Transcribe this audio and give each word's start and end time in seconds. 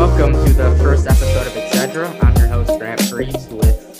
Welcome 0.00 0.32
to 0.32 0.52
the 0.54 0.74
first 0.82 1.06
episode 1.06 1.46
of 1.46 1.54
Etc. 1.54 2.08
I'm 2.22 2.34
your 2.38 2.46
host 2.46 2.78
Grant 2.78 3.02
Freeze 3.02 3.48
with. 3.48 3.96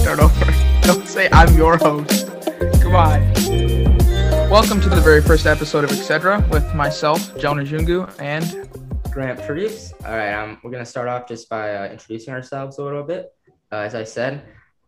Start 0.00 0.20
over. 0.20 0.44
Don't 0.82 1.08
say 1.08 1.28
I'm 1.32 1.52
your 1.56 1.76
host. 1.76 2.28
Come 2.80 2.94
on. 2.94 3.20
Welcome 4.48 4.80
to 4.82 4.88
the 4.88 5.00
very 5.02 5.20
first 5.20 5.44
episode 5.44 5.82
of 5.82 5.90
Etc. 5.90 6.38
with 6.52 6.72
myself, 6.72 7.36
Jonah 7.36 7.64
Jungu, 7.64 8.08
and 8.20 8.70
Grant 9.10 9.40
Freeze. 9.40 9.92
All 10.04 10.12
right, 10.12 10.34
um, 10.34 10.60
we're 10.62 10.70
gonna 10.70 10.86
start 10.86 11.08
off 11.08 11.26
just 11.26 11.48
by 11.48 11.74
uh, 11.74 11.88
introducing 11.90 12.32
ourselves 12.32 12.78
a 12.78 12.84
little 12.84 13.02
bit. 13.02 13.34
Uh, 13.72 13.78
as 13.78 13.96
I 13.96 14.04
said, 14.04 14.44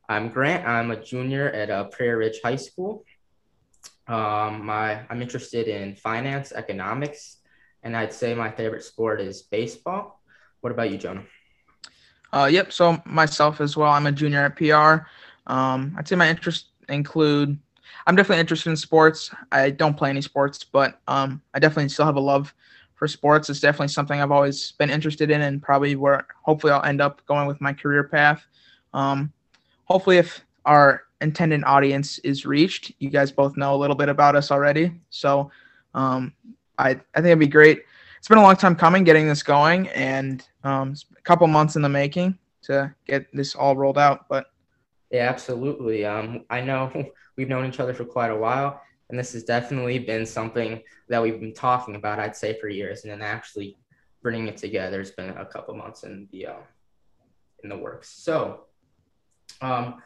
I'm 0.09 0.29
Grant. 0.29 0.64
I'm 0.64 0.93
a 0.93 0.96
junior 0.96 1.50
at 1.50 1.71
uh, 1.71 1.89
Prairie 1.89 2.14
Ridge 2.14 2.39
High 2.45 2.55
School. 2.55 3.05
Um, 4.07 4.64
my 4.64 5.00
I'm 5.11 5.21
interested 5.21 5.66
in 5.66 5.96
finance, 5.96 6.53
economics, 6.53 7.38
and 7.82 7.96
I'd 7.96 8.13
say 8.13 8.35
my 8.35 8.50
favorite 8.50 8.85
sport 8.85 9.21
is 9.21 9.43
baseball. 9.43 10.21
What 10.61 10.73
about 10.73 10.91
you, 10.91 10.99
Jonah? 10.99 11.25
Uh, 12.32 12.49
yep. 12.51 12.73
So 12.73 13.01
myself 13.04 13.61
as 13.61 13.77
well. 13.77 13.91
I'm 13.91 14.07
a 14.07 14.13
junior 14.13 14.41
at 14.41 14.57
PR. 14.57 15.07
Um, 15.51 15.95
I'd 15.96 16.07
say 16.07 16.17
my 16.17 16.29
interests 16.29 16.68
include. 16.89 17.59
I'm 18.07 18.17
definitely 18.17 18.41
interested 18.41 18.71
in 18.71 18.77
sports. 18.77 19.31
I 19.53 19.71
don't 19.71 19.96
play 19.96 20.11
any 20.11 20.21
sports, 20.21 20.64
but 20.64 21.01
um, 21.09 21.43
I 21.54 21.59
definitely 21.59 21.89
still 21.89 22.07
have 22.07 22.17
a 22.17 22.21
love 22.21 22.54
for 22.95 23.07
sports. 23.07 23.49
It's 23.49 23.61
definitely 23.61 23.89
something 23.89 24.21
I've 24.21 24.32
always 24.32 24.73
been 24.73 24.90
interested 24.90 25.31
in, 25.31 25.43
and 25.43 25.63
probably 25.63 25.95
where 25.96 26.26
hopefully 26.43 26.73
I'll 26.73 26.85
end 26.85 27.01
up 27.01 27.25
going 27.26 27.46
with 27.46 27.61
my 27.61 27.73
career 27.73 28.04
path. 28.04 28.45
Um, 28.93 29.32
hopefully, 29.85 30.18
if 30.18 30.45
our 30.65 31.04
intended 31.21 31.65
audience 31.65 32.19
is 32.19 32.45
reached, 32.45 32.92
you 32.98 33.11
guys 33.11 33.33
both 33.33 33.56
know 33.56 33.75
a 33.75 33.79
little 33.79 33.97
bit 33.97 34.09
about 34.09 34.37
us 34.37 34.51
already. 34.51 34.92
So 35.11 35.51
um, 35.95 36.33
I, 36.78 36.91
I 36.91 36.92
think 37.17 37.27
it'd 37.27 37.39
be 37.39 37.47
great. 37.47 37.83
It's 38.19 38.28
been 38.28 38.39
a 38.39 38.42
long 38.42 38.56
time 38.56 38.75
coming 38.75 39.05
getting 39.05 39.28
this 39.28 39.42
going, 39.42 39.89
and 39.89 40.47
um, 40.65 40.95
a 41.17 41.23
couple 41.23 41.47
months 41.47 41.77
in 41.77 41.83
the 41.83 41.89
making 41.89 42.39
to 42.62 42.95
get 43.07 43.27
this 43.33 43.55
all 43.55 43.77
rolled 43.77 43.98
out. 43.98 44.29
But 44.29 44.47
yeah, 45.11 45.29
absolutely. 45.29 46.05
Um, 46.05 46.45
I 46.51 46.61
know 46.61 46.91
we've 47.37 47.48
known 47.48 47.67
each 47.67 47.81
other 47.81 47.95
for 47.95 48.05
quite 48.05 48.31
a 48.31 48.37
while, 48.37 48.81
and 49.09 49.19
this 49.19 49.33
has 49.33 49.45
definitely 49.45 49.98
been 49.98 50.27
something 50.27 50.83
that 51.09 51.23
we've 51.23 51.41
been 51.41 51.55
talking 51.55 51.97
about. 51.97 52.19
I'd 52.19 52.37
say 52.37 52.59
for 52.59 52.69
years, 52.69 53.05
and 53.05 53.13
then 53.13 53.23
actually 53.23 53.77
bringing 54.23 54.48
it 54.48 54.57
together 54.57 54.98
has 54.98 55.13
been 55.13 55.31
a 55.31 55.47
couple 55.47 55.75
months 55.75 56.03
in 56.03 56.29
the 56.33 56.47
uh, 56.47 56.63
in 57.63 57.69
the 57.69 57.79
works. 57.79 58.11
So, 58.11 58.65
um, 59.61 60.03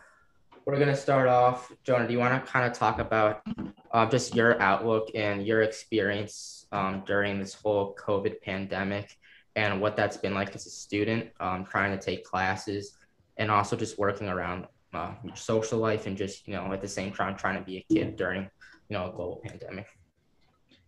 we're 0.64 0.78
gonna 0.78 0.96
start 0.96 1.28
off. 1.28 1.72
Jonah, 1.84 2.06
do 2.06 2.12
you 2.12 2.18
want 2.18 2.44
to 2.44 2.50
kind 2.50 2.70
of 2.70 2.76
talk 2.76 2.98
about 2.98 3.42
uh, 3.90 4.06
just 4.06 4.34
your 4.34 4.60
outlook 4.60 5.10
and 5.14 5.46
your 5.46 5.62
experience 5.62 6.66
um, 6.72 7.02
during 7.06 7.38
this 7.38 7.54
whole 7.54 7.94
COVID 7.96 8.40
pandemic 8.42 9.18
and 9.56 9.80
what 9.80 9.96
that's 9.96 10.16
been 10.16 10.34
like 10.34 10.54
as 10.54 10.66
a 10.66 10.70
student, 10.70 11.30
um, 11.40 11.64
trying 11.64 11.96
to 11.96 12.02
take 12.02 12.24
classes, 12.24 12.96
and 13.36 13.50
also 13.50 13.76
just 13.76 13.98
working 13.98 14.28
around 14.28 14.66
uh, 14.94 15.12
social 15.34 15.78
life 15.78 16.06
and 16.06 16.16
just 16.16 16.46
you 16.46 16.54
know 16.54 16.72
at 16.72 16.80
the 16.80 16.88
same 16.88 17.12
time 17.12 17.36
trying 17.36 17.58
to 17.58 17.64
be 17.64 17.78
a 17.78 17.94
kid 17.94 18.16
during 18.16 18.42
you 18.88 18.96
know 18.96 19.08
a 19.08 19.12
global 19.12 19.40
pandemic. 19.44 19.86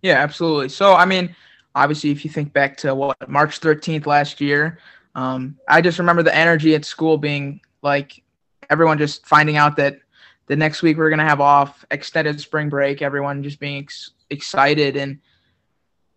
Yeah, 0.02 0.22
absolutely. 0.22 0.68
So 0.68 0.94
I 0.94 1.04
mean, 1.04 1.34
obviously, 1.74 2.10
if 2.10 2.24
you 2.24 2.30
think 2.30 2.52
back 2.52 2.76
to 2.78 2.94
what 2.94 3.28
March 3.28 3.60
13th 3.60 4.06
last 4.06 4.40
year, 4.40 4.78
um, 5.14 5.58
I 5.68 5.80
just 5.80 5.98
remember 5.98 6.22
the 6.22 6.34
energy 6.34 6.74
at 6.74 6.84
school 6.84 7.18
being 7.18 7.60
like 7.82 8.23
everyone 8.70 8.98
just 8.98 9.26
finding 9.26 9.56
out 9.56 9.76
that 9.76 9.98
the 10.46 10.56
next 10.56 10.82
week 10.82 10.96
we're 10.96 11.10
gonna 11.10 11.24
have 11.24 11.40
off, 11.40 11.84
extended 11.90 12.40
spring 12.40 12.68
break, 12.68 13.02
everyone 13.02 13.42
just 13.42 13.60
being 13.60 13.82
ex- 13.82 14.10
excited 14.30 14.96
and 14.96 15.18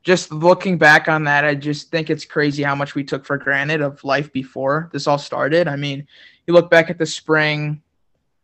just 0.03 0.31
looking 0.31 0.77
back 0.77 1.09
on 1.09 1.25
that, 1.25 1.43
I 1.43 1.53
just 1.53 1.91
think 1.91 2.09
it's 2.09 2.23
crazy 2.23 2.63
how 2.63 2.75
much 2.75 2.95
we 2.95 3.03
took 3.03 3.25
for 3.25 3.37
granted 3.37 3.81
of 3.81 4.01
life 4.05 4.31
before 4.31 4.89
this 4.93 5.05
all 5.05 5.17
started. 5.17 5.67
I 5.67 5.75
mean, 5.75 6.07
you 6.45 6.53
look 6.53 6.69
back 6.69 6.89
at 6.89 6.97
the 6.97 7.05
spring, 7.05 7.81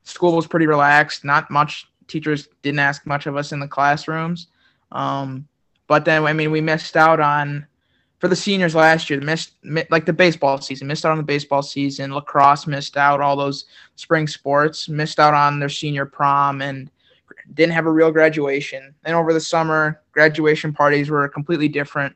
school 0.04 0.36
was 0.36 0.46
pretty 0.46 0.68
relaxed, 0.68 1.24
not 1.24 1.50
much 1.50 1.88
teachers 2.08 2.50
didn't 2.64 2.80
ask 2.80 3.06
much 3.06 3.28
of 3.28 3.38
us 3.38 3.54
in 3.54 3.62
the 3.62 3.68
classrooms. 3.68 4.48
Um, 4.92 5.48
but 5.88 6.06
then, 6.06 6.26
I 6.26 6.34
mean, 6.34 6.52
we 6.52 6.60
missed 6.60 6.98
out 6.98 7.20
on 7.20 7.66
for 8.24 8.30
the 8.30 8.36
seniors 8.38 8.74
last 8.74 9.10
year. 9.10 9.20
Missed 9.20 9.52
like 9.90 10.06
the 10.06 10.14
baseball 10.14 10.62
season, 10.62 10.88
missed 10.88 11.06
out 11.06 11.12
on 11.12 11.18
the 11.18 11.26
baseball 11.26 11.62
season. 11.62 12.14
Lacrosse 12.14 12.66
missed 12.68 12.96
out 12.96 13.20
all 13.20 13.36
those 13.36 13.66
spring 13.98 14.28
sports, 14.28 14.88
missed 14.88 15.20
out 15.20 15.34
on 15.34 15.60
their 15.60 15.68
senior 15.68 16.06
prom, 16.06 16.62
and 16.62 16.90
didn't 17.54 17.74
have 17.74 17.86
a 17.86 17.92
real 17.92 18.14
graduation. 18.14 18.96
And 19.04 19.14
over 19.14 19.34
the 19.34 19.42
summer, 19.42 20.02
graduation 20.14 20.72
parties 20.72 21.10
were 21.10 21.28
completely 21.28 21.68
different. 21.68 22.16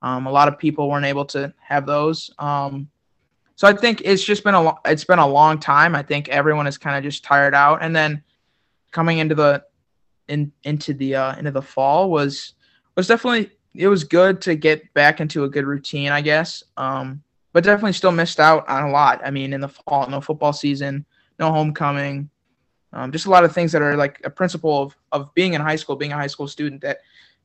Um, 0.00 0.26
a 0.26 0.32
lot 0.32 0.48
of 0.48 0.58
people 0.58 0.88
weren't 0.88 1.04
able 1.04 1.26
to 1.26 1.52
have 1.60 1.84
those. 1.84 2.30
Um, 2.38 2.88
so 3.54 3.68
I 3.68 3.74
think 3.74 4.00
it's 4.06 4.24
just 4.24 4.44
been 4.44 4.54
a 4.54 4.72
it's 4.86 5.04
been 5.04 5.18
a 5.18 5.28
long 5.28 5.58
time. 5.58 5.94
I 5.94 6.02
think 6.02 6.30
everyone 6.30 6.66
is 6.66 6.78
kind 6.78 6.96
of 6.96 7.04
just 7.04 7.24
tired 7.24 7.54
out. 7.54 7.82
And 7.82 7.94
then 7.94 8.22
coming 8.90 9.18
into 9.18 9.34
the 9.34 9.64
in 10.28 10.50
into 10.64 10.94
the 10.94 11.14
uh, 11.14 11.36
into 11.36 11.50
the 11.50 11.60
fall 11.60 12.10
was 12.10 12.54
was 12.96 13.06
definitely 13.06 13.50
it 13.74 13.88
was 13.88 14.04
good 14.04 14.40
to 14.42 14.54
get 14.54 14.92
back 14.94 15.20
into 15.20 15.44
a 15.44 15.48
good 15.48 15.66
routine, 15.66 16.10
I 16.10 16.20
guess. 16.20 16.62
Um, 16.76 17.22
but 17.52 17.64
definitely 17.64 17.92
still 17.92 18.12
missed 18.12 18.40
out 18.40 18.68
on 18.68 18.84
a 18.84 18.90
lot. 18.90 19.20
I 19.24 19.30
mean, 19.30 19.52
in 19.52 19.60
the 19.60 19.68
fall, 19.68 20.08
no 20.08 20.20
football 20.20 20.52
season, 20.52 21.04
no 21.38 21.52
homecoming, 21.52 22.30
um, 22.92 23.10
just 23.10 23.26
a 23.26 23.30
lot 23.30 23.44
of 23.44 23.52
things 23.52 23.72
that 23.72 23.82
are 23.82 23.96
like 23.96 24.20
a 24.24 24.30
principle 24.30 24.82
of, 24.82 24.96
of 25.12 25.34
being 25.34 25.54
in 25.54 25.60
high 25.60 25.76
school, 25.76 25.96
being 25.96 26.12
a 26.12 26.16
high 26.16 26.26
school 26.26 26.46
student 26.46 26.82
that 26.82 26.98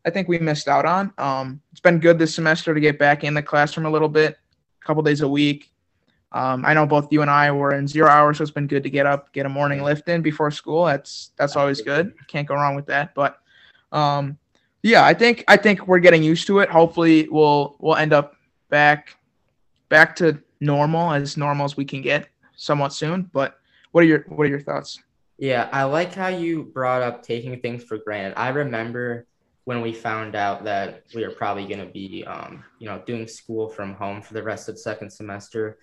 I 0.05 0.09
think 0.09 0.27
we 0.27 0.39
missed 0.39 0.67
out 0.67 0.85
on. 0.85 1.13
Um, 1.17 1.61
it's 1.71 1.79
been 1.79 1.99
good 1.99 2.19
this 2.19 2.35
semester 2.35 2.73
to 2.73 2.79
get 2.79 2.99
back 2.99 3.23
in 3.23 3.33
the 3.33 3.41
classroom 3.41 3.85
a 3.85 3.89
little 3.89 4.09
bit, 4.09 4.37
a 4.81 4.85
couple 4.85 5.03
days 5.03 5.21
a 5.21 5.27
week. 5.27 5.71
Um, 6.33 6.65
I 6.65 6.73
know 6.73 6.85
both 6.85 7.11
you 7.11 7.21
and 7.21 7.31
I 7.31 7.51
were 7.51 7.73
in 7.73 7.87
zero 7.87 8.09
hours, 8.09 8.37
so 8.37 8.41
it's 8.41 8.51
been 8.51 8.67
good 8.67 8.83
to 8.83 8.89
get 8.89 9.05
up, 9.05 9.31
get 9.31 9.45
a 9.45 9.49
morning 9.49 9.81
lift 9.81 10.09
in 10.09 10.21
before 10.21 10.51
school. 10.51 10.85
That's 10.85 11.31
that's 11.37 11.55
always 11.55 11.81
good. 11.81 12.13
Can't 12.27 12.47
go 12.47 12.55
wrong 12.55 12.75
with 12.75 12.85
that. 12.87 13.15
But 13.15 13.39
um, 13.93 14.37
yeah, 14.83 15.05
I 15.05 15.13
think 15.13 15.43
I 15.47 15.57
think 15.57 15.87
we're 15.87 15.99
getting 15.99 16.23
used 16.23 16.47
to 16.47 16.59
it. 16.59 16.69
Hopefully, 16.69 17.27
we'll 17.29 17.75
we'll 17.79 17.95
end 17.95 18.13
up 18.13 18.35
back 18.69 19.17
back 19.89 20.15
to 20.17 20.41
normal 20.59 21.13
as 21.13 21.37
normal 21.37 21.65
as 21.65 21.77
we 21.77 21.85
can 21.85 22.01
get 22.01 22.29
somewhat 22.55 22.93
soon. 22.93 23.29
But 23.33 23.59
what 23.91 24.03
are 24.03 24.07
your 24.07 24.25
what 24.27 24.43
are 24.45 24.49
your 24.49 24.61
thoughts? 24.61 24.99
Yeah, 25.37 25.69
I 25.71 25.83
like 25.83 26.13
how 26.13 26.29
you 26.29 26.63
brought 26.63 27.03
up 27.03 27.21
taking 27.21 27.59
things 27.61 27.83
for 27.83 27.97
granted. 27.99 28.33
I 28.37 28.49
remember 28.49 29.27
when 29.65 29.81
we 29.81 29.93
found 29.93 30.33
out 30.33 30.63
that 30.63 31.03
we 31.13 31.23
were 31.27 31.33
probably 31.33 31.67
going 31.67 31.85
to 31.85 31.91
be, 31.91 32.23
um, 32.25 32.63
you 32.79 32.87
know, 32.87 33.03
doing 33.05 33.27
school 33.27 33.67
from 33.67 33.93
home 33.95 34.21
for 34.21 34.33
the 34.33 34.41
rest 34.41 34.69
of 34.69 34.75
the 34.75 34.81
second 34.81 35.11
semester 35.11 35.77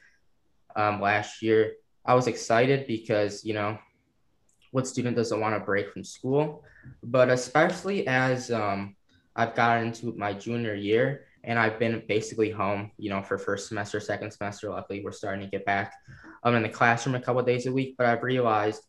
um, 0.75 1.00
last 1.00 1.43
year. 1.43 1.75
I 2.04 2.15
was 2.15 2.27
excited 2.27 2.87
because, 2.87 3.44
you 3.44 3.54
know, 3.54 3.78
what 4.74 4.88
student 4.88 5.14
doesn't 5.14 5.38
want 5.38 5.54
to 5.54 5.60
break 5.60 5.92
from 5.92 6.02
school? 6.02 6.64
But 7.04 7.30
especially 7.30 8.08
as 8.08 8.50
um, 8.50 8.96
I've 9.36 9.54
gotten 9.54 9.86
into 9.86 10.12
my 10.16 10.32
junior 10.32 10.74
year 10.74 11.26
and 11.44 11.60
I've 11.60 11.78
been 11.78 12.02
basically 12.08 12.50
home, 12.50 12.90
you 12.98 13.08
know, 13.08 13.22
for 13.22 13.38
first 13.38 13.68
semester, 13.68 14.00
second 14.00 14.32
semester. 14.32 14.70
Luckily, 14.70 15.00
we're 15.04 15.12
starting 15.12 15.44
to 15.44 15.50
get 15.50 15.64
back 15.64 15.94
um, 16.42 16.56
in 16.56 16.64
the 16.64 16.68
classroom 16.68 17.14
a 17.14 17.20
couple 17.20 17.40
days 17.44 17.66
a 17.66 17.72
week. 17.72 17.94
But 17.96 18.08
I've 18.08 18.24
realized 18.24 18.82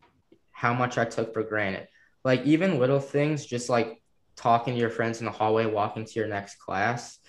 how 0.51 0.73
much 0.73 0.97
I 0.97 1.06
took 1.06 1.31
for 1.31 1.44
granted. 1.44 1.88
Like 2.23 2.44
even 2.46 2.79
little 2.79 3.00
things, 3.00 3.46
just 3.46 3.69
like 3.69 4.02
talking 4.35 4.73
to 4.73 4.79
your 4.79 4.90
friends 4.90 5.19
in 5.19 5.25
the 5.25 5.31
hallway, 5.31 5.67
walking 5.67 6.06
to 6.06 6.13
your 6.19 6.28
next 6.28 6.56
class. 6.56 7.19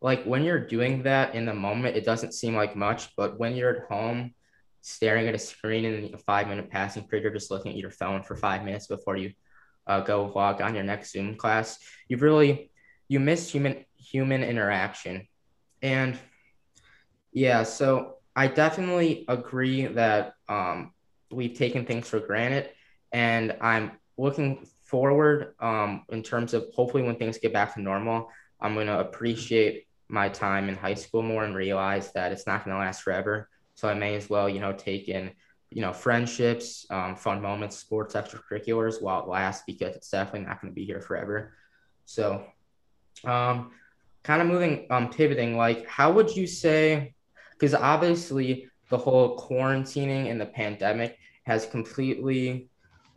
Like 0.00 0.22
when 0.22 0.44
you're 0.44 0.64
doing 0.64 1.02
that 1.02 1.34
in 1.34 1.46
the 1.46 1.54
moment, 1.54 1.96
it 1.96 2.04
doesn't 2.04 2.32
seem 2.32 2.54
like 2.54 2.76
much. 2.76 3.08
But 3.16 3.40
when 3.40 3.56
you're 3.56 3.74
at 3.74 3.88
home, 3.88 4.34
staring 4.86 5.26
at 5.26 5.34
a 5.34 5.38
screen 5.38 5.86
in 5.86 6.14
a 6.14 6.18
five 6.18 6.46
minute 6.46 6.70
passing 6.70 7.04
period, 7.04 7.24
or 7.24 7.30
just 7.32 7.50
looking 7.50 7.72
at 7.72 7.78
your 7.78 7.90
phone 7.90 8.22
for 8.22 8.36
five 8.36 8.62
minutes 8.62 8.86
before 8.86 9.16
you 9.16 9.32
uh, 9.86 10.00
go 10.00 10.30
log 10.34 10.60
on 10.60 10.74
your 10.74 10.84
next 10.84 11.12
Zoom 11.12 11.36
class, 11.36 11.78
you've 12.06 12.20
really 12.20 12.70
you 13.08 13.18
miss 13.18 13.50
human 13.50 13.86
human 13.96 14.42
interaction, 14.42 15.26
and 15.80 16.18
yeah, 17.32 17.62
so 17.62 18.16
I 18.36 18.46
definitely 18.46 19.24
agree 19.26 19.86
that 19.86 20.34
um, 20.50 20.92
we've 21.30 21.56
taken 21.56 21.86
things 21.86 22.06
for 22.06 22.20
granted, 22.20 22.68
and 23.10 23.56
I'm 23.62 23.92
looking 24.18 24.66
forward 24.82 25.54
um, 25.60 26.04
in 26.10 26.22
terms 26.22 26.52
of 26.52 26.66
hopefully 26.74 27.02
when 27.02 27.16
things 27.16 27.38
get 27.38 27.54
back 27.54 27.72
to 27.74 27.80
normal, 27.80 28.30
I'm 28.60 28.74
going 28.74 28.88
to 28.88 29.00
appreciate 29.00 29.86
my 30.08 30.28
time 30.28 30.68
in 30.68 30.76
high 30.76 30.94
school 30.94 31.22
more 31.22 31.42
and 31.42 31.56
realize 31.56 32.12
that 32.12 32.32
it's 32.32 32.46
not 32.46 32.66
going 32.66 32.76
to 32.76 32.80
last 32.80 33.00
forever 33.02 33.48
so 33.74 33.88
I 33.88 33.94
may 33.94 34.14
as 34.14 34.30
well, 34.30 34.48
you 34.48 34.60
know, 34.60 34.72
take 34.72 35.08
in, 35.08 35.32
you 35.70 35.82
know, 35.82 35.92
friendships, 35.92 36.86
um, 36.90 37.16
fun 37.16 37.42
moments, 37.42 37.76
sports, 37.76 38.14
extracurriculars 38.14 39.02
while 39.02 39.22
it 39.22 39.28
lasts 39.28 39.64
because 39.66 39.96
it's 39.96 40.10
definitely 40.10 40.46
not 40.46 40.60
going 40.60 40.72
to 40.72 40.74
be 40.74 40.84
here 40.84 41.00
forever. 41.00 41.54
So, 42.04 42.44
um, 43.24 43.72
kind 44.22 44.40
of 44.40 44.48
moving, 44.48 44.86
um, 44.90 45.10
pivoting, 45.10 45.56
like, 45.56 45.86
how 45.88 46.12
would 46.12 46.34
you 46.34 46.46
say, 46.46 47.14
because 47.52 47.74
obviously 47.74 48.68
the 48.90 48.98
whole 48.98 49.36
quarantining 49.38 50.30
and 50.30 50.40
the 50.40 50.46
pandemic 50.46 51.18
has 51.44 51.66
completely, 51.66 52.68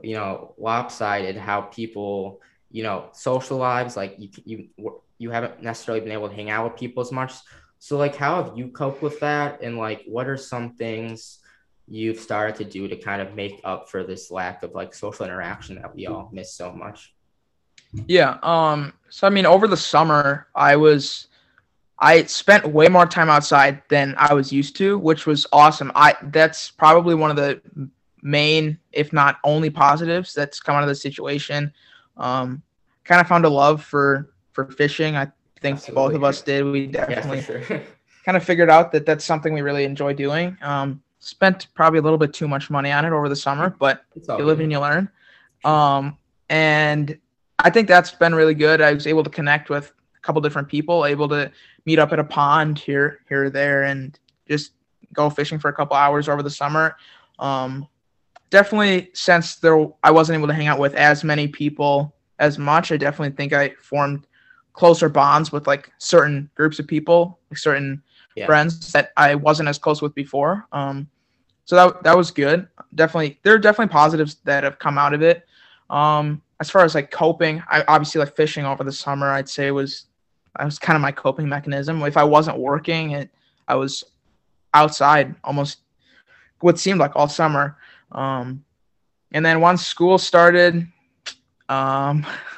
you 0.01 0.15
know, 0.15 0.53
lopsided 0.57 1.38
how 1.38 1.62
people, 1.62 2.42
you 2.71 2.83
know, 2.83 3.10
social 3.13 3.57
lives, 3.57 3.95
like 3.95 4.15
you, 4.18 4.30
you, 4.45 5.01
you 5.18 5.30
haven't 5.31 5.62
necessarily 5.62 6.01
been 6.01 6.12
able 6.12 6.30
to 6.30 6.36
hang 6.36 6.50
out 6.50 6.69
with 6.69 6.80
people 6.80 7.01
as 7.01 7.12
much. 7.12 7.33
So 7.79 7.97
like 7.97 8.15
how 8.15 8.44
have 8.44 8.57
you 8.57 8.69
coped 8.69 9.01
with 9.01 9.19
that 9.19 9.62
and 9.62 9.77
like 9.77 10.03
what 10.07 10.27
are 10.27 10.38
some 10.38 10.75
things 10.75 11.39
you've 11.88 12.19
started 12.19 12.56
to 12.57 12.65
do 12.65 12.88
to 12.88 12.95
kind 12.97 13.21
of 13.21 13.35
make 13.35 13.62
up 13.63 13.89
for 13.89 14.03
this 14.03 14.29
lack 14.29 14.63
of 14.63 14.74
like 14.74 14.94
social 14.94 15.25
interaction 15.25 15.75
that 15.75 15.95
we 15.95 16.07
all 16.07 16.29
miss 16.33 16.53
so 16.53 16.71
much? 16.71 17.13
Yeah. 18.07 18.38
Um 18.44 18.94
so 19.09 19.27
I 19.27 19.29
mean 19.29 19.45
over 19.45 19.68
the 19.68 19.77
summer 19.77 20.47
I 20.56 20.75
was 20.75 21.27
I 22.00 22.24
spent 22.24 22.68
way 22.68 22.88
more 22.88 23.06
time 23.06 23.29
outside 23.29 23.81
than 23.89 24.13
I 24.18 24.33
was 24.33 24.51
used 24.51 24.75
to, 24.77 25.00
which 25.00 25.25
was 25.25 25.47
awesome. 25.51 25.91
I 25.95 26.15
that's 26.24 26.69
probably 26.71 27.15
one 27.15 27.31
of 27.31 27.38
the 27.38 27.62
main, 28.21 28.77
if 28.91 29.13
not 29.13 29.38
only 29.44 29.69
positives 29.69 30.33
that's 30.33 30.59
come 30.59 30.75
out 30.75 30.83
of 30.83 30.89
the 30.89 30.95
situation. 30.95 31.71
Um 32.18 32.63
kind 33.03 33.21
of 33.21 33.27
found 33.27 33.45
a 33.45 33.50
love 33.50 33.83
for 33.83 34.33
for 34.51 34.65
fishing. 34.71 35.15
I 35.15 35.31
think 35.59 35.77
Absolutely. 35.77 36.04
both 36.04 36.15
of 36.15 36.24
us 36.24 36.42
did. 36.42 36.65
We 36.65 36.88
definitely 36.88 37.38
yeah, 37.38 37.62
sure. 37.62 37.62
kind 38.25 38.38
of 38.38 38.44
figured 38.44 38.69
out 38.69 38.92
that 38.92 39.06
that's 39.06 39.25
something 39.25 39.54
we 39.54 39.62
really 39.62 39.83
enjoy 39.83 40.13
doing. 40.13 40.57
Um 40.62 41.01
spent 41.19 41.68
probably 41.74 42.00
a 42.00 42.01
little 42.01 42.18
bit 42.18 42.33
too 42.33 42.48
much 42.48 42.69
money 42.69 42.92
on 42.92 43.04
it 43.04 43.12
over 43.12 43.27
the 43.27 43.36
summer, 43.36 43.75
but 43.80 44.04
you 44.15 44.45
live 44.45 44.59
and 44.59 44.71
you 44.71 44.80
learn. 44.80 45.09
Um 45.63 46.18
and 46.50 47.18
I 47.59 47.69
think 47.69 47.88
that's 47.88 48.12
been 48.12 48.36
really 48.36 48.54
good. 48.54 48.81
I 48.81 48.94
was 48.94 49.07
able 49.07 49.24
to 49.24 49.30
connect 49.30 49.69
with 49.69 49.94
a 50.15 50.19
couple 50.21 50.42
different 50.42 50.68
people, 50.68 51.06
able 51.06 51.27
to 51.30 51.51
meet 51.86 52.00
up 52.00 52.13
at 52.13 52.19
a 52.19 52.24
pond 52.24 52.77
here, 52.77 53.19
here 53.27 53.45
or 53.45 53.50
there, 53.50 53.83
and 53.83 54.18
just 54.48 54.74
go 55.13 55.30
fishing 55.30 55.57
for 55.57 55.69
a 55.69 55.74
couple 55.74 55.95
hours 55.95 56.30
over 56.30 56.44
the 56.44 56.50
summer. 56.50 56.95
Um, 57.39 57.88
definitely, 58.50 59.10
since 59.13 59.56
there 59.56 59.88
I 60.03 60.12
wasn't 60.12 60.38
able 60.38 60.48
to 60.48 60.53
hang 60.53 60.68
out 60.68 60.80
with 60.80 60.94
as 60.94 61.24
many 61.24 61.48
people 61.48 62.13
as 62.39 62.57
much, 62.57 62.92
I 62.92 62.98
definitely 62.98 63.36
think 63.36 63.53
I 63.53 63.69
formed 63.81 64.27
closer 64.77 65.09
bonds 65.09 65.51
with 65.51 65.65
like 65.65 65.91
certain 65.97 66.50
groups 66.53 66.77
of 66.77 66.88
people, 66.88 67.39
like 67.50 67.57
certain 67.57 68.01
yeah. 68.35 68.45
friends 68.45 68.91
that 68.91 69.12
I 69.18 69.33
wasn't 69.33 69.68
as 69.68 69.79
close 69.79 70.03
with 70.03 70.13
before. 70.13 70.68
Um, 70.71 71.09
so 71.65 71.75
that 71.75 72.03
that 72.03 72.15
was 72.15 72.29
good. 72.29 72.68
Definitely, 72.94 73.39
there 73.41 73.56
are 73.56 73.59
definitely 73.59 73.91
positives 73.91 74.35
that 74.45 74.63
have 74.63 74.77
come 74.77 74.97
out 74.97 75.13
of 75.13 75.24
it. 75.24 75.45
Um, 75.89 76.41
as 76.59 76.69
far 76.69 76.85
as 76.85 76.94
like 76.94 77.09
coping, 77.09 77.62
I 77.69 77.83
obviously 77.88 78.19
like 78.19 78.35
fishing 78.35 78.65
over 78.65 78.83
the 78.83 78.91
summer. 78.91 79.31
I'd 79.31 79.50
say 79.50 79.71
was 79.71 80.06
I 80.56 80.63
was 80.63 80.77
kind 80.77 80.95
of 80.95 81.01
my 81.01 81.12
coping 81.12 81.50
mechanism. 81.50 82.01
If 82.03 82.15
I 82.15 82.24
wasn't 82.24 82.57
working, 82.59 83.12
it 83.12 83.31
I 83.68 83.75
was 83.75 84.03
outside 84.74 85.35
almost 85.44 85.79
what 86.59 86.77
seemed 86.77 87.00
like 87.00 87.15
all 87.15 87.27
summer. 87.27 87.77
Um, 88.12 88.63
and 89.31 89.44
then 89.44 89.59
once 89.59 89.85
school 89.85 90.19
started, 90.19 90.88
um, 91.68 92.25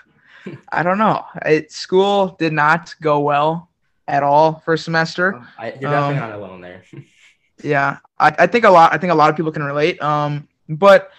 I 0.70 0.84
don't 0.84 0.98
know. 0.98 1.26
It, 1.46 1.72
school 1.72 2.36
did 2.40 2.54
not 2.54 2.96
go 3.02 3.20
well 3.20 3.70
at 4.08 4.24
all 4.24 4.62
first 4.66 4.86
semester. 4.86 5.36
Oh, 5.36 5.48
I, 5.58 5.66
you're 5.72 5.92
definitely 5.92 6.18
um, 6.18 6.30
not 6.30 6.32
alone 6.34 6.62
there. 6.62 6.84
yeah, 7.64 7.98
I, 8.18 8.36
I 8.40 8.48
think 8.48 8.66
a 8.66 8.70
lot. 8.70 8.94
I 8.94 8.98
think 8.98 9.12
a 9.12 9.16
lot 9.16 9.30
of 9.30 9.36
people 9.36 9.52
can 9.52 9.64
relate. 9.64 10.02
Um, 10.02 10.48
but 10.68 11.12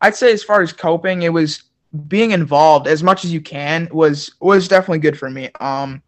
I'd 0.00 0.14
say 0.14 0.32
as 0.32 0.42
far 0.42 0.62
as 0.62 0.72
coping, 0.72 1.22
it 1.22 1.32
was 1.32 1.64
being 2.08 2.32
involved 2.32 2.86
as 2.86 3.02
much 3.02 3.24
as 3.24 3.32
you 3.32 3.40
can 3.40 3.88
was 3.92 4.32
was 4.40 4.68
definitely 4.68 4.98
good 4.98 5.18
for 5.18 5.30
me. 5.30 5.50
Um, 5.60 6.02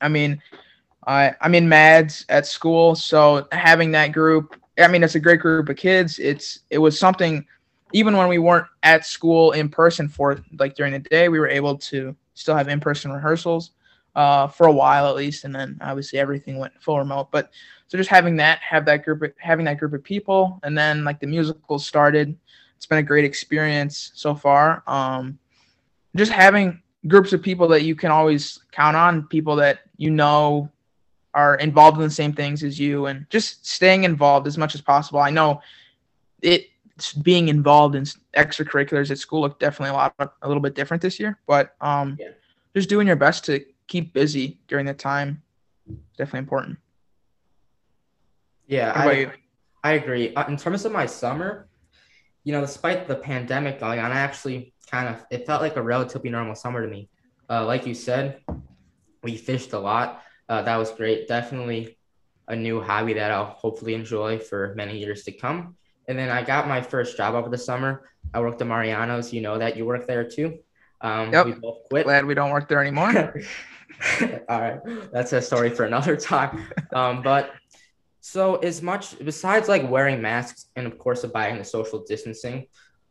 I 0.00 0.08
mean, 0.08 0.40
I 1.06 1.34
I'm 1.40 1.54
in 1.54 1.68
Mads 1.68 2.24
at 2.28 2.46
school, 2.46 2.94
so 2.94 3.46
having 3.52 3.90
that 3.92 4.08
group, 4.08 4.56
I 4.78 4.88
mean, 4.88 5.02
it's 5.02 5.14
a 5.14 5.20
great 5.20 5.40
group 5.40 5.68
of 5.68 5.76
kids. 5.76 6.18
It's 6.18 6.60
it 6.70 6.78
was 6.78 6.98
something, 6.98 7.46
even 7.92 8.16
when 8.16 8.28
we 8.28 8.38
weren't 8.38 8.66
at 8.82 9.04
school 9.06 9.52
in 9.52 9.68
person 9.68 10.08
for 10.08 10.42
like 10.58 10.74
during 10.74 10.92
the 10.92 10.98
day, 10.98 11.28
we 11.28 11.38
were 11.38 11.48
able 11.48 11.76
to 11.76 12.16
still 12.34 12.56
have 12.56 12.68
in 12.68 12.80
person 12.80 13.12
rehearsals, 13.12 13.72
uh, 14.14 14.46
for 14.46 14.66
a 14.66 14.72
while 14.72 15.08
at 15.08 15.16
least, 15.16 15.44
and 15.44 15.54
then 15.54 15.78
obviously 15.80 16.18
everything 16.18 16.58
went 16.58 16.72
full 16.82 16.98
remote. 16.98 17.30
But 17.30 17.50
so 17.88 17.98
just 17.98 18.10
having 18.10 18.36
that, 18.36 18.58
have 18.60 18.84
that 18.86 19.04
group, 19.04 19.22
of, 19.22 19.32
having 19.38 19.64
that 19.66 19.78
group 19.78 19.92
of 19.92 20.02
people, 20.02 20.60
and 20.62 20.76
then 20.76 21.04
like 21.04 21.20
the 21.20 21.26
musical 21.26 21.78
started 21.78 22.36
it's 22.82 22.86
been 22.88 22.98
a 22.98 23.02
great 23.04 23.24
experience 23.24 24.10
so 24.16 24.34
far. 24.34 24.82
Um, 24.88 25.38
just 26.16 26.32
having 26.32 26.82
groups 27.06 27.32
of 27.32 27.40
people 27.40 27.68
that 27.68 27.82
you 27.82 27.94
can 27.94 28.10
always 28.10 28.58
count 28.72 28.96
on, 28.96 29.28
people 29.28 29.54
that 29.54 29.82
you 29.98 30.10
know 30.10 30.68
are 31.32 31.54
involved 31.54 31.98
in 31.98 32.02
the 32.02 32.10
same 32.10 32.32
things 32.32 32.64
as 32.64 32.80
you, 32.80 33.06
and 33.06 33.24
just 33.30 33.64
staying 33.64 34.02
involved 34.02 34.48
as 34.48 34.58
much 34.58 34.74
as 34.74 34.80
possible. 34.80 35.20
I 35.20 35.30
know 35.30 35.62
it 36.40 36.70
being 37.22 37.48
involved 37.48 37.94
in 37.94 38.04
extracurriculars 38.36 39.10
at 39.10 39.18
school 39.18 39.40
looked 39.40 39.60
definitely 39.60 39.90
a 39.90 39.94
lot 39.94 40.14
a 40.42 40.48
little 40.48 40.60
bit 40.60 40.74
different 40.74 41.02
this 41.02 41.18
year, 41.18 41.38
but 41.46 41.74
um, 41.80 42.16
yeah. 42.20 42.28
just 42.74 42.88
doing 42.88 43.06
your 43.06 43.16
best 43.16 43.44
to 43.46 43.64
keep 43.86 44.12
busy 44.12 44.58
during 44.68 44.86
the 44.86 44.94
time 44.94 45.42
is 45.88 45.96
definitely 46.16 46.40
important. 46.40 46.78
Yeah, 48.66 48.92
I, 48.94 49.32
I 49.82 49.92
agree. 49.92 50.34
Uh, 50.34 50.46
in 50.46 50.56
terms 50.56 50.84
of 50.84 50.92
my 50.92 51.06
summer, 51.06 51.68
you 52.44 52.52
know, 52.52 52.60
despite 52.60 53.06
the 53.08 53.16
pandemic 53.16 53.80
going 53.80 53.98
on, 53.98 54.12
I 54.12 54.20
actually 54.20 54.72
kind 54.90 55.08
of 55.08 55.24
it 55.30 55.46
felt 55.46 55.62
like 55.62 55.76
a 55.76 55.82
relatively 55.82 56.30
normal 56.30 56.54
summer 56.54 56.82
to 56.82 56.88
me. 56.88 57.08
Uh, 57.50 57.66
like 57.66 57.86
you 57.86 57.94
said, 57.94 58.40
we 59.22 59.36
fished 59.36 59.72
a 59.72 59.78
lot. 59.78 60.22
Uh, 60.48 60.62
that 60.62 60.76
was 60.76 60.90
great. 60.92 61.28
Definitely 61.28 61.98
a 62.48 62.56
new 62.56 62.80
hobby 62.80 63.14
that 63.14 63.30
I'll 63.30 63.44
hopefully 63.44 63.94
enjoy 63.94 64.38
for 64.38 64.74
many 64.76 64.98
years 64.98 65.24
to 65.24 65.32
come. 65.32 65.76
And 66.08 66.18
then 66.18 66.30
I 66.30 66.42
got 66.42 66.68
my 66.68 66.80
first 66.80 67.16
job 67.16 67.34
over 67.34 67.48
the 67.48 67.58
summer. 67.58 68.08
I 68.34 68.40
worked 68.40 68.60
at 68.60 68.66
Mariano's. 68.66 69.32
You 69.32 69.40
know 69.40 69.58
that 69.58 69.76
you 69.76 69.84
work 69.84 70.06
there 70.06 70.28
too. 70.28 70.58
Um, 71.00 71.32
yep. 71.32 71.46
We 71.46 71.52
both 71.52 71.84
quit. 71.88 72.04
Glad 72.04 72.24
we 72.24 72.34
don't 72.34 72.50
work 72.50 72.68
there 72.68 72.80
anymore. 72.80 73.08
All 74.48 74.60
right, 74.60 74.80
that's 75.12 75.32
a 75.32 75.40
story 75.40 75.70
for 75.70 75.84
another 75.84 76.16
time. 76.16 76.64
Um, 76.92 77.22
but 77.22 77.52
so 78.20 78.56
as 78.56 78.82
much 78.82 79.18
besides 79.24 79.66
like 79.66 79.88
wearing 79.88 80.20
masks 80.20 80.66
and 80.76 80.86
of 80.86 80.98
course 80.98 81.24
abiding 81.24 81.56
the 81.56 81.64
social 81.64 82.04
distancing, 82.06 82.66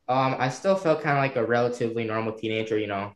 um, 0.07 0.35
I 0.37 0.49
still 0.49 0.75
felt 0.75 1.01
kind 1.01 1.17
of 1.17 1.23
like 1.23 1.35
a 1.35 1.43
relatively 1.43 2.03
normal 2.03 2.33
teenager. 2.33 2.77
You 2.77 2.85
know, 2.85 3.13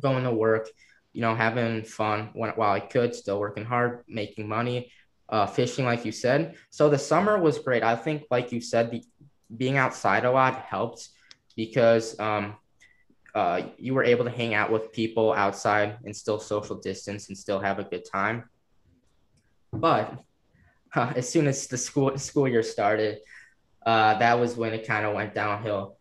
going 0.00 0.24
to 0.24 0.32
work, 0.32 0.68
you 1.12 1.22
know, 1.22 1.34
having 1.34 1.82
fun 1.84 2.30
when, 2.34 2.50
while 2.50 2.72
I 2.72 2.80
could, 2.80 3.14
still 3.14 3.40
working 3.40 3.64
hard, 3.64 4.04
making 4.06 4.48
money, 4.48 4.92
uh, 5.30 5.46
fishing, 5.46 5.84
like 5.84 6.04
you 6.04 6.12
said. 6.12 6.56
So 6.70 6.88
the 6.90 6.98
summer 6.98 7.38
was 7.38 7.58
great. 7.58 7.82
I 7.82 7.96
think, 7.96 8.24
like 8.30 8.52
you 8.52 8.60
said, 8.60 8.90
the, 8.90 9.02
being 9.56 9.76
outside 9.76 10.24
a 10.24 10.30
lot 10.30 10.62
helped 10.62 11.08
because 11.56 12.18
um, 12.18 12.56
uh, 13.34 13.62
you 13.78 13.94
were 13.94 14.04
able 14.04 14.24
to 14.24 14.30
hang 14.30 14.54
out 14.54 14.70
with 14.70 14.92
people 14.92 15.32
outside 15.32 15.98
and 16.04 16.14
still 16.14 16.38
social 16.38 16.76
distance 16.76 17.28
and 17.28 17.38
still 17.38 17.60
have 17.60 17.78
a 17.78 17.84
good 17.84 18.04
time. 18.04 18.48
But 19.72 20.18
uh, 20.94 21.12
as 21.16 21.28
soon 21.28 21.46
as 21.46 21.66
the 21.66 21.78
school 21.78 22.18
school 22.18 22.48
year 22.48 22.62
started, 22.62 23.18
uh, 23.86 24.18
that 24.18 24.38
was 24.38 24.56
when 24.56 24.72
it 24.72 24.86
kind 24.86 25.06
of 25.06 25.14
went 25.14 25.34
downhill. 25.34 25.96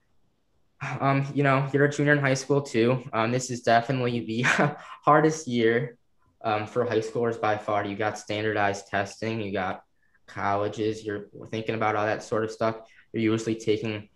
Um, 1.01 1.27
you 1.35 1.43
know, 1.43 1.67
you're 1.73 1.85
a 1.85 1.91
junior 1.91 2.13
in 2.13 2.19
high 2.19 2.35
school 2.35 2.61
too. 2.61 3.03
Um, 3.11 3.31
this 3.31 3.51
is 3.51 3.61
definitely 3.61 4.21
the 4.21 4.41
hardest 5.03 5.47
year 5.47 5.98
um, 6.43 6.65
for 6.65 6.85
high 6.85 6.99
schoolers 6.99 7.39
by 7.39 7.57
far. 7.57 7.85
You 7.85 7.95
got 7.95 8.17
standardized 8.17 8.87
testing, 8.87 9.41
you 9.41 9.51
got 9.51 9.83
colleges, 10.27 11.03
you're 11.03 11.27
thinking 11.49 11.75
about 11.75 11.95
all 11.95 12.05
that 12.05 12.23
sort 12.23 12.43
of 12.43 12.51
stuff. 12.51 12.77
You're 13.13 13.23
usually 13.23 13.55
taking 13.55 14.09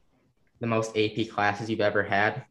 the 0.59 0.67
most 0.67 0.97
AP 0.97 1.29
classes 1.29 1.69
you've 1.69 1.81
ever 1.81 2.03
had. 2.03 2.45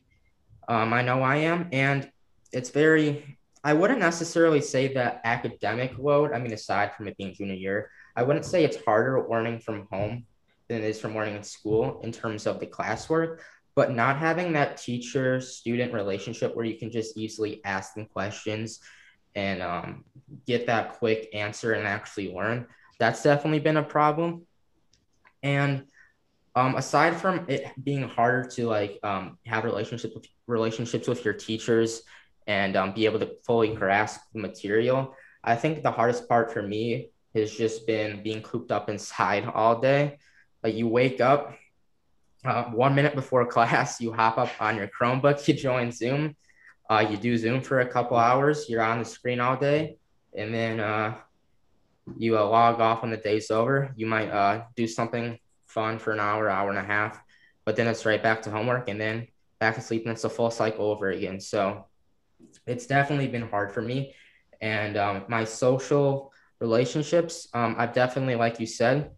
Um, 0.69 0.93
I 0.93 1.03
know 1.03 1.23
I 1.23 1.37
am, 1.37 1.69
and 1.73 2.11
it's 2.53 2.71
very. 2.71 3.39
I 3.65 3.75
wouldn't 3.75 4.01
necessarily 4.01 4.61
say 4.61 4.93
that 4.95 5.21
academic 5.25 5.97
load. 5.97 6.33
I 6.33 6.41
mean, 6.41 6.53
aside 6.53 6.95
from 6.95 7.07
it 7.07 7.17
being 7.17 7.33
junior 7.33 7.55
year, 7.55 7.91
I 8.17 8.25
wouldn't 8.25 8.45
say 8.45 8.65
it's 8.65 8.85
harder 8.85 9.25
learning 9.29 9.61
from 9.61 9.87
home 9.91 10.27
than 10.69 10.79
it 10.79 10.85
is 10.85 11.01
from 11.01 11.15
learning 11.15 11.37
in 11.37 11.43
school 11.45 12.01
in 12.03 12.11
terms 12.11 12.47
of 12.47 12.59
the 12.59 12.67
classwork, 12.67 13.39
but 13.77 13.95
not 13.95 14.19
having 14.19 14.53
that 14.53 14.79
teacher 14.79 15.41
student 15.41 15.93
relationship 15.93 16.57
where 16.57 16.65
you 16.65 16.77
can 16.77 16.91
just 16.91 17.17
easily 17.17 17.61
ask 17.65 17.95
them 17.95 18.07
questions 18.07 18.81
and 19.35 19.63
um, 19.63 20.05
get 20.47 20.67
that 20.67 20.95
quick 20.95 21.31
answer 21.35 21.73
and 21.73 21.87
actually 21.87 22.33
learn, 22.33 22.67
that's 22.99 23.23
definitely 23.23 23.61
been 23.61 23.77
a 23.77 23.83
problem. 23.83 24.47
And 25.43 25.85
um, 26.55 26.77
aside 26.77 27.17
from 27.17 27.47
it 27.49 27.67
being 27.83 28.09
harder 28.09 28.49
to 28.51 28.67
like 28.67 28.99
um, 29.03 29.39
have 29.47 29.65
relationships 29.65 30.15
with 30.15 30.27
relationships 30.47 31.09
with 31.09 31.25
your 31.25 31.35
teachers 31.35 32.03
and 32.47 32.77
um, 32.77 32.93
be 32.93 33.07
able 33.07 33.21
to 33.21 33.35
fully 33.47 33.75
grasp 33.75 34.21
the 34.33 34.41
material, 34.41 35.17
I 35.43 35.57
think 35.57 35.83
the 35.83 35.91
hardest 35.91 36.29
part 36.29 36.53
for 36.53 36.63
me 36.63 37.11
has 37.35 37.51
just 37.53 37.87
been 37.87 38.23
being 38.23 38.43
cooped 38.43 38.71
up 38.71 38.89
inside 38.89 39.45
all 39.55 39.81
day. 39.81 40.19
Like 40.63 40.75
you 40.75 40.89
wake 40.89 41.21
up 41.21 41.57
uh, 42.45 42.65
one 42.65 42.95
minute 42.95 43.15
before 43.15 43.47
class, 43.57 44.01
you 44.01 44.13
hop 44.13 44.39
up 44.39 44.51
on 44.61 44.77
your 44.77 44.89
Chromebook, 44.89 45.47
you 45.49 45.55
join 45.55 45.91
Zoom, 45.91 46.37
uh, 46.93 47.01
you 47.01 47.17
do 47.17 47.39
Zoom 47.39 47.63
for 47.63 47.81
a 47.81 47.89
couple 47.89 48.19
hours, 48.19 48.69
you're 48.69 48.83
on 48.83 48.99
the 48.99 49.05
screen 49.05 49.41
all 49.41 49.57
day, 49.57 49.97
and 50.37 50.53
then 50.53 50.79
uh, 50.79 51.17
you 52.19 52.37
uh, 52.37 52.45
log 52.45 52.81
off 52.81 53.01
when 53.01 53.11
the 53.11 53.17
day's 53.17 53.51
over. 53.51 53.91
You 53.97 54.07
might 54.07 54.29
uh, 54.29 54.65
do 54.77 54.87
something 54.87 55.39
fun 55.67 55.99
for 55.99 56.13
an 56.13 56.21
hour, 56.21 56.51
hour 56.51 56.69
and 56.69 56.79
a 56.79 56.83
half, 56.83 57.19
but 57.65 57.77
then 57.77 57.89
it's 57.89 58.05
right 58.05 58.23
back 58.23 58.43
to 58.43 58.51
homework 58.51 58.91
and 58.91 59.01
then 59.01 59.27
back 59.59 59.77
to 59.77 59.81
sleep, 59.81 60.03
and 60.03 60.13
it's 60.13 60.25
a 60.25 60.29
full 60.29 60.51
cycle 60.51 60.85
over 60.91 61.09
again. 61.09 61.41
So 61.41 61.87
it's 62.67 62.87
definitely 62.87 63.29
been 63.29 63.49
hard 63.49 63.73
for 63.73 63.81
me. 63.81 64.15
And 64.61 64.99
um, 64.99 65.25
my 65.29 65.45
social 65.45 66.31
relationships, 66.61 67.49
um, 67.55 67.75
I've 67.79 67.95
definitely, 67.95 68.35
like 68.35 68.61
you 68.61 68.67
said, 68.67 69.13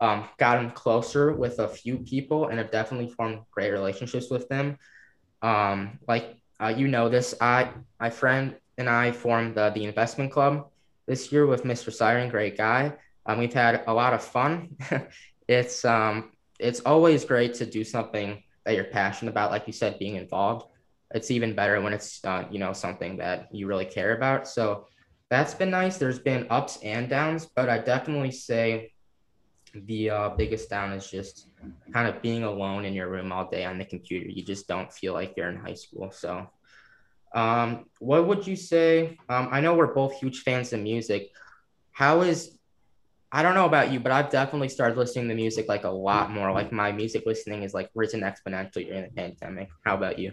um, 0.00 0.28
gotten 0.38 0.70
closer 0.70 1.32
with 1.32 1.58
a 1.58 1.66
few 1.66 1.98
people 1.98 2.48
and 2.48 2.58
have 2.58 2.70
definitely 2.70 3.08
formed 3.08 3.40
great 3.50 3.72
relationships 3.72 4.30
with 4.30 4.48
them. 4.48 4.78
Um, 5.42 5.98
like 6.06 6.36
uh, 6.60 6.72
you 6.76 6.88
know 6.88 7.08
this, 7.08 7.34
I 7.40 7.70
my 8.00 8.10
friend 8.10 8.56
and 8.78 8.88
I 8.88 9.12
formed 9.12 9.54
the, 9.54 9.70
the 9.70 9.84
investment 9.84 10.32
club 10.32 10.68
this 11.06 11.30
year 11.32 11.46
with 11.46 11.64
Mr. 11.64 11.92
Siren, 11.92 12.28
great 12.28 12.56
guy. 12.56 12.92
Um, 13.24 13.38
we've 13.38 13.52
had 13.52 13.84
a 13.86 13.94
lot 13.94 14.12
of 14.12 14.22
fun. 14.22 14.76
it's 15.48 15.84
um, 15.84 16.32
it's 16.58 16.80
always 16.80 17.24
great 17.24 17.54
to 17.54 17.66
do 17.66 17.84
something 17.84 18.42
that 18.64 18.74
you're 18.74 18.84
passionate 18.84 19.30
about, 19.30 19.50
like 19.50 19.66
you 19.66 19.72
said, 19.72 19.98
being 19.98 20.16
involved. 20.16 20.66
It's 21.14 21.30
even 21.30 21.54
better 21.54 21.80
when 21.80 21.92
it's 21.92 22.24
uh, 22.24 22.44
you 22.50 22.58
know 22.58 22.72
something 22.72 23.16
that 23.18 23.48
you 23.52 23.66
really 23.66 23.84
care 23.84 24.16
about. 24.16 24.48
So 24.48 24.86
that's 25.30 25.54
been 25.54 25.70
nice. 25.70 25.98
There's 25.98 26.18
been 26.18 26.46
ups 26.50 26.78
and 26.82 27.08
downs, 27.08 27.46
but 27.54 27.68
I 27.68 27.78
definitely 27.78 28.32
say 28.32 28.92
the 29.86 30.10
uh, 30.10 30.28
biggest 30.30 30.70
down 30.70 30.92
is 30.92 31.10
just 31.10 31.48
kind 31.92 32.08
of 32.08 32.22
being 32.22 32.44
alone 32.44 32.84
in 32.84 32.94
your 32.94 33.08
room 33.08 33.32
all 33.32 33.48
day 33.48 33.64
on 33.64 33.78
the 33.78 33.84
computer. 33.84 34.28
You 34.28 34.42
just 34.42 34.66
don't 34.68 34.92
feel 34.92 35.12
like 35.12 35.34
you're 35.36 35.48
in 35.48 35.56
high 35.56 35.74
school. 35.74 36.10
So, 36.10 36.48
um, 37.34 37.86
what 37.98 38.26
would 38.26 38.46
you 38.46 38.56
say? 38.56 39.18
Um, 39.28 39.48
I 39.50 39.60
know 39.60 39.74
we're 39.74 39.94
both 39.94 40.18
huge 40.18 40.40
fans 40.40 40.72
of 40.72 40.80
music. 40.80 41.30
How 41.92 42.22
is 42.22 42.56
I 43.32 43.42
don't 43.42 43.54
know 43.54 43.66
about 43.66 43.92
you, 43.92 44.00
but 44.00 44.12
I've 44.12 44.30
definitely 44.30 44.68
started 44.68 44.96
listening 44.96 45.28
to 45.28 45.34
music 45.34 45.68
like 45.68 45.84
a 45.84 45.90
lot 45.90 46.30
more. 46.30 46.52
Like 46.52 46.72
my 46.72 46.92
music 46.92 47.24
listening 47.26 47.64
is 47.64 47.74
like 47.74 47.90
risen 47.94 48.20
exponentially 48.20 48.86
during 48.86 49.02
the 49.02 49.10
pandemic. 49.14 49.68
How 49.84 49.94
about 49.94 50.18
you? 50.18 50.32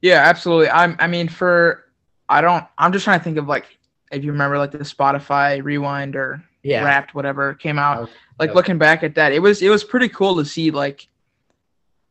Yeah, 0.00 0.22
absolutely. 0.24 0.70
I'm. 0.70 0.96
I 0.98 1.06
mean, 1.06 1.28
for 1.28 1.84
I 2.28 2.40
don't. 2.40 2.64
I'm 2.78 2.92
just 2.92 3.04
trying 3.04 3.20
to 3.20 3.24
think 3.24 3.36
of 3.36 3.46
like 3.46 3.78
if 4.10 4.24
you 4.24 4.32
remember 4.32 4.58
like 4.58 4.72
the 4.72 4.78
Spotify 4.78 5.62
Rewind 5.62 6.16
or 6.16 6.42
yeah. 6.62 6.84
Wrapped, 6.84 7.14
whatever 7.14 7.54
came 7.54 7.78
out. 7.78 8.10
Like 8.38 8.54
looking 8.54 8.78
back 8.78 9.02
at 9.02 9.14
that, 9.16 9.32
it 9.32 9.38
was 9.38 9.62
it 9.62 9.68
was 9.68 9.84
pretty 9.84 10.08
cool 10.08 10.36
to 10.36 10.44
see 10.44 10.70
like. 10.70 11.06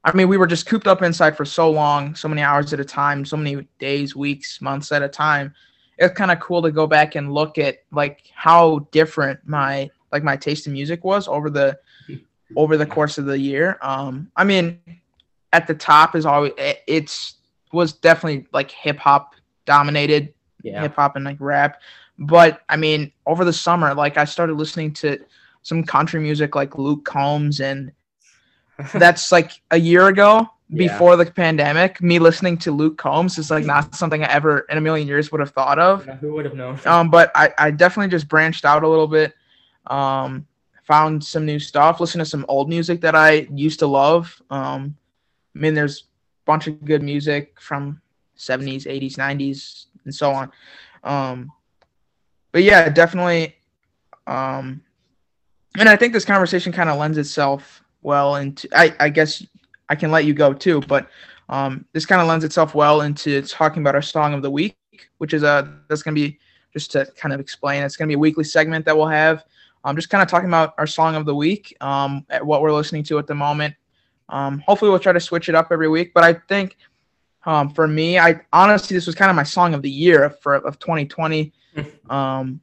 I 0.03 0.13
mean, 0.13 0.29
we 0.29 0.37
were 0.37 0.47
just 0.47 0.65
cooped 0.65 0.87
up 0.87 1.01
inside 1.01 1.35
for 1.35 1.43
so 1.43 1.69
long, 1.69 2.15
so 2.15 2.29
many 2.29 2.41
hours 2.41 2.71
at 2.71 2.79
a 2.79 2.85
time, 2.85 3.25
so 3.25 3.35
many 3.35 3.67
days, 3.79 4.15
weeks, 4.15 4.61
months 4.61 4.93
at 4.93 5.01
a 5.01 5.09
time. 5.09 5.53
It's 5.97 6.13
kind 6.13 6.31
of 6.31 6.39
cool 6.39 6.61
to 6.61 6.71
go 6.71 6.87
back 6.87 7.15
and 7.15 7.33
look 7.33 7.57
at 7.57 7.79
like 7.91 8.23
how 8.33 8.87
different 8.91 9.41
my 9.45 9.89
like 10.11 10.23
my 10.23 10.37
taste 10.37 10.67
in 10.67 10.73
music 10.73 11.03
was 11.03 11.27
over 11.27 11.49
the 11.49 11.77
over 12.55 12.77
the 12.77 12.85
course 12.85 13.17
of 13.17 13.25
the 13.25 13.37
year. 13.37 13.77
Um, 13.81 14.31
I 14.35 14.45
mean, 14.45 14.79
at 15.51 15.67
the 15.67 15.73
top 15.73 16.15
is 16.15 16.25
always 16.25 16.53
it's 16.57 17.35
was 17.71 17.93
definitely 17.93 18.47
like 18.51 18.71
hip 18.71 18.97
hop 18.97 19.35
dominated, 19.65 20.33
yeah. 20.63 20.81
hip 20.81 20.95
hop 20.95 21.15
and 21.15 21.25
like 21.25 21.37
rap. 21.39 21.81
But 22.19 22.61
I 22.67 22.75
mean, 22.75 23.13
over 23.25 23.45
the 23.45 23.53
summer, 23.53 23.93
like 23.93 24.17
I 24.17 24.25
started 24.25 24.53
listening 24.53 24.93
to 24.95 25.19
some 25.63 25.83
country 25.83 26.19
music 26.19 26.53
like 26.53 26.77
Luke 26.77 27.05
Combs, 27.05 27.61
and 27.61 27.93
that's 28.93 29.31
like 29.31 29.61
a 29.71 29.79
year 29.79 30.07
ago 30.07 30.49
before 30.75 31.11
yeah. 31.11 31.23
the 31.23 31.31
pandemic. 31.31 32.01
Me 32.01 32.19
listening 32.19 32.57
to 32.57 32.71
Luke 32.71 32.97
Combs 32.97 33.37
is 33.37 33.49
like 33.49 33.65
not 33.65 33.95
something 33.95 34.21
I 34.21 34.27
ever 34.27 34.59
in 34.69 34.77
a 34.77 34.81
million 34.81 35.07
years 35.07 35.31
would 35.31 35.39
have 35.39 35.51
thought 35.51 35.79
of. 35.79 36.05
Yeah, 36.05 36.17
who 36.17 36.33
would 36.33 36.45
have 36.45 36.55
known? 36.55 36.77
Um, 36.85 37.09
but 37.09 37.31
I, 37.35 37.53
I 37.57 37.71
definitely 37.71 38.11
just 38.11 38.27
branched 38.27 38.65
out 38.65 38.83
a 38.83 38.87
little 38.87 39.07
bit. 39.07 39.33
Um, 39.87 40.45
found 40.83 41.23
some 41.23 41.45
new 41.45 41.59
stuff. 41.59 42.01
Listened 42.01 42.21
to 42.21 42.29
some 42.29 42.45
old 42.49 42.67
music 42.67 42.99
that 43.01 43.15
I 43.15 43.47
used 43.53 43.79
to 43.79 43.87
love. 43.87 44.41
Um, 44.49 44.97
I 45.55 45.59
mean, 45.59 45.73
there's 45.73 46.01
a 46.01 46.03
bunch 46.45 46.67
of 46.67 46.83
good 46.83 47.01
music 47.01 47.59
from 47.61 48.01
70s, 48.37 48.85
80s, 48.85 49.15
90s, 49.15 49.85
and 50.03 50.13
so 50.13 50.31
on. 50.31 50.51
Um, 51.03 51.51
but 52.51 52.63
yeah, 52.63 52.89
definitely. 52.89 53.55
Um, 54.27 54.81
and 55.77 55.87
I 55.87 55.95
think 55.95 56.13
this 56.13 56.25
conversation 56.25 56.71
kind 56.71 56.89
of 56.89 56.97
lends 56.97 57.17
itself 57.17 57.83
well 58.01 58.35
into. 58.35 58.67
I, 58.73 58.95
I 58.99 59.09
guess 59.09 59.45
I 59.89 59.95
can 59.95 60.11
let 60.11 60.25
you 60.25 60.33
go 60.33 60.53
too, 60.53 60.81
but 60.81 61.09
um, 61.49 61.85
this 61.93 62.05
kind 62.05 62.21
of 62.21 62.27
lends 62.27 62.45
itself 62.45 62.75
well 62.75 63.01
into 63.01 63.41
talking 63.41 63.81
about 63.81 63.95
our 63.95 64.01
song 64.01 64.33
of 64.33 64.41
the 64.41 64.51
week, 64.51 64.77
which 65.17 65.33
is 65.33 65.43
a 65.43 65.79
that's 65.87 66.03
going 66.03 66.15
to 66.15 66.21
be 66.21 66.39
just 66.73 66.91
to 66.91 67.05
kind 67.17 67.33
of 67.33 67.39
explain. 67.39 67.83
It's 67.83 67.95
going 67.95 68.07
to 68.07 68.11
be 68.11 68.15
a 68.15 68.19
weekly 68.19 68.43
segment 68.43 68.85
that 68.85 68.95
we'll 68.95 69.07
have. 69.07 69.43
I'm 69.83 69.91
um, 69.91 69.95
just 69.95 70.09
kind 70.09 70.21
of 70.21 70.27
talking 70.27 70.49
about 70.49 70.73
our 70.77 70.87
song 70.87 71.15
of 71.15 71.25
the 71.25 71.33
week, 71.33 71.75
um, 71.79 72.25
what 72.41 72.61
we're 72.61 72.73
listening 72.73 73.03
to 73.03 73.17
at 73.17 73.27
the 73.27 73.35
moment. 73.35 73.73
Um, 74.27 74.59
hopefully, 74.67 74.91
we'll 74.91 74.99
try 74.99 75.13
to 75.13 75.19
switch 75.19 75.49
it 75.49 75.55
up 75.55 75.69
every 75.71 75.87
week. 75.87 76.13
But 76.13 76.23
I 76.23 76.33
think 76.33 76.77
um, 77.45 77.69
for 77.69 77.87
me, 77.87 78.19
I 78.19 78.41
honestly 78.51 78.95
this 78.95 79.05
was 79.05 79.15
kind 79.15 79.29
of 79.29 79.35
my 79.35 79.43
song 79.43 79.73
of 79.73 79.81
the 79.81 79.89
year 79.89 80.29
for 80.29 80.55
of 80.55 80.79
2020. 80.79 81.53
Um, 82.09 82.59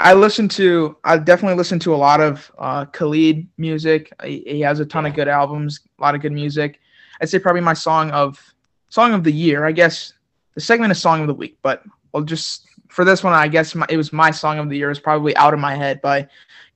I 0.00 0.14
listen 0.14 0.48
to, 0.48 0.96
I 1.04 1.18
definitely 1.18 1.56
listen 1.56 1.78
to 1.80 1.94
a 1.94 1.96
lot 1.96 2.20
of 2.20 2.50
uh, 2.58 2.86
Khalid 2.86 3.46
music. 3.58 4.12
He, 4.24 4.42
he 4.46 4.60
has 4.60 4.80
a 4.80 4.86
ton 4.86 5.06
of 5.06 5.14
good 5.14 5.28
albums, 5.28 5.80
a 5.98 6.02
lot 6.02 6.14
of 6.14 6.22
good 6.22 6.32
music. 6.32 6.80
I'd 7.20 7.28
say 7.28 7.38
probably 7.38 7.60
my 7.60 7.74
song 7.74 8.10
of 8.10 8.42
song 8.88 9.12
of 9.12 9.22
the 9.22 9.30
year. 9.30 9.64
I 9.64 9.72
guess 9.72 10.14
the 10.54 10.60
segment 10.60 10.92
is 10.92 11.00
song 11.00 11.20
of 11.20 11.26
the 11.26 11.34
week, 11.34 11.58
but 11.62 11.82
I'll 12.14 12.22
just 12.22 12.66
for 12.88 13.04
this 13.04 13.22
one, 13.22 13.34
I 13.34 13.48
guess 13.48 13.74
my, 13.74 13.86
it 13.88 13.96
was 13.96 14.12
my 14.12 14.30
song 14.30 14.58
of 14.58 14.68
the 14.68 14.76
year. 14.76 14.90
It's 14.90 15.00
probably 15.00 15.36
out 15.36 15.54
of 15.54 15.60
my 15.60 15.74
head 15.74 16.00
by 16.00 16.28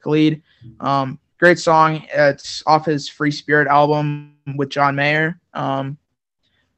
Khalid. 0.03 0.43
Um, 0.81 1.19
great 1.39 1.59
song. 1.59 2.07
It's 2.13 2.63
off 2.67 2.87
his 2.87 3.09
Free 3.09 3.31
Spirit 3.31 3.69
album 3.69 4.37
with 4.57 4.69
John 4.69 4.95
Mayer. 4.95 5.41
Um, 5.55 5.99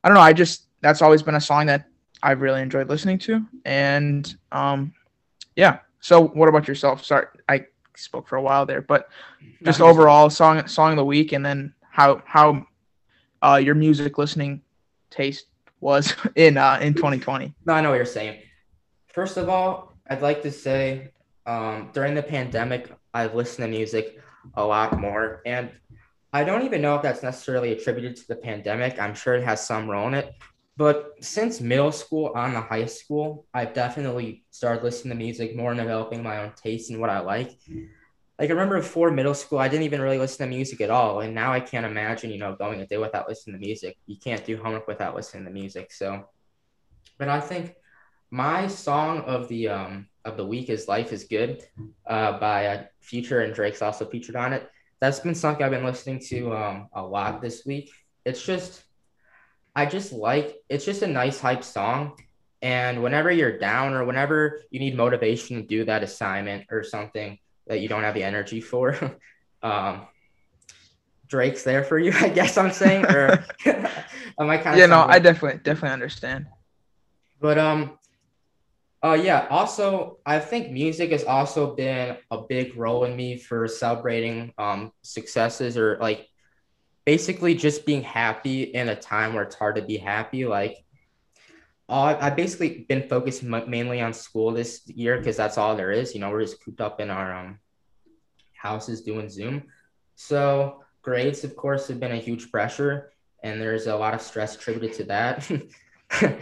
I 0.02 0.08
don't 0.08 0.14
know. 0.16 0.22
I 0.22 0.32
just 0.32 0.64
that's 0.80 1.02
always 1.02 1.22
been 1.22 1.34
a 1.34 1.40
song 1.40 1.66
that 1.66 1.86
I've 2.22 2.40
really 2.40 2.60
enjoyed 2.60 2.88
listening 2.88 3.18
to, 3.20 3.44
and 3.64 4.36
um, 4.50 4.92
yeah. 5.56 5.78
So, 6.00 6.28
what 6.28 6.48
about 6.48 6.66
yourself? 6.66 7.04
Sorry, 7.04 7.26
I 7.48 7.66
spoke 7.96 8.28
for 8.28 8.36
a 8.36 8.42
while 8.42 8.66
there, 8.66 8.82
but 8.82 9.08
just 9.62 9.80
overall 9.80 10.30
song 10.30 10.66
song 10.66 10.92
of 10.92 10.96
the 10.96 11.04
week, 11.04 11.32
and 11.32 11.44
then 11.44 11.74
how 11.90 12.22
how 12.24 12.66
uh, 13.42 13.60
your 13.62 13.74
music 13.74 14.18
listening 14.18 14.62
taste 15.10 15.46
was 15.80 16.14
in 16.36 16.56
uh, 16.56 16.78
in 16.80 16.94
2020. 16.94 17.54
No, 17.66 17.74
I 17.74 17.80
know 17.80 17.90
what 17.90 17.96
you're 17.96 18.04
saying. 18.04 18.40
First 19.08 19.36
of 19.36 19.48
all, 19.48 19.94
I'd 20.08 20.22
like 20.22 20.42
to 20.42 20.50
say 20.50 21.10
um, 21.46 21.90
during 21.92 22.14
the 22.14 22.22
pandemic, 22.22 22.90
I've 23.12 23.34
listened 23.34 23.66
to 23.66 23.70
music 23.70 24.18
a 24.54 24.64
lot 24.64 24.98
more, 24.98 25.42
and 25.44 25.70
I 26.32 26.44
don't 26.44 26.62
even 26.64 26.80
know 26.80 26.96
if 26.96 27.02
that's 27.02 27.22
necessarily 27.22 27.72
attributed 27.72 28.16
to 28.16 28.28
the 28.28 28.36
pandemic. 28.36 28.98
I'm 28.98 29.14
sure 29.14 29.34
it 29.34 29.44
has 29.44 29.66
some 29.66 29.88
role 29.88 30.08
in 30.08 30.14
it, 30.14 30.34
but 30.76 31.12
since 31.20 31.60
middle 31.60 31.92
school 31.92 32.32
on 32.34 32.54
to 32.54 32.60
high 32.62 32.86
school, 32.86 33.46
I've 33.52 33.74
definitely 33.74 34.44
started 34.50 34.82
listening 34.82 35.16
to 35.16 35.22
music 35.22 35.54
more 35.54 35.72
and 35.72 35.80
developing 35.80 36.22
my 36.22 36.38
own 36.38 36.52
taste 36.56 36.90
in 36.90 36.98
what 37.00 37.10
I 37.10 37.20
like. 37.20 37.58
Like 38.38 38.48
I 38.48 38.54
remember 38.54 38.78
before 38.78 39.10
middle 39.10 39.34
school, 39.34 39.58
I 39.58 39.68
didn't 39.68 39.84
even 39.84 40.00
really 40.00 40.18
listen 40.18 40.46
to 40.46 40.50
music 40.56 40.80
at 40.80 40.90
all, 40.90 41.20
and 41.20 41.34
now 41.34 41.52
I 41.52 41.60
can't 41.60 41.84
imagine, 41.84 42.30
you 42.30 42.38
know, 42.38 42.56
going 42.56 42.80
a 42.80 42.86
day 42.86 42.96
without 42.96 43.28
listening 43.28 43.60
to 43.60 43.66
music. 43.66 43.98
You 44.06 44.16
can't 44.16 44.44
do 44.44 44.56
homework 44.56 44.88
without 44.88 45.14
listening 45.14 45.44
to 45.44 45.50
music. 45.50 45.92
So, 45.92 46.24
but 47.18 47.28
I 47.28 47.40
think 47.40 47.74
my 48.30 48.66
song 48.68 49.20
of 49.20 49.48
the 49.48 49.68
um 49.68 50.08
of 50.24 50.38
the 50.38 50.46
week 50.46 50.70
is 50.70 50.88
"Life 50.88 51.12
Is 51.12 51.24
Good" 51.24 51.62
uh, 52.06 52.38
by 52.38 52.66
uh, 52.66 52.84
Future 53.00 53.40
and 53.40 53.52
Drake's 53.52 53.82
also 53.82 54.06
featured 54.06 54.36
on 54.36 54.54
it. 54.54 54.68
That's 55.02 55.18
been 55.18 55.34
something 55.34 55.64
I've 55.64 55.72
been 55.72 55.84
listening 55.84 56.20
to 56.28 56.54
um 56.54 56.86
a 56.92 57.02
lot 57.02 57.42
this 57.42 57.66
week. 57.66 57.90
It's 58.24 58.40
just 58.40 58.84
I 59.74 59.84
just 59.84 60.12
like 60.12 60.54
it's 60.68 60.84
just 60.84 61.02
a 61.02 61.08
nice 61.08 61.40
hype 61.40 61.64
song. 61.64 62.16
And 62.62 63.02
whenever 63.02 63.28
you're 63.32 63.58
down 63.58 63.94
or 63.94 64.04
whenever 64.04 64.60
you 64.70 64.78
need 64.78 64.96
motivation 64.96 65.56
to 65.56 65.62
do 65.66 65.84
that 65.86 66.04
assignment 66.04 66.66
or 66.70 66.84
something 66.84 67.36
that 67.66 67.80
you 67.80 67.88
don't 67.88 68.04
have 68.04 68.14
the 68.14 68.22
energy 68.22 68.60
for, 68.60 68.96
um, 69.64 70.06
Drake's 71.26 71.64
there 71.64 71.82
for 71.82 71.98
you, 71.98 72.12
I 72.20 72.28
guess 72.28 72.56
I'm 72.56 72.70
saying. 72.70 73.06
Or 73.06 73.44
am 73.66 74.50
I 74.50 74.56
kind 74.58 74.74
of 74.74 74.78
Yeah, 74.78 74.86
no, 74.86 75.00
I 75.00 75.18
definitely 75.18 75.58
definitely 75.64 75.94
understand. 75.94 76.46
But 77.40 77.58
um 77.58 77.98
uh 79.04 79.14
yeah, 79.14 79.46
also 79.50 80.18
I 80.24 80.38
think 80.38 80.70
music 80.70 81.10
has 81.10 81.24
also 81.24 81.74
been 81.74 82.16
a 82.30 82.38
big 82.38 82.76
role 82.76 83.04
in 83.04 83.16
me 83.16 83.36
for 83.36 83.66
celebrating 83.66 84.52
um 84.58 84.92
successes 85.02 85.76
or 85.76 85.98
like 86.00 86.28
basically 87.04 87.54
just 87.54 87.84
being 87.84 88.02
happy 88.02 88.62
in 88.62 88.88
a 88.88 88.96
time 88.96 89.34
where 89.34 89.42
it's 89.42 89.54
hard 89.54 89.76
to 89.76 89.82
be 89.82 89.96
happy. 89.96 90.46
Like, 90.46 90.84
all, 91.88 92.06
I've 92.06 92.36
basically 92.36 92.86
been 92.88 93.08
focused 93.08 93.42
m- 93.42 93.68
mainly 93.68 94.00
on 94.00 94.12
school 94.12 94.52
this 94.52 94.82
year 94.86 95.18
because 95.18 95.36
that's 95.36 95.58
all 95.58 95.76
there 95.76 95.90
is. 95.90 96.14
You 96.14 96.20
know, 96.20 96.30
we're 96.30 96.42
just 96.42 96.64
cooped 96.64 96.80
up 96.80 97.00
in 97.00 97.10
our 97.10 97.34
um, 97.34 97.58
houses 98.54 99.02
doing 99.02 99.28
Zoom. 99.28 99.64
So, 100.14 100.84
grades, 101.02 101.44
of 101.44 101.56
course, 101.56 101.88
have 101.88 101.98
been 101.98 102.12
a 102.12 102.16
huge 102.16 102.50
pressure, 102.50 103.12
and 103.42 103.60
there's 103.60 103.86
a 103.86 103.96
lot 103.96 104.14
of 104.14 104.22
stress 104.22 104.54
attributed 104.54 104.96
to 104.98 105.04
that. 105.04 105.50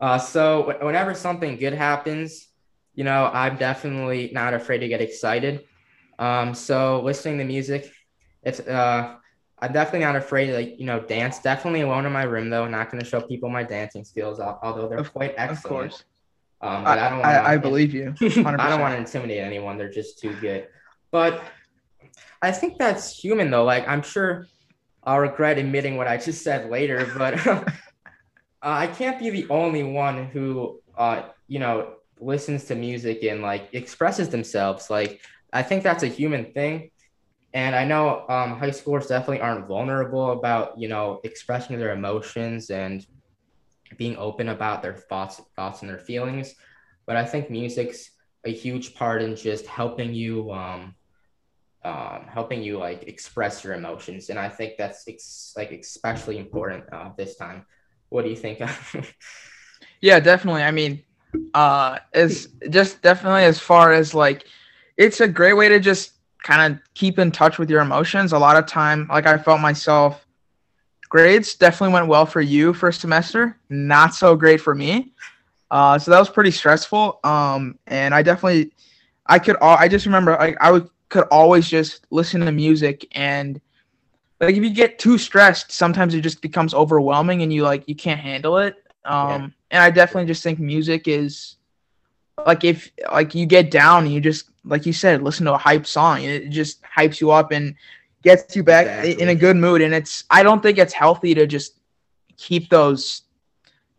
uh, 0.00 0.18
so, 0.18 0.64
w- 0.66 0.86
whenever 0.86 1.14
something 1.14 1.56
good 1.56 1.74
happens, 1.74 2.48
you 2.94 3.04
know, 3.04 3.30
I'm 3.32 3.56
definitely 3.56 4.30
not 4.32 4.54
afraid 4.54 4.78
to 4.78 4.88
get 4.88 5.00
excited. 5.00 5.64
Um, 6.18 6.54
so, 6.54 7.00
listening 7.02 7.38
to 7.38 7.44
music, 7.44 7.92
it's 8.42 8.60
uh, 8.60 9.16
I'm 9.60 9.72
definitely 9.72 10.00
not 10.06 10.16
afraid 10.16 10.46
to 10.46 10.54
like 10.54 10.78
you 10.78 10.86
know 10.86 11.00
dance. 11.00 11.40
Definitely 11.40 11.82
alone 11.82 12.06
in 12.06 12.12
my 12.12 12.24
room 12.24 12.50
though. 12.50 12.66
Not 12.68 12.90
going 12.90 13.02
to 13.02 13.08
show 13.08 13.20
people 13.20 13.48
my 13.48 13.64
dancing 13.64 14.04
skills, 14.04 14.40
although 14.40 14.88
they're 14.88 14.98
of, 14.98 15.12
quite 15.12 15.34
excellent. 15.36 15.58
Of 15.58 15.62
course. 15.90 16.04
Um, 16.60 16.84
but 16.84 16.98
I, 16.98 17.06
I 17.06 17.10
don't. 17.10 17.18
Wanna, 17.20 17.32
I, 17.32 17.52
I 17.52 17.56
believe 17.56 17.94
you. 17.94 18.14
100%. 18.18 18.46
I 18.60 18.68
don't 18.68 18.80
want 18.80 18.94
to 18.94 18.98
intimidate 18.98 19.38
anyone. 19.38 19.78
They're 19.78 19.90
just 19.90 20.18
too 20.18 20.34
good. 20.40 20.68
But 21.10 21.42
I 22.42 22.52
think 22.52 22.78
that's 22.78 23.16
human, 23.16 23.50
though. 23.50 23.64
Like 23.64 23.86
I'm 23.88 24.02
sure 24.02 24.46
I'll 25.02 25.20
regret 25.20 25.58
admitting 25.58 25.96
what 25.96 26.06
I 26.06 26.16
just 26.16 26.42
said 26.42 26.70
later, 26.70 27.10
but 27.16 27.38
uh, 28.62 28.76
I 28.78 28.86
can't 28.88 29.18
be 29.18 29.30
the 29.30 29.48
only 29.50 29.82
one 29.82 30.26
who, 30.26 30.80
uh, 30.96 31.22
you 31.46 31.58
know, 31.58 31.94
listens 32.20 32.64
to 32.64 32.74
music 32.74 33.22
and 33.22 33.42
like 33.42 33.68
expresses 33.72 34.28
themselves. 34.28 34.90
Like 34.90 35.20
I 35.52 35.62
think 35.62 35.82
that's 35.82 36.02
a 36.02 36.08
human 36.08 36.52
thing. 36.52 36.90
And 37.54 37.74
I 37.74 37.84
know 37.84 38.26
um, 38.28 38.58
high 38.58 38.70
schoolers 38.70 39.08
definitely 39.08 39.40
aren't 39.40 39.66
vulnerable 39.66 40.32
about, 40.32 40.78
you 40.78 40.88
know, 40.88 41.20
expressing 41.24 41.78
their 41.78 41.92
emotions 41.92 42.70
and 42.70 43.04
being 43.96 44.16
open 44.16 44.48
about 44.48 44.82
their 44.82 44.94
thoughts, 44.94 45.40
thoughts 45.56 45.80
and 45.80 45.90
their 45.90 45.98
feelings. 45.98 46.54
But 47.06 47.16
I 47.16 47.24
think 47.24 47.50
music's 47.50 48.10
a 48.44 48.52
huge 48.52 48.94
part 48.94 49.22
in 49.22 49.34
just 49.34 49.66
helping 49.66 50.12
you, 50.12 50.52
um, 50.52 50.94
um, 51.84 52.26
helping 52.28 52.62
you 52.62 52.78
like 52.78 53.04
express 53.04 53.64
your 53.64 53.72
emotions. 53.72 54.28
And 54.28 54.38
I 54.38 54.48
think 54.48 54.74
that's 54.76 55.08
ex- 55.08 55.54
like 55.56 55.70
especially 55.70 56.38
important 56.38 56.84
uh, 56.92 57.10
this 57.16 57.36
time. 57.36 57.64
What 58.10 58.24
do 58.24 58.30
you 58.30 58.36
think? 58.36 58.60
yeah, 60.00 60.20
definitely. 60.20 60.62
I 60.62 60.70
mean, 60.70 61.02
uh, 61.54 61.98
it's 62.12 62.46
just 62.70 63.02
definitely 63.02 63.44
as 63.44 63.58
far 63.58 63.92
as 63.92 64.14
like, 64.14 64.44
it's 64.96 65.20
a 65.20 65.28
great 65.28 65.54
way 65.54 65.68
to 65.68 65.78
just 65.78 66.12
kind 66.42 66.72
of 66.72 66.80
keep 66.94 67.18
in 67.18 67.30
touch 67.30 67.58
with 67.58 67.70
your 67.70 67.80
emotions. 67.80 68.32
A 68.32 68.38
lot 68.38 68.56
of 68.56 68.66
time, 68.66 69.06
like 69.10 69.26
I 69.26 69.38
felt 69.38 69.60
myself, 69.60 70.26
grades 71.08 71.54
definitely 71.54 71.94
went 71.94 72.06
well 72.08 72.26
for 72.26 72.40
you 72.40 72.72
first 72.72 73.00
semester, 73.00 73.58
not 73.68 74.14
so 74.14 74.36
great 74.36 74.60
for 74.60 74.74
me. 74.74 75.12
Uh, 75.70 75.98
so 75.98 76.10
that 76.10 76.18
was 76.18 76.30
pretty 76.30 76.50
stressful. 76.50 77.20
Um, 77.24 77.78
and 77.86 78.14
I 78.14 78.22
definitely, 78.22 78.72
I 79.26 79.38
could, 79.38 79.56
all, 79.56 79.76
I 79.76 79.88
just 79.88 80.06
remember 80.06 80.32
like 80.32 80.56
I 80.60 80.70
would 80.72 80.88
could 81.08 81.24
always 81.30 81.68
just 81.68 82.06
listen 82.10 82.40
to 82.42 82.52
music 82.52 83.06
and 83.12 83.60
like 84.40 84.56
if 84.56 84.62
you 84.62 84.70
get 84.70 84.98
too 84.98 85.18
stressed, 85.18 85.72
sometimes 85.72 86.14
it 86.14 86.20
just 86.20 86.40
becomes 86.40 86.74
overwhelming 86.74 87.42
and 87.42 87.52
you 87.52 87.62
like 87.62 87.88
you 87.88 87.94
can't 87.94 88.20
handle 88.20 88.58
it. 88.58 88.76
Um, 89.04 89.28
yeah. 89.28 89.48
and 89.70 89.82
I 89.82 89.90
definitely 89.90 90.26
just 90.26 90.42
think 90.42 90.58
music 90.58 91.08
is 91.08 91.56
like 92.46 92.64
if 92.64 92.90
like 93.12 93.34
you 93.34 93.46
get 93.46 93.70
down 93.70 94.04
and 94.04 94.12
you 94.12 94.20
just 94.20 94.50
like 94.64 94.86
you 94.86 94.92
said 94.92 95.22
listen 95.22 95.46
to 95.46 95.54
a 95.54 95.58
hype 95.58 95.86
song 95.86 96.22
it 96.22 96.50
just 96.50 96.82
hypes 96.82 97.20
you 97.20 97.30
up 97.30 97.52
and 97.52 97.74
gets 98.22 98.54
you 98.54 98.62
back 98.62 98.86
exactly. 98.86 99.22
in 99.22 99.28
a 99.28 99.34
good 99.34 99.56
mood 99.56 99.80
and 99.80 99.94
it's 99.94 100.24
i 100.30 100.42
don't 100.42 100.62
think 100.62 100.78
it's 100.78 100.92
healthy 100.92 101.34
to 101.34 101.46
just 101.46 101.78
keep 102.36 102.68
those 102.68 103.22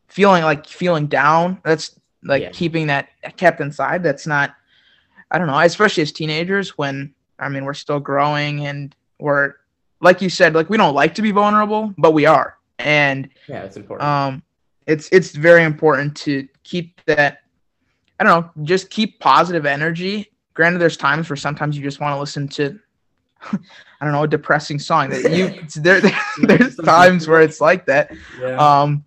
feeling 0.07 0.43
like 0.43 0.67
feeling 0.67 1.07
down 1.07 1.59
that's 1.63 1.99
like 2.23 2.41
yeah. 2.41 2.49
keeping 2.51 2.87
that 2.87 3.09
kept 3.37 3.61
inside 3.61 4.03
that's 4.03 4.27
not 4.27 4.55
i 5.31 5.37
don't 5.37 5.47
know 5.47 5.59
especially 5.59 6.03
as 6.03 6.11
teenagers 6.11 6.77
when 6.77 7.13
i 7.39 7.49
mean 7.49 7.65
we're 7.65 7.73
still 7.73 7.99
growing 7.99 8.65
and 8.65 8.95
we're 9.19 9.53
like 10.01 10.21
you 10.21 10.29
said 10.29 10.53
like 10.53 10.69
we 10.69 10.77
don't 10.77 10.95
like 10.95 11.15
to 11.15 11.21
be 11.21 11.31
vulnerable 11.31 11.93
but 11.97 12.11
we 12.11 12.25
are 12.25 12.57
and 12.79 13.29
yeah 13.47 13.63
it's 13.63 13.77
important 13.77 14.07
um 14.07 14.43
it's 14.87 15.09
it's 15.11 15.31
very 15.31 15.63
important 15.63 16.15
to 16.15 16.47
keep 16.63 17.03
that 17.05 17.39
I 18.19 18.25
don't 18.25 18.41
know, 18.57 18.63
just 18.65 18.89
keep 18.89 19.19
positive 19.19 19.65
energy. 19.65 20.31
Granted, 20.53 20.79
there's 20.79 20.97
times 20.97 21.29
where 21.29 21.37
sometimes 21.37 21.77
you 21.77 21.83
just 21.83 22.01
want 22.01 22.15
to 22.15 22.19
listen 22.19 22.47
to, 22.49 22.77
I 23.51 23.57
don't 24.01 24.11
know, 24.11 24.23
a 24.23 24.27
depressing 24.27 24.77
song. 24.77 25.09
That 25.09 25.31
you 25.31 25.61
there, 25.81 26.01
there's 26.41 26.75
times 26.75 27.27
where 27.27 27.41
it's 27.41 27.61
like 27.61 27.85
that. 27.85 28.11
Yeah. 28.39 28.57
Um, 28.57 29.05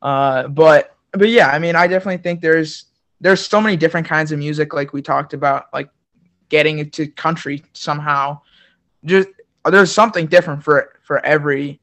uh, 0.00 0.48
but 0.48 0.96
but 1.12 1.28
yeah, 1.28 1.48
I 1.48 1.58
mean, 1.58 1.76
I 1.76 1.86
definitely 1.86 2.22
think 2.22 2.40
there's 2.40 2.86
there's 3.20 3.46
so 3.46 3.60
many 3.60 3.76
different 3.76 4.06
kinds 4.06 4.32
of 4.32 4.38
music, 4.38 4.72
like 4.72 4.92
we 4.92 5.02
talked 5.02 5.34
about, 5.34 5.66
like 5.72 5.90
getting 6.48 6.78
into 6.78 7.06
country 7.08 7.62
somehow. 7.74 8.40
Just 9.04 9.28
there's 9.70 9.92
something 9.92 10.26
different 10.26 10.62
for 10.62 10.98
for 11.02 11.24
every 11.24 11.80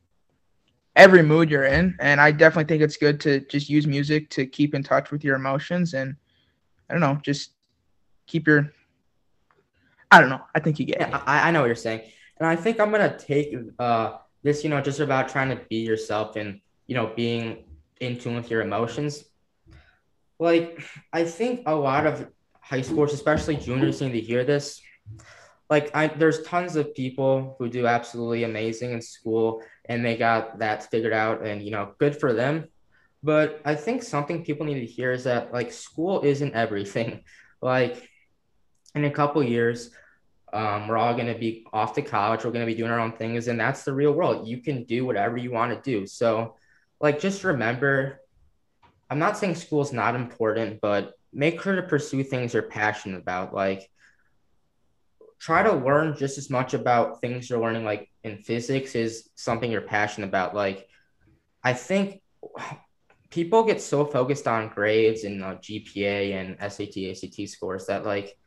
every 0.95 1.23
mood 1.23 1.49
you're 1.49 1.65
in 1.65 1.95
and 1.99 2.19
i 2.19 2.31
definitely 2.31 2.65
think 2.65 2.83
it's 2.83 2.97
good 2.97 3.19
to 3.19 3.39
just 3.41 3.69
use 3.69 3.87
music 3.87 4.29
to 4.29 4.45
keep 4.45 4.75
in 4.75 4.83
touch 4.83 5.09
with 5.11 5.23
your 5.23 5.35
emotions 5.35 5.93
and 5.93 6.15
I 6.91 6.93
don't 6.93 7.01
know, 7.01 7.21
just 7.23 7.51
keep 8.27 8.47
your. 8.47 8.69
I 10.11 10.19
don't 10.19 10.27
know. 10.27 10.41
I 10.53 10.59
think 10.59 10.77
you 10.77 10.85
get. 10.85 10.99
Yeah, 10.99 11.23
I, 11.25 11.47
I 11.47 11.51
know 11.51 11.61
what 11.61 11.67
you're 11.67 11.75
saying, 11.75 12.01
and 12.37 12.45
I 12.45 12.57
think 12.57 12.81
I'm 12.81 12.91
gonna 12.91 13.17
take 13.17 13.55
uh 13.79 14.17
this, 14.43 14.61
you 14.65 14.69
know, 14.69 14.81
just 14.81 14.99
about 14.99 15.29
trying 15.29 15.55
to 15.55 15.61
be 15.69 15.77
yourself 15.77 16.35
and 16.35 16.59
you 16.87 16.95
know 16.95 17.13
being 17.15 17.63
in 18.01 18.19
tune 18.19 18.35
with 18.35 18.51
your 18.51 18.61
emotions. 18.61 19.23
Like 20.37 20.83
I 21.13 21.23
think 21.23 21.63
a 21.65 21.73
lot 21.73 22.05
of 22.05 22.27
high 22.59 22.81
schoolers, 22.81 23.13
especially 23.13 23.55
juniors, 23.55 24.01
need 24.01 24.11
to 24.11 24.19
hear 24.19 24.43
this. 24.43 24.81
Like 25.71 25.89
I, 25.95 26.07
there's 26.07 26.43
tons 26.43 26.75
of 26.75 26.93
people 26.93 27.55
who 27.57 27.69
do 27.69 27.87
absolutely 27.87 28.43
amazing 28.43 28.91
in 28.91 29.01
school 29.01 29.63
and 29.85 30.05
they 30.05 30.17
got 30.17 30.59
that 30.59 30.91
figured 30.91 31.13
out, 31.13 31.45
and 31.45 31.63
you 31.63 31.71
know, 31.71 31.93
good 31.97 32.19
for 32.19 32.33
them. 32.33 32.65
But 33.23 33.61
I 33.63 33.75
think 33.75 34.03
something 34.03 34.43
people 34.43 34.65
need 34.65 34.81
to 34.81 34.85
hear 34.85 35.13
is 35.13 35.23
that 35.23 35.53
like 35.53 35.71
school 35.71 36.21
isn't 36.21 36.53
everything. 36.53 37.23
Like 37.63 38.09
in 38.95 39.05
a 39.05 39.11
couple 39.11 39.43
years, 39.43 39.91
um, 40.51 40.87
we're 40.87 40.97
all 40.97 41.13
going 41.13 41.31
to 41.31 41.37
be 41.37 41.67
off 41.71 41.93
to 41.93 42.01
college. 42.01 42.43
We're 42.43 42.49
going 42.49 42.65
to 42.65 42.71
be 42.71 42.73
doing 42.73 42.89
our 42.89 42.99
own 42.99 43.11
things, 43.11 43.47
and 43.47 43.59
that's 43.59 43.83
the 43.83 43.93
real 43.93 44.13
world. 44.13 44.47
You 44.47 44.63
can 44.63 44.83
do 44.85 45.05
whatever 45.05 45.37
you 45.37 45.51
want 45.51 45.71
to 45.71 45.91
do. 45.91 46.07
So, 46.07 46.55
like, 46.99 47.19
just 47.19 47.43
remember, 47.43 48.21
I'm 49.11 49.19
not 49.19 49.37
saying 49.37 49.53
school 49.53 49.81
is 49.81 49.93
not 49.93 50.15
important, 50.15 50.81
but 50.81 51.13
make 51.31 51.61
sure 51.61 51.75
to 51.75 51.83
pursue 51.83 52.23
things 52.23 52.55
you're 52.55 52.63
passionate 52.63 53.21
about. 53.21 53.53
Like, 53.53 53.90
try 55.41 55.63
to 55.63 55.73
learn 55.73 56.15
just 56.15 56.37
as 56.37 56.51
much 56.51 56.75
about 56.75 57.19
things 57.19 57.49
you're 57.49 57.59
learning, 57.59 57.83
like 57.83 58.09
in 58.23 58.37
physics, 58.37 58.93
is 58.93 59.27
something 59.35 59.71
you're 59.71 59.81
passionate 59.81 60.27
about. 60.27 60.53
Like, 60.53 60.87
I 61.63 61.73
think 61.73 62.21
people 63.31 63.63
get 63.63 63.81
so 63.81 64.05
focused 64.05 64.47
on 64.47 64.69
grades 64.69 65.23
and 65.23 65.43
uh, 65.43 65.55
GPA 65.55 66.33
and 66.35 66.71
SAT, 66.71 67.09
ACT 67.09 67.49
scores 67.49 67.87
that 67.87 68.05
like 68.05 68.37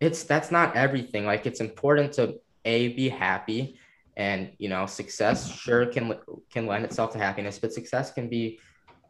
it's 0.00 0.24
that's 0.24 0.50
not 0.50 0.74
everything. 0.74 1.26
Like 1.26 1.46
it's 1.46 1.60
important 1.60 2.14
to 2.14 2.36
a 2.64 2.88
be 2.88 3.10
happy, 3.10 3.78
and 4.16 4.52
you 4.58 4.70
know 4.70 4.86
success 4.86 5.52
sure 5.52 5.84
can 5.84 6.14
can 6.50 6.66
lend 6.66 6.86
itself 6.86 7.12
to 7.12 7.18
happiness, 7.18 7.58
but 7.58 7.74
success 7.74 8.10
can 8.10 8.30
be 8.30 8.58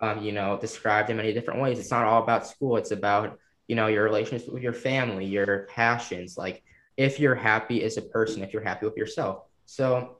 um, 0.01 0.23
you 0.25 0.33
know 0.33 0.59
described 0.59 1.09
in 1.09 1.19
many 1.19 1.33
different 1.33 1.61
ways. 1.61 1.79
It's 1.79 1.93
not 1.93 2.05
all 2.05 2.23
about 2.23 2.49
school. 2.49 2.77
It's 2.79 2.91
about 2.91 3.39
you 3.69 3.77
know 3.77 3.87
your 3.87 4.03
relationships 4.03 4.51
with 4.51 4.63
your 4.63 4.73
family, 4.73 5.25
your 5.25 5.69
passions. 5.71 6.37
Like 6.37 6.65
if 6.97 7.19
you're 7.19 7.35
happy 7.35 7.83
as 7.85 7.97
a 7.97 8.03
person, 8.03 8.43
if 8.43 8.53
you're 8.53 8.63
happy 8.63 8.87
with 8.87 8.97
yourself. 8.97 9.45
So 9.67 10.19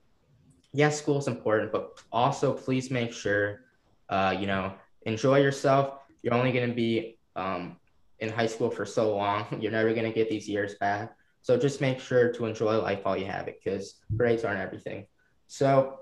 yes, 0.73 0.99
school 0.99 1.19
is 1.19 1.29
important, 1.29 1.73
but 1.73 2.01
also 2.11 2.53
please 2.53 2.91
make 2.91 3.13
sure 3.13 3.61
uh, 4.09 4.35
you 4.39 4.47
know 4.47 4.75
enjoy 5.03 5.41
yourself. 5.41 5.99
You're 6.23 6.35
only 6.35 6.53
going 6.53 6.69
to 6.69 6.75
be 6.75 7.19
um, 7.37 7.77
in 8.21 8.31
high 8.31 8.47
school 8.47 8.71
for 8.71 8.87
so 8.87 9.17
long. 9.17 9.47
You're 9.61 9.73
never 9.73 9.93
going 9.93 10.07
to 10.07 10.13
get 10.13 10.31
these 10.31 10.49
years 10.49 10.75
back. 10.77 11.17
So 11.43 11.59
just 11.59 11.81
make 11.81 11.99
sure 11.99 12.33
to 12.33 12.47
enjoy 12.47 12.77
life 12.81 13.01
while 13.03 13.17
you 13.17 13.27
have 13.27 13.49
it 13.49 13.61
because 13.63 13.97
grades 14.17 14.45
aren't 14.45 14.61
everything. 14.61 15.07
So 15.49 16.01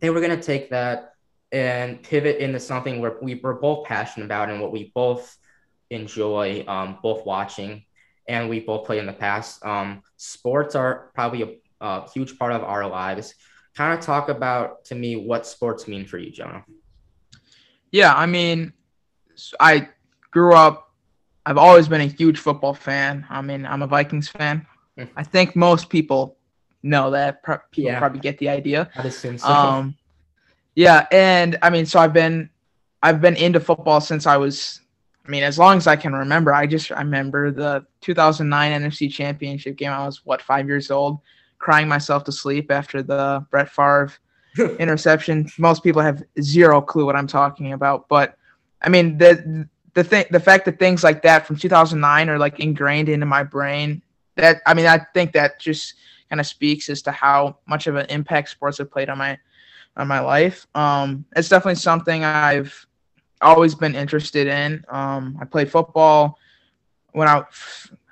they 0.00 0.10
were 0.10 0.20
going 0.20 0.36
to 0.36 0.42
take 0.42 0.68
that 0.70 1.14
and 1.52 2.02
pivot 2.02 2.36
into 2.36 2.60
something 2.60 3.00
where 3.00 3.16
we 3.22 3.36
were 3.36 3.54
both 3.54 3.86
passionate 3.86 4.26
about 4.26 4.50
and 4.50 4.60
what 4.60 4.72
we 4.72 4.92
both 4.94 5.36
enjoy, 5.90 6.64
um, 6.68 6.98
both 7.02 7.24
watching 7.24 7.84
and 8.28 8.48
we 8.48 8.60
both 8.60 8.86
played 8.86 9.00
in 9.00 9.06
the 9.06 9.12
past. 9.12 9.64
Um, 9.64 10.02
sports 10.16 10.74
are 10.74 11.10
probably 11.14 11.42
a, 11.42 11.84
a 11.84 12.10
huge 12.10 12.38
part 12.38 12.52
of 12.52 12.62
our 12.62 12.86
lives. 12.86 13.34
Kind 13.74 13.98
of 13.98 14.04
talk 14.04 14.28
about 14.28 14.84
to 14.86 14.94
me 14.94 15.16
what 15.16 15.46
sports 15.46 15.88
mean 15.88 16.06
for 16.06 16.18
you, 16.18 16.30
Jonah. 16.30 16.64
Yeah, 17.90 18.14
I 18.14 18.26
mean, 18.26 18.72
I 19.60 19.88
grew 20.30 20.54
up. 20.54 20.90
I've 21.44 21.58
always 21.58 21.88
been 21.88 22.00
a 22.00 22.06
huge 22.06 22.38
football 22.38 22.74
fan. 22.74 23.26
I 23.28 23.42
mean, 23.42 23.66
I'm 23.66 23.82
a 23.82 23.86
Vikings 23.86 24.28
fan. 24.28 24.66
Hmm. 24.96 25.04
I 25.16 25.22
think 25.22 25.56
most 25.56 25.88
people 25.88 26.36
know 26.82 27.10
that. 27.10 27.42
People 27.70 27.92
yeah. 27.92 27.98
probably 27.98 28.20
get 28.20 28.38
the 28.38 28.48
idea. 28.48 28.90
I'd 28.94 29.06
assume 29.06 29.38
so. 29.38 29.48
Um, 29.48 29.96
yeah, 30.74 31.06
and 31.10 31.58
I 31.62 31.70
mean, 31.70 31.84
so 31.86 31.98
I've 31.98 32.12
been, 32.12 32.50
I've 33.02 33.20
been 33.20 33.36
into 33.36 33.60
football 33.60 34.00
since 34.00 34.26
I 34.26 34.36
was. 34.36 34.80
I 35.26 35.30
mean, 35.30 35.44
as 35.44 35.58
long 35.58 35.76
as 35.76 35.86
I 35.86 35.96
can 35.96 36.12
remember. 36.12 36.52
I 36.52 36.66
just 36.66 36.90
I 36.90 36.98
remember 36.98 37.50
the 37.50 37.86
2009 38.00 38.82
NFC 38.82 39.12
Championship 39.12 39.76
game. 39.76 39.92
I 39.92 40.04
was 40.04 40.24
what 40.24 40.42
five 40.42 40.66
years 40.66 40.90
old, 40.90 41.20
crying 41.58 41.88
myself 41.88 42.24
to 42.24 42.32
sleep 42.32 42.70
after 42.70 43.02
the 43.02 43.46
Brett 43.50 43.70
Favre 43.70 44.12
interception. 44.78 45.48
Most 45.58 45.84
people 45.84 46.02
have 46.02 46.22
zero 46.40 46.80
clue 46.80 47.06
what 47.06 47.16
I'm 47.16 47.28
talking 47.28 47.72
about, 47.72 48.08
but 48.08 48.36
I 48.80 48.88
mean 48.88 49.18
the 49.18 49.68
the 49.94 50.02
thing 50.02 50.24
the 50.30 50.40
fact 50.40 50.64
that 50.64 50.78
things 50.78 51.04
like 51.04 51.22
that 51.22 51.46
from 51.46 51.56
2009 51.56 52.28
are 52.28 52.38
like 52.38 52.58
ingrained 52.58 53.08
into 53.08 53.26
my 53.26 53.44
brain. 53.44 54.02
That 54.36 54.60
I 54.66 54.74
mean 54.74 54.86
I 54.86 54.98
think 55.14 55.32
that 55.32 55.60
just 55.60 55.94
kind 56.30 56.40
of 56.40 56.46
speaks 56.46 56.88
as 56.88 57.02
to 57.02 57.12
how 57.12 57.58
much 57.66 57.86
of 57.86 57.94
an 57.94 58.06
impact 58.08 58.48
sports 58.48 58.78
have 58.78 58.90
played 58.90 59.08
on 59.08 59.18
my 59.18 59.38
on 59.96 60.08
my 60.08 60.18
life. 60.18 60.66
Um, 60.74 61.26
it's 61.36 61.48
definitely 61.48 61.76
something 61.76 62.24
I've 62.24 62.86
always 63.42 63.74
been 63.74 63.94
interested 63.94 64.46
in. 64.46 64.84
Um, 64.88 65.36
I 65.40 65.44
played 65.44 65.70
football 65.70 66.38
when 67.12 67.28
I 67.28 67.44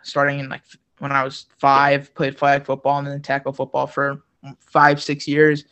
starting 0.02 0.40
in 0.40 0.48
like 0.48 0.62
when 0.98 1.12
I 1.12 1.24
was 1.24 1.46
five, 1.58 2.14
played 2.14 2.38
flag 2.38 2.64
football 2.64 2.98
and 2.98 3.06
then 3.06 3.22
tackle 3.22 3.52
football 3.52 3.86
for 3.86 4.22
five, 4.58 5.02
six 5.02 5.26
years. 5.26 5.64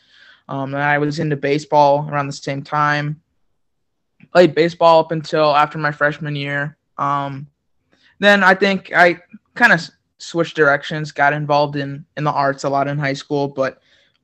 Um, 0.49 0.75
and 0.75 0.83
I 0.83 0.99
was 0.99 1.19
into 1.19 1.37
baseball 1.37 2.09
around 2.09 2.27
the 2.27 2.33
same 2.33 2.63
time. 2.63 3.21
Played 4.33 4.55
baseball 4.55 5.01
up 5.01 5.13
until 5.13 5.55
after 5.55 5.79
my 5.79 5.93
freshman 5.93 6.35
year. 6.35 6.77
Um, 6.97 7.47
then 8.19 8.43
I 8.43 8.55
think 8.55 8.93
I 8.95 9.21
kind 9.55 9.73
of 9.73 9.89
switched 10.19 10.57
directions, 10.57 11.13
got 11.13 11.33
involved 11.33 11.77
in 11.77 12.05
in 12.17 12.25
the 12.25 12.33
arts 12.33 12.65
a 12.65 12.69
lot 12.69 12.89
in 12.89 12.99
high 12.99 13.13
school, 13.13 13.49
but 13.49 13.81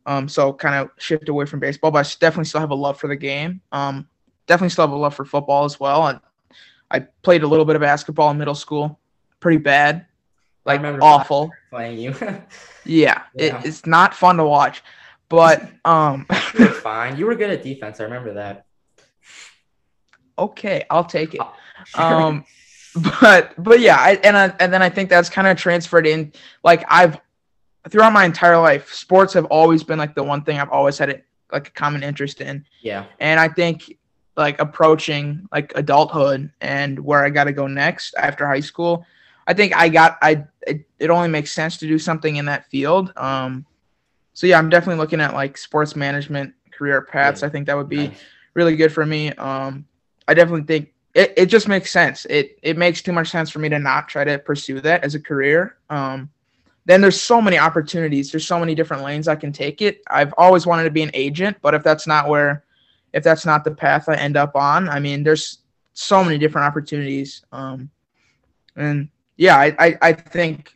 um, 0.06 0.28
so 0.28 0.52
kind 0.52 0.74
of 0.74 0.90
shift 0.98 1.28
away 1.28 1.46
from 1.46 1.60
baseball. 1.60 1.90
But 1.90 2.06
I 2.06 2.10
definitely 2.18 2.46
still 2.46 2.60
have 2.60 2.70
a 2.70 2.74
love 2.74 2.98
for 2.98 3.08
the 3.08 3.16
game. 3.16 3.60
Um, 3.72 4.08
definitely 4.46 4.70
still 4.70 4.86
have 4.86 4.92
a 4.92 4.96
love 4.96 5.14
for 5.14 5.24
football 5.24 5.64
as 5.64 5.78
well. 5.78 6.06
And 6.06 6.20
I 6.90 7.00
played 7.22 7.42
a 7.42 7.46
little 7.46 7.64
bit 7.64 7.76
of 7.76 7.82
basketball 7.82 8.30
in 8.30 8.38
middle 8.38 8.54
school, 8.54 8.98
pretty 9.40 9.58
bad, 9.58 10.06
like 10.64 10.82
awful. 10.82 11.50
Playing 11.70 11.98
you. 11.98 12.14
yeah, 12.20 12.42
yeah. 12.84 13.22
It, 13.34 13.54
it's 13.64 13.86
not 13.86 14.14
fun 14.14 14.36
to 14.36 14.44
watch, 14.44 14.82
but 15.28 15.68
um, 15.84 16.26
you 16.58 16.66
were 16.66 16.70
fine. 16.70 17.16
You 17.16 17.26
were 17.26 17.34
good 17.34 17.50
at 17.50 17.62
defense. 17.62 18.00
I 18.00 18.04
remember 18.04 18.34
that. 18.34 18.66
Okay, 20.38 20.84
I'll 20.90 21.04
take 21.04 21.34
it. 21.34 21.40
Oh. 21.96 22.02
Um, 22.02 22.44
but 23.20 23.52
but 23.58 23.80
yeah, 23.80 23.96
I, 23.96 24.20
and 24.22 24.36
I, 24.36 24.54
and 24.60 24.72
then 24.72 24.82
I 24.82 24.88
think 24.88 25.10
that's 25.10 25.28
kind 25.28 25.46
of 25.46 25.56
transferred 25.56 26.06
in. 26.06 26.32
Like 26.62 26.84
I've 26.88 27.20
throughout 27.88 28.12
my 28.12 28.24
entire 28.24 28.58
life, 28.58 28.92
sports 28.92 29.34
have 29.34 29.46
always 29.46 29.82
been 29.82 29.98
like 29.98 30.14
the 30.14 30.22
one 30.22 30.42
thing 30.42 30.58
I've 30.58 30.70
always 30.70 30.98
had 30.98 31.10
it 31.10 31.24
like 31.52 31.68
a 31.68 31.70
common 31.72 32.02
interest 32.02 32.40
in. 32.40 32.64
Yeah. 32.82 33.06
And 33.20 33.38
I 33.38 33.48
think 33.48 33.96
like 34.36 34.60
approaching 34.60 35.48
like 35.52 35.72
adulthood 35.76 36.50
and 36.60 36.98
where 36.98 37.24
I 37.24 37.30
got 37.30 37.44
to 37.44 37.52
go 37.52 37.66
next 37.66 38.14
after 38.16 38.46
high 38.46 38.60
school, 38.60 39.06
I 39.46 39.54
think 39.54 39.76
I 39.76 39.88
got 39.88 40.18
I 40.22 40.44
it, 40.66 40.86
it 40.98 41.10
only 41.10 41.28
makes 41.28 41.52
sense 41.52 41.76
to 41.78 41.86
do 41.86 41.98
something 41.98 42.36
in 42.36 42.46
that 42.46 42.68
field. 42.70 43.12
Um, 43.16 43.66
so 44.32 44.46
yeah, 44.46 44.58
I'm 44.58 44.70
definitely 44.70 45.00
looking 45.00 45.20
at 45.20 45.34
like 45.34 45.56
sports 45.56 45.94
management 45.94 46.54
career 46.70 47.02
paths. 47.02 47.42
Yeah. 47.42 47.48
I 47.48 47.50
think 47.50 47.66
that 47.66 47.76
would 47.76 47.88
be 47.88 48.08
nice. 48.08 48.20
really 48.54 48.76
good 48.76 48.92
for 48.92 49.06
me. 49.06 49.30
Um, 49.32 49.86
I 50.26 50.34
definitely 50.34 50.64
think 50.64 50.92
it, 51.14 51.32
it 51.36 51.46
just 51.46 51.68
makes 51.68 51.90
sense. 51.90 52.24
It 52.26 52.58
it 52.62 52.76
makes 52.76 53.02
too 53.02 53.12
much 53.12 53.30
sense 53.30 53.50
for 53.50 53.60
me 53.60 53.68
to 53.68 53.78
not 53.78 54.08
try 54.08 54.24
to 54.24 54.38
pursue 54.38 54.80
that 54.80 55.04
as 55.04 55.14
a 55.14 55.20
career. 55.20 55.76
Um, 55.90 56.30
then 56.86 57.00
there's 57.00 57.20
so 57.20 57.40
many 57.40 57.58
opportunities. 57.58 58.30
There's 58.30 58.46
so 58.46 58.58
many 58.58 58.74
different 58.74 59.02
lanes 59.02 59.28
I 59.28 59.36
can 59.36 59.52
take 59.52 59.80
it. 59.80 60.02
I've 60.08 60.34
always 60.36 60.66
wanted 60.66 60.84
to 60.84 60.90
be 60.90 61.02
an 61.02 61.10
agent, 61.14 61.56
but 61.62 61.72
if 61.74 61.82
that's 61.82 62.06
not 62.06 62.28
where, 62.28 62.64
if 63.14 63.22
that's 63.22 63.46
not 63.46 63.64
the 63.64 63.70
path 63.70 64.08
I 64.08 64.16
end 64.16 64.36
up 64.36 64.56
on, 64.56 64.88
I 64.88 64.98
mean, 64.98 65.22
there's 65.22 65.58
so 65.94 66.22
many 66.24 66.36
different 66.36 66.66
opportunities. 66.66 67.44
Um, 67.52 67.88
and 68.76 69.08
yeah, 69.36 69.56
I, 69.56 69.74
I, 69.78 69.98
I 70.02 70.12
think 70.12 70.74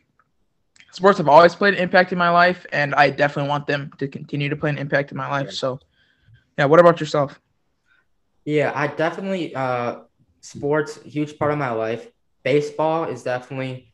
sports 0.91 1.17
have 1.17 1.27
always 1.27 1.53
played 1.53 1.73
an 1.73 1.81
impact 1.81 2.13
in 2.13 2.17
my 2.17 2.29
life, 2.29 2.65
and 2.71 2.95
I 2.95 3.09
definitely 3.09 3.49
want 3.49 3.67
them 3.67 3.91
to 3.97 4.07
continue 4.07 4.47
to 4.47 4.55
play 4.55 4.69
an 4.69 4.77
impact 4.77 5.11
in 5.11 5.17
my 5.17 5.29
life. 5.29 5.51
So, 5.51 5.79
yeah, 6.57 6.65
what 6.65 6.79
about 6.79 7.01
yourself? 7.01 7.39
Yeah, 8.45 8.71
I 8.73 8.87
definitely 8.87 9.53
uh, 9.53 9.99
sports 10.39 10.99
huge 11.03 11.37
part 11.37 11.51
of 11.51 11.57
my 11.57 11.71
life. 11.71 12.07
Baseball 12.43 13.03
is 13.03 13.23
definitely 13.23 13.91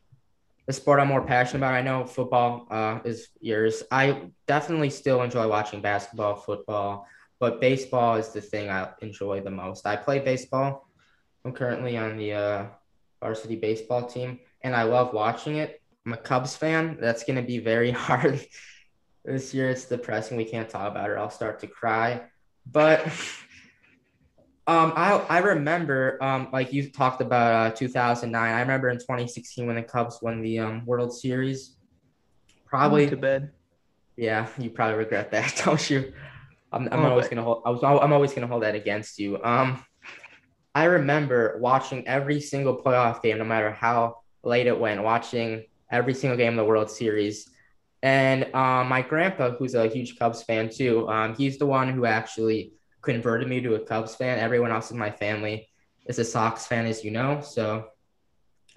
the 0.66 0.72
sport 0.72 1.00
I'm 1.00 1.08
more 1.08 1.22
passionate 1.22 1.58
about. 1.58 1.74
I 1.74 1.82
know 1.82 2.06
football 2.06 2.68
uh, 2.70 3.00
is 3.04 3.28
yours. 3.40 3.82
I 3.90 4.30
definitely 4.46 4.90
still 4.90 5.22
enjoy 5.22 5.48
watching 5.48 5.80
basketball, 5.80 6.36
football, 6.36 7.08
but 7.38 7.60
baseball 7.60 8.16
is 8.16 8.30
the 8.30 8.40
thing 8.40 8.70
I 8.70 8.90
enjoy 9.00 9.40
the 9.40 9.50
most. 9.50 9.86
I 9.86 9.96
play 9.96 10.18
baseball. 10.18 10.88
I'm 11.44 11.52
currently 11.52 11.96
on 11.96 12.16
the 12.16 12.32
uh, 12.32 12.66
varsity 13.20 13.56
baseball 13.56 14.06
team, 14.06 14.40
and 14.62 14.74
I 14.74 14.84
love 14.84 15.12
watching 15.12 15.56
it. 15.56 15.80
I'm 16.04 16.12
a 16.12 16.16
Cubs 16.16 16.56
fan. 16.56 16.98
That's 17.00 17.24
going 17.24 17.36
to 17.36 17.42
be 17.42 17.58
very 17.58 17.90
hard 18.06 18.44
this 19.24 19.52
year. 19.54 19.70
It's 19.70 19.84
depressing. 19.84 20.36
We 20.36 20.44
can't 20.44 20.68
talk 20.68 20.90
about 20.90 21.10
it. 21.10 21.18
I'll 21.18 21.30
start 21.30 21.60
to 21.60 21.66
cry. 21.66 22.22
But 22.70 23.06
Um, 24.68 24.92
I 24.96 25.12
I 25.28 25.38
remember 25.38 26.18
um 26.20 26.48
like 26.52 26.72
you 26.72 26.90
talked 26.90 27.20
about 27.20 27.72
uh 27.72 27.74
2009. 27.74 28.34
I 28.34 28.60
remember 28.60 28.88
in 28.88 28.98
2016 28.98 29.64
when 29.64 29.76
the 29.76 29.82
Cubs 29.82 30.18
won 30.20 30.42
the 30.42 30.58
um 30.58 30.84
World 30.84 31.16
Series. 31.16 31.76
Probably 32.64 33.08
to 33.08 33.16
bed. 33.16 33.52
Yeah, 34.16 34.48
you 34.58 34.70
probably 34.70 34.96
regret 34.96 35.30
that, 35.30 35.62
don't 35.64 35.88
you? 35.88 36.12
I'm, 36.76 36.88
I'm 36.92 37.04
oh, 37.04 37.10
always 37.10 37.28
gonna 37.28 37.42
hold. 37.42 37.62
I 37.64 37.70
was. 37.70 37.82
I'm 37.82 38.12
always 38.12 38.32
gonna 38.32 38.46
hold 38.46 38.62
that 38.62 38.74
against 38.74 39.18
you. 39.18 39.42
Um, 39.42 39.84
I 40.74 40.84
remember 40.84 41.58
watching 41.60 42.06
every 42.06 42.40
single 42.40 42.76
playoff 42.76 43.22
game, 43.22 43.38
no 43.38 43.44
matter 43.44 43.70
how 43.72 44.18
late 44.44 44.66
it 44.66 44.78
went. 44.78 45.02
Watching 45.02 45.64
every 45.90 46.14
single 46.14 46.36
game 46.36 46.52
of 46.52 46.56
the 46.56 46.64
World 46.64 46.90
Series, 46.90 47.50
and 48.02 48.44
um, 48.54 48.88
my 48.88 49.02
grandpa, 49.02 49.50
who's 49.50 49.74
a 49.74 49.88
huge 49.88 50.18
Cubs 50.18 50.42
fan 50.42 50.68
too, 50.68 51.08
um, 51.08 51.34
he's 51.34 51.58
the 51.58 51.66
one 51.66 51.88
who 51.88 52.04
actually 52.04 52.72
converted 53.02 53.48
me 53.48 53.60
to 53.62 53.74
a 53.74 53.80
Cubs 53.80 54.14
fan. 54.14 54.38
Everyone 54.38 54.70
else 54.70 54.90
in 54.90 54.98
my 54.98 55.10
family 55.10 55.68
is 56.06 56.18
a 56.18 56.24
Sox 56.24 56.66
fan, 56.66 56.86
as 56.86 57.04
you 57.04 57.10
know. 57.10 57.40
So 57.40 57.86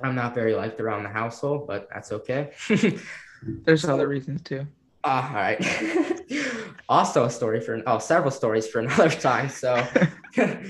I'm 0.02 0.16
not 0.16 0.34
very 0.34 0.56
liked 0.56 0.80
around 0.80 1.04
the 1.04 1.10
household, 1.10 1.68
but 1.68 1.88
that's 1.94 2.12
okay. 2.12 2.52
There's 3.44 3.86
other 3.86 4.08
reasons 4.08 4.42
too. 4.42 4.66
Uh, 5.04 5.28
all 5.30 5.36
right. 5.36 6.16
also 6.90 7.26
a 7.26 7.30
story 7.30 7.62
for 7.62 7.82
oh 7.86 8.00
several 8.00 8.32
stories 8.32 8.68
for 8.68 8.80
another 8.86 9.10
time. 9.10 9.48
So 9.48 9.86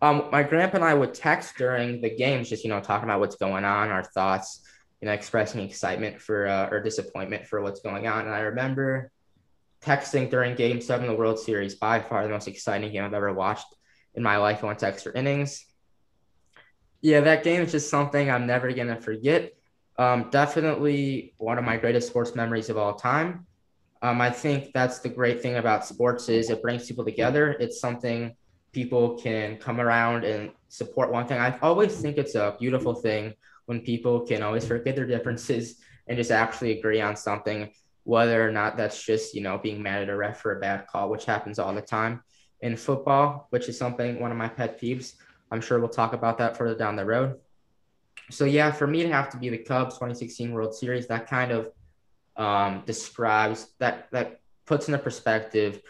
um 0.00 0.28
my 0.32 0.42
grandpa 0.42 0.76
and 0.76 0.84
I 0.84 0.94
would 0.94 1.12
text 1.12 1.56
during 1.56 2.00
the 2.00 2.14
games, 2.16 2.48
just 2.48 2.64
you 2.64 2.70
know, 2.70 2.80
talking 2.80 3.04
about 3.04 3.20
what's 3.20 3.36
going 3.36 3.64
on, 3.64 3.90
our 3.90 4.04
thoughts, 4.04 4.64
you 5.02 5.06
know, 5.06 5.12
expressing 5.12 5.60
excitement 5.60 6.20
for 6.20 6.46
uh, 6.46 6.70
or 6.70 6.80
disappointment 6.80 7.46
for 7.46 7.60
what's 7.60 7.80
going 7.80 8.06
on. 8.06 8.26
And 8.26 8.34
I 8.34 8.40
remember 8.40 9.10
texting 9.82 10.30
during 10.30 10.54
game 10.54 10.80
seven 10.80 11.06
of 11.06 11.12
the 11.12 11.18
World 11.18 11.38
Series, 11.38 11.74
by 11.74 12.00
far 12.00 12.22
the 12.22 12.28
most 12.28 12.48
exciting 12.48 12.92
game 12.92 13.04
I've 13.04 13.14
ever 13.14 13.32
watched 13.32 13.66
in 14.14 14.22
my 14.22 14.36
life. 14.36 14.62
I 14.62 14.66
went 14.66 14.78
to 14.80 14.86
extra 14.86 15.16
innings. 15.16 15.64
Yeah, 17.00 17.20
that 17.20 17.44
game 17.44 17.62
is 17.62 17.72
just 17.72 17.88
something 17.88 18.30
I'm 18.30 18.46
never 18.46 18.70
going 18.72 18.88
to 18.88 19.00
forget. 19.00 19.52
Um, 19.98 20.28
definitely 20.30 21.34
one 21.38 21.58
of 21.58 21.64
my 21.64 21.78
greatest 21.78 22.08
sports 22.08 22.34
memories 22.34 22.68
of 22.68 22.76
all 22.76 22.94
time. 22.94 23.46
Um, 24.02 24.20
I 24.20 24.30
think 24.30 24.72
that's 24.72 25.00
the 25.00 25.08
great 25.08 25.42
thing 25.42 25.56
about 25.56 25.84
sports 25.84 26.28
is 26.28 26.48
it 26.48 26.62
brings 26.62 26.86
people 26.86 27.04
together. 27.04 27.52
It's 27.52 27.80
something 27.80 28.34
people 28.72 29.18
can 29.18 29.56
come 29.58 29.80
around 29.80 30.24
and 30.24 30.50
support 30.68 31.12
one 31.12 31.26
thing. 31.26 31.38
I 31.38 31.58
always 31.60 32.00
think 32.00 32.16
it's 32.16 32.34
a 32.34 32.56
beautiful 32.58 32.94
thing 32.94 33.34
when 33.66 33.80
people 33.80 34.20
can 34.20 34.42
always 34.42 34.66
forget 34.66 34.96
their 34.96 35.06
differences 35.06 35.76
and 36.08 36.16
just 36.16 36.30
actually 36.30 36.78
agree 36.78 37.00
on 37.00 37.16
something 37.16 37.70
whether 38.04 38.46
or 38.46 38.50
not 38.50 38.76
that's 38.76 39.02
just, 39.04 39.34
you 39.34 39.42
know, 39.42 39.58
being 39.58 39.82
mad 39.82 40.02
at 40.02 40.08
a 40.08 40.16
ref 40.16 40.40
for 40.40 40.56
a 40.56 40.60
bad 40.60 40.86
call, 40.86 41.10
which 41.10 41.26
happens 41.26 41.58
all 41.58 41.72
the 41.74 41.82
time 41.82 42.22
in 42.60 42.76
football, 42.76 43.46
which 43.50 43.68
is 43.68 43.78
something, 43.78 44.18
one 44.18 44.30
of 44.30 44.36
my 44.36 44.48
pet 44.48 44.80
peeves. 44.80 45.14
I'm 45.52 45.60
sure 45.60 45.78
we'll 45.78 45.88
talk 45.88 46.12
about 46.12 46.38
that 46.38 46.56
further 46.56 46.74
down 46.74 46.96
the 46.96 47.04
road. 47.04 47.38
So, 48.30 48.44
yeah, 48.44 48.70
for 48.70 48.86
me 48.86 49.02
to 49.02 49.12
have 49.12 49.28
to 49.30 49.36
be 49.36 49.48
the 49.48 49.58
Cubs 49.58 49.94
2016 49.94 50.52
World 50.52 50.74
Series, 50.74 51.06
that 51.08 51.26
kind 51.26 51.52
of 51.52 51.70
um, 52.36 52.82
describes 52.86 53.68
that, 53.78 54.08
that 54.12 54.40
puts 54.66 54.88
into 54.88 54.98
perspective 54.98 55.80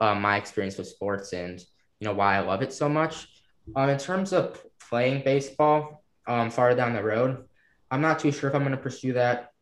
uh, 0.00 0.14
my 0.14 0.36
experience 0.36 0.78
with 0.78 0.88
sports 0.88 1.32
and, 1.32 1.60
you 2.00 2.06
know, 2.06 2.14
why 2.14 2.36
I 2.36 2.40
love 2.40 2.62
it 2.62 2.72
so 2.72 2.88
much. 2.88 3.28
Um, 3.76 3.88
in 3.88 3.98
terms 3.98 4.32
of 4.32 4.60
playing 4.88 5.22
baseball 5.24 6.02
um, 6.26 6.50
farther 6.50 6.76
down 6.76 6.94
the 6.94 7.02
road, 7.02 7.44
I'm 7.90 8.00
not 8.00 8.18
too 8.18 8.32
sure 8.32 8.48
if 8.48 8.56
I'm 8.56 8.62
going 8.62 8.72
to 8.72 8.82
pursue 8.82 9.12
that 9.12 9.52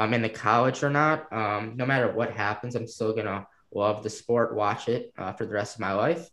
um, 0.00 0.14
in 0.14 0.22
the 0.22 0.28
college 0.28 0.82
or 0.82 0.90
not. 0.90 1.30
Um, 1.32 1.74
no 1.76 1.84
matter 1.84 2.10
what 2.10 2.32
happens, 2.32 2.74
I'm 2.74 2.86
still 2.86 3.12
gonna 3.12 3.46
love 3.72 4.02
the 4.02 4.10
sport, 4.10 4.54
watch 4.54 4.88
it 4.88 5.12
uh, 5.18 5.32
for 5.32 5.44
the 5.44 5.52
rest 5.52 5.76
of 5.76 5.80
my 5.80 5.92
life. 5.92 6.28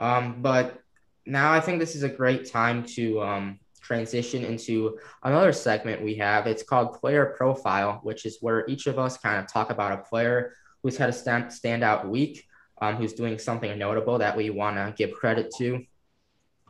Um, 0.00 0.42
but 0.42 0.80
now 1.24 1.52
I 1.52 1.60
think 1.60 1.78
this 1.78 1.94
is 1.94 2.02
a 2.02 2.08
great 2.08 2.50
time 2.50 2.84
to 2.96 3.22
um, 3.22 3.60
transition 3.78 4.44
into 4.44 4.98
another 5.22 5.52
segment 5.52 6.02
we 6.02 6.14
have. 6.16 6.46
It's 6.46 6.62
called 6.62 7.00
Player 7.00 7.34
Profile, 7.36 8.00
which 8.02 8.26
is 8.26 8.38
where 8.40 8.66
each 8.68 8.86
of 8.86 8.98
us 8.98 9.18
kind 9.18 9.38
of 9.38 9.50
talk 9.50 9.70
about 9.70 9.92
a 9.92 10.02
player 10.02 10.54
who's 10.82 10.96
had 10.96 11.08
a 11.08 11.12
stand 11.12 11.46
standout 11.46 12.08
week, 12.08 12.46
um, 12.80 12.96
who's 12.96 13.12
doing 13.12 13.38
something 13.38 13.76
notable 13.78 14.18
that 14.18 14.36
we 14.36 14.50
want 14.50 14.76
to 14.76 14.94
give 14.96 15.14
credit 15.14 15.52
to, 15.58 15.84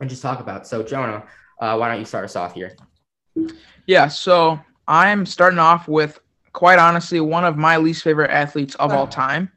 and 0.01 0.09
just 0.09 0.23
talk 0.23 0.41
about. 0.41 0.67
So, 0.67 0.83
Jonah, 0.83 1.25
uh, 1.61 1.77
why 1.77 1.89
don't 1.89 1.99
you 1.99 2.05
start 2.05 2.25
us 2.25 2.37
off 2.37 2.55
here? 2.55 2.77
Yeah. 3.87 4.09
So 4.09 4.59
I'm 4.87 5.27
starting 5.27 5.59
off 5.59 5.89
with 5.89 6.19
quite 6.53 6.79
honestly 6.79 7.21
one 7.21 7.45
of 7.45 7.57
my 7.57 7.77
least 7.77 8.03
favorite 8.03 8.31
athletes 8.31 8.75
of 8.77 8.93
all 8.93 9.07
time. 9.07 9.51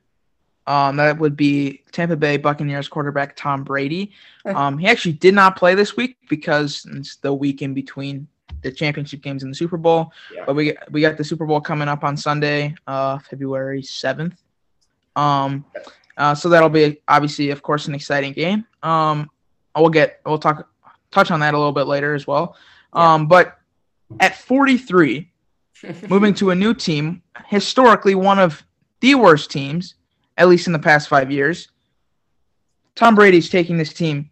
Um, 0.68 0.98
that 0.98 1.18
would 1.18 1.36
be 1.36 1.82
Tampa 1.92 2.16
Bay 2.16 2.38
Buccaneers 2.38 2.88
quarterback 2.88 3.36
Tom 3.36 3.64
Brady. 3.64 4.12
Um, 4.46 4.78
he 4.78 4.88
actually 4.88 5.14
did 5.14 5.34
not 5.34 5.56
play 5.56 5.76
this 5.76 5.96
week 5.98 6.18
because 6.30 6.86
it's 6.94 7.16
the 7.18 7.34
week 7.34 7.62
in 7.62 7.74
between 7.74 8.28
the 8.62 8.72
championship 8.72 9.22
games 9.22 9.44
and 9.44 9.52
the 9.52 9.56
Super 9.56 9.78
Bowl. 9.78 10.12
Yeah. 10.34 10.44
But 10.46 10.56
we 10.56 10.76
we 10.92 11.02
got 11.02 11.18
the 11.18 11.24
Super 11.24 11.46
Bowl 11.46 11.62
coming 11.62 11.88
up 11.88 12.04
on 12.04 12.16
Sunday, 12.16 12.76
uh, 12.88 13.18
February 13.20 13.82
seventh. 13.82 14.42
Um, 15.16 15.66
uh, 16.18 16.36
so 16.36 16.50
that'll 16.50 16.70
be 16.70 17.02
obviously, 17.08 17.50
of 17.50 17.64
course, 17.64 17.88
an 17.88 17.96
exciting 17.96 18.34
game. 18.34 18.66
Um, 18.84 19.30
we'll 19.76 19.90
get 19.90 20.22
we'll 20.26 20.38
talk 20.38 20.70
touch 21.12 21.32
on 21.32 21.40
that 21.42 21.54
a 21.54 21.58
little 21.58 21.74
bit 21.74 21.88
later 21.88 22.14
as 22.14 22.28
well. 22.28 22.56
Yeah. 22.96 23.14
Um, 23.14 23.28
but 23.28 23.58
at 24.20 24.38
43, 24.38 25.30
moving 26.10 26.34
to 26.36 26.52
a 26.52 26.56
new 26.56 26.74
team, 26.74 27.22
historically 27.48 28.16
one 28.16 28.40
of 28.40 28.64
the 29.00 29.16
worst 29.16 29.52
teams, 29.52 29.96
at 30.38 30.50
least 30.50 30.68
in 30.68 30.74
the 30.74 30.80
past 30.80 31.10
five 31.10 31.32
years. 31.32 31.70
Tom 32.96 33.16
Brady's 33.16 33.50
taking 33.50 33.78
this 33.78 33.94
team 33.94 34.30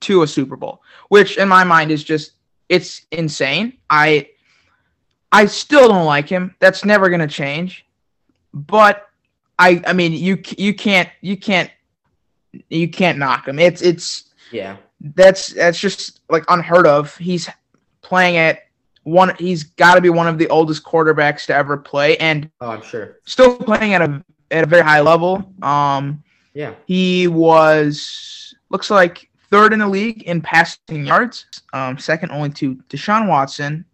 to 0.00 0.22
a 0.22 0.26
Super 0.26 0.56
Bowl, 0.56 0.82
which 1.08 1.38
in 1.38 1.48
my 1.48 1.64
mind 1.64 1.90
is 1.90 2.04
just 2.04 2.32
it's 2.68 3.06
insane. 3.10 3.78
I 3.90 4.30
I 5.30 5.46
still 5.46 5.88
don't 5.88 6.06
like 6.06 6.28
him. 6.28 6.54
That's 6.58 6.84
never 6.84 7.08
going 7.08 7.20
to 7.20 7.26
change. 7.26 7.86
But 8.52 9.08
I 9.58 9.82
I 9.86 9.92
mean 9.92 10.12
you 10.12 10.42
you 10.58 10.74
can't 10.74 11.08
you 11.20 11.36
can't 11.36 11.70
you 12.68 12.88
can't 12.88 13.18
knock 13.18 13.48
him. 13.48 13.58
It's 13.58 13.82
it's 13.82 14.30
yeah. 14.50 14.76
That's 15.00 15.48
that's 15.48 15.78
just 15.78 16.20
like 16.28 16.44
unheard 16.48 16.86
of. 16.86 17.16
He's 17.16 17.48
playing 18.02 18.36
at 18.36 18.60
one 19.04 19.34
he's 19.38 19.64
got 19.64 19.96
to 19.96 20.00
be 20.00 20.10
one 20.10 20.28
of 20.28 20.38
the 20.38 20.48
oldest 20.48 20.84
quarterbacks 20.84 21.46
to 21.46 21.54
ever 21.54 21.76
play 21.76 22.16
and 22.18 22.50
oh, 22.60 22.70
I'm 22.70 22.82
sure. 22.82 23.18
Still 23.24 23.56
playing 23.56 23.94
at 23.94 24.02
a 24.02 24.24
at 24.52 24.64
a 24.64 24.66
very 24.66 24.82
high 24.82 25.00
level. 25.00 25.52
Um 25.62 26.22
yeah. 26.54 26.74
He 26.86 27.28
was 27.28 28.54
looks 28.70 28.90
like 28.90 29.30
third 29.50 29.72
in 29.72 29.80
the 29.80 29.88
league 29.88 30.22
in 30.22 30.40
passing 30.40 31.06
yards, 31.06 31.46
um, 31.72 31.98
second 31.98 32.30
only 32.30 32.50
to 32.50 32.74
Deshaun 32.88 33.28
Watson 33.28 33.84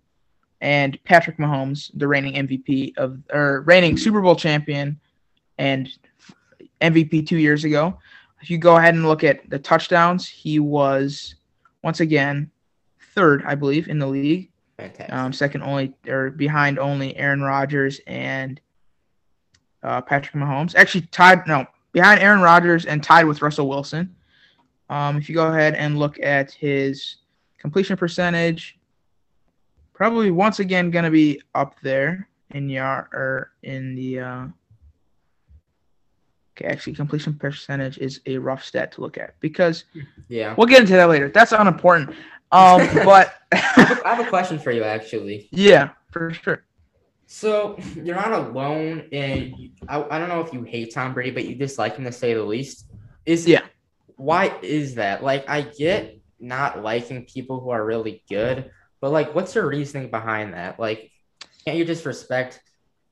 and 0.60 0.98
Patrick 1.04 1.38
Mahomes, 1.38 1.90
the 1.94 2.06
reigning 2.06 2.34
MVP 2.46 2.96
of 2.96 3.18
or 3.32 3.62
reigning 3.62 3.96
Super 3.96 4.20
Bowl 4.20 4.36
champion 4.36 4.98
and 5.58 5.88
MVP 6.80 7.26
two 7.26 7.38
years 7.38 7.64
ago. 7.64 7.98
If 8.40 8.50
you 8.50 8.58
go 8.58 8.76
ahead 8.76 8.94
and 8.94 9.06
look 9.06 9.24
at 9.24 9.48
the 9.50 9.58
touchdowns, 9.58 10.28
he 10.28 10.60
was 10.60 11.34
once 11.82 12.00
again 12.00 12.50
third, 13.14 13.42
I 13.44 13.54
believe, 13.56 13.88
in 13.88 13.98
the 13.98 14.06
league. 14.06 14.50
Um, 15.10 15.32
second 15.32 15.62
only 15.62 15.92
or 16.06 16.30
behind 16.30 16.78
only 16.78 17.16
Aaron 17.16 17.42
Rodgers 17.42 18.00
and 18.06 18.60
uh, 19.82 20.00
Patrick 20.00 20.34
Mahomes. 20.34 20.74
Actually 20.74 21.02
tied 21.12 21.46
no 21.46 21.66
behind 21.92 22.20
Aaron 22.20 22.40
Rodgers 22.40 22.86
and 22.86 23.02
tied 23.02 23.24
with 23.24 23.42
Russell 23.42 23.68
Wilson. 23.68 24.14
Um, 24.90 25.16
if 25.16 25.28
you 25.28 25.34
go 25.34 25.48
ahead 25.48 25.74
and 25.74 25.98
look 25.98 26.18
at 26.20 26.50
his 26.52 27.16
completion 27.58 27.96
percentage, 27.96 28.78
probably 29.92 30.30
once 30.30 30.60
again 30.60 30.90
going 30.90 31.04
to 31.04 31.10
be 31.10 31.42
up 31.54 31.76
there 31.82 32.28
in 32.50 32.68
yard 32.68 33.06
or 33.12 33.52
in 33.62 33.94
the. 33.94 34.20
Uh, 34.20 34.46
okay, 36.56 36.66
actually, 36.66 36.94
completion 36.94 37.34
percentage 37.34 37.98
is 37.98 38.20
a 38.26 38.38
rough 38.38 38.64
stat 38.64 38.92
to 38.92 39.00
look 39.00 39.18
at 39.18 39.38
because 39.40 39.84
yeah, 40.28 40.54
we'll 40.56 40.66
get 40.66 40.80
into 40.80 40.94
that 40.94 41.08
later. 41.08 41.28
That's 41.28 41.52
unimportant. 41.52 42.10
Um, 42.50 42.88
but 43.04 43.34
I 43.52 44.00
have 44.04 44.20
a 44.20 44.28
question 44.28 44.58
for 44.58 44.70
you, 44.70 44.84
actually. 44.84 45.48
Yeah, 45.50 45.90
for 46.10 46.32
sure. 46.32 46.64
So 47.28 47.78
you're 47.94 48.16
not 48.16 48.32
alone, 48.32 49.06
and 49.12 49.54
I, 49.86 50.02
I 50.10 50.18
don't 50.18 50.28
know 50.28 50.40
if 50.40 50.52
you 50.52 50.64
hate 50.64 50.92
Tom 50.92 51.14
Brady, 51.14 51.30
but 51.30 51.44
you 51.44 51.54
dislike 51.54 51.96
him 51.96 52.04
to 52.04 52.12
say 52.12 52.34
the 52.34 52.42
least. 52.42 52.86
Is 53.24 53.46
yeah? 53.46 53.62
Why 54.16 54.58
is 54.62 54.96
that? 54.96 55.22
Like, 55.22 55.48
I 55.48 55.60
get 55.60 56.18
not 56.40 56.82
liking 56.82 57.26
people 57.26 57.60
who 57.60 57.70
are 57.70 57.84
really 57.84 58.24
good, 58.28 58.70
but 59.00 59.10
like, 59.10 59.34
what's 59.34 59.54
your 59.54 59.68
reasoning 59.68 60.10
behind 60.10 60.54
that? 60.54 60.80
Like, 60.80 61.12
can't 61.64 61.76
you 61.76 61.84
just 61.84 62.06
respect 62.06 62.60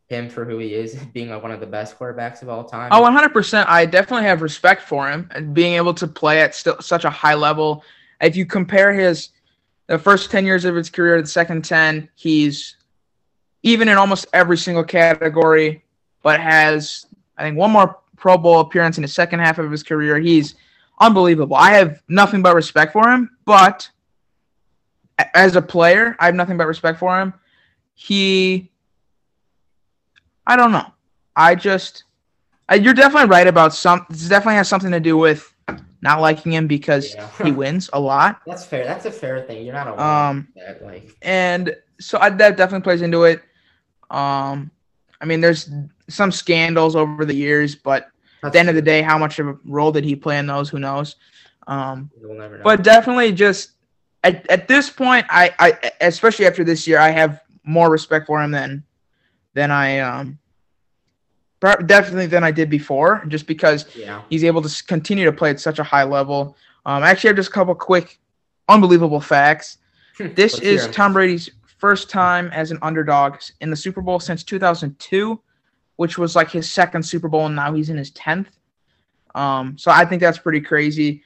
him 0.08 0.30
for 0.30 0.44
who 0.46 0.58
he 0.58 0.74
is, 0.74 0.94
being 1.12 1.28
like 1.28 1.42
one 1.42 1.52
of 1.52 1.60
the 1.60 1.66
best 1.66 1.98
quarterbacks 1.98 2.40
of 2.40 2.48
all 2.48 2.64
time? 2.64 2.88
Oh, 2.92 3.02
100%. 3.02 3.66
I 3.68 3.84
definitely 3.84 4.26
have 4.26 4.40
respect 4.40 4.82
for 4.82 5.08
him 5.08 5.28
and 5.32 5.52
being 5.52 5.74
able 5.74 5.94
to 5.94 6.08
play 6.08 6.40
at 6.40 6.54
still 6.54 6.80
such 6.80 7.04
a 7.04 7.10
high 7.10 7.34
level. 7.34 7.84
If 8.22 8.34
you 8.34 8.46
compare 8.46 8.94
his 8.94 9.28
the 9.88 9.98
first 9.98 10.30
10 10.30 10.46
years 10.46 10.64
of 10.64 10.74
his 10.74 10.88
career 10.88 11.16
to 11.16 11.22
the 11.22 11.28
second 11.28 11.64
10, 11.64 12.08
he's 12.16 12.76
even 13.66 13.88
in 13.88 13.98
almost 13.98 14.26
every 14.32 14.56
single 14.56 14.84
category, 14.84 15.82
but 16.22 16.38
has 16.38 17.06
I 17.36 17.42
think 17.42 17.58
one 17.58 17.72
more 17.72 17.98
Pro 18.16 18.38
Bowl 18.38 18.60
appearance 18.60 18.96
in 18.96 19.02
the 19.02 19.08
second 19.08 19.40
half 19.40 19.58
of 19.58 19.70
his 19.70 19.82
career. 19.82 20.18
He's 20.20 20.54
unbelievable. 21.00 21.56
I 21.56 21.72
have 21.72 22.00
nothing 22.08 22.42
but 22.42 22.54
respect 22.54 22.92
for 22.92 23.10
him, 23.10 23.36
but 23.44 23.90
as 25.34 25.56
a 25.56 25.62
player, 25.62 26.16
I 26.20 26.26
have 26.26 26.36
nothing 26.36 26.56
but 26.56 26.68
respect 26.68 27.00
for 27.00 27.18
him. 27.20 27.34
He, 27.94 28.70
I 30.46 30.56
don't 30.56 30.70
know. 30.70 30.86
I 31.34 31.56
just, 31.56 32.04
I, 32.68 32.76
you're 32.76 32.94
definitely 32.94 33.28
right 33.28 33.48
about 33.48 33.74
some. 33.74 34.06
This 34.08 34.28
definitely 34.28 34.56
has 34.56 34.68
something 34.68 34.92
to 34.92 35.00
do 35.00 35.16
with 35.16 35.52
not 36.02 36.20
liking 36.20 36.52
him 36.52 36.68
because 36.68 37.14
yeah. 37.14 37.28
he 37.42 37.50
wins 37.50 37.90
a 37.92 37.98
lot. 37.98 38.42
That's 38.46 38.64
fair. 38.64 38.84
That's 38.84 39.06
a 39.06 39.10
fair 39.10 39.42
thing. 39.42 39.64
You're 39.64 39.74
not 39.74 39.88
a 39.88 40.02
um, 40.02 40.48
that, 40.54 40.84
like. 40.84 41.16
And 41.22 41.74
so 41.98 42.18
I, 42.18 42.30
that 42.30 42.56
definitely 42.56 42.84
plays 42.84 43.02
into 43.02 43.24
it. 43.24 43.42
Um, 44.10 44.70
I 45.20 45.24
mean, 45.24 45.40
there's 45.40 45.70
some 46.08 46.30
scandals 46.30 46.96
over 46.96 47.24
the 47.24 47.34
years, 47.34 47.74
but 47.74 48.08
at 48.44 48.52
the 48.52 48.58
end 48.58 48.68
of 48.68 48.74
the 48.74 48.82
day, 48.82 49.02
how 49.02 49.18
much 49.18 49.38
of 49.38 49.48
a 49.48 49.58
role 49.64 49.92
did 49.92 50.04
he 50.04 50.14
play 50.14 50.38
in 50.38 50.46
those? 50.46 50.68
Who 50.68 50.78
knows? 50.78 51.16
Um, 51.66 52.10
we'll 52.20 52.62
but 52.62 52.82
definitely 52.82 53.32
just 53.32 53.72
at, 54.22 54.48
at 54.50 54.68
this 54.68 54.90
point, 54.90 55.26
I, 55.28 55.52
I 55.58 55.92
especially 56.00 56.46
after 56.46 56.64
this 56.64 56.86
year, 56.86 56.98
I 56.98 57.10
have 57.10 57.40
more 57.64 57.90
respect 57.90 58.26
for 58.26 58.42
him 58.42 58.52
than 58.52 58.84
than 59.54 59.70
I 59.70 59.98
um 59.98 60.38
definitely 61.86 62.26
than 62.26 62.44
I 62.44 62.50
did 62.50 62.70
before, 62.70 63.24
just 63.28 63.46
because 63.46 63.86
yeah. 63.96 64.22
he's 64.28 64.44
able 64.44 64.62
to 64.62 64.84
continue 64.84 65.24
to 65.24 65.32
play 65.32 65.50
at 65.50 65.60
such 65.60 65.78
a 65.78 65.82
high 65.82 66.04
level. 66.04 66.56
Um, 66.84 67.02
actually, 67.02 67.28
I 67.28 67.30
have 67.30 67.36
just 67.36 67.48
a 67.48 67.52
couple 67.52 67.74
quick, 67.74 68.18
unbelievable 68.68 69.20
facts. 69.20 69.78
this 70.18 70.60
is 70.60 70.86
Tom 70.88 71.12
Brady's 71.12 71.50
first 71.78 72.10
time 72.10 72.48
as 72.52 72.70
an 72.70 72.78
underdog 72.82 73.36
in 73.60 73.70
the 73.70 73.76
Super 73.76 74.00
Bowl 74.00 74.20
since 74.20 74.42
2002, 74.42 75.40
which 75.96 76.18
was 76.18 76.36
like 76.36 76.50
his 76.50 76.70
second 76.70 77.02
Super 77.02 77.28
Bowl, 77.28 77.46
and 77.46 77.56
now 77.56 77.72
he's 77.74 77.90
in 77.90 77.96
his 77.96 78.10
10th. 78.12 78.46
Um, 79.34 79.76
so 79.76 79.90
I 79.90 80.04
think 80.04 80.22
that's 80.22 80.38
pretty 80.38 80.60
crazy. 80.60 81.22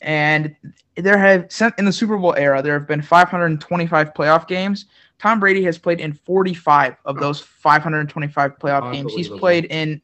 And 0.00 0.54
there 0.96 1.18
have 1.18 1.48
in 1.76 1.84
the 1.84 1.92
Super 1.92 2.16
Bowl 2.16 2.34
era, 2.36 2.62
there 2.62 2.78
have 2.78 2.86
been 2.86 3.02
525 3.02 4.14
playoff 4.14 4.46
games. 4.46 4.86
Tom 5.18 5.40
Brady 5.40 5.64
has 5.64 5.76
played 5.76 6.00
in 6.00 6.12
45 6.12 6.96
of 7.04 7.18
those 7.18 7.40
525 7.40 8.58
playoff 8.58 8.92
games. 8.92 9.12
He's 9.12 9.28
played 9.28 9.64
in 9.64 10.00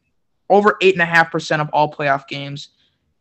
over 0.49 0.77
eight 0.81 0.95
and 0.95 1.01
a 1.01 1.05
half 1.05 1.31
percent 1.31 1.61
of 1.61 1.69
all 1.69 1.89
playoff 1.91 2.27
games 2.27 2.69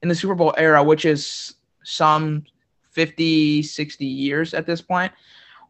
in 0.02 0.08
the 0.08 0.14
Super 0.14 0.34
Bowl 0.34 0.52
era, 0.58 0.82
which 0.82 1.04
is 1.04 1.54
some 1.84 2.44
50, 2.90 3.62
60 3.62 4.04
years 4.04 4.52
at 4.52 4.66
this 4.66 4.82
point 4.82 5.12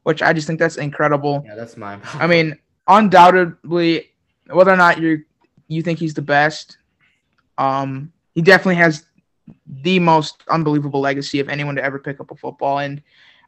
which 0.04 0.22
I 0.22 0.32
just 0.32 0.46
think 0.46 0.58
that's 0.58 0.76
incredible. 0.76 1.42
Yeah, 1.46 1.56
that's 1.56 1.76
mine. 1.76 2.00
I 2.14 2.26
mean, 2.26 2.56
undoubtedly, 2.86 4.10
whether 4.50 4.70
or 4.72 4.76
not 4.76 5.00
you 5.00 5.24
you 5.66 5.82
think 5.82 5.98
he's 5.98 6.14
the 6.14 6.22
best, 6.22 6.78
um, 7.58 8.12
he 8.34 8.42
definitely 8.42 8.76
has 8.76 9.04
the 9.66 9.98
most 9.98 10.42
unbelievable 10.48 11.00
legacy 11.00 11.40
of 11.40 11.48
anyone 11.48 11.74
to 11.74 11.84
ever 11.84 11.98
pick 11.98 12.20
up 12.20 12.30
a 12.30 12.36
football, 12.36 12.78
and 12.78 13.02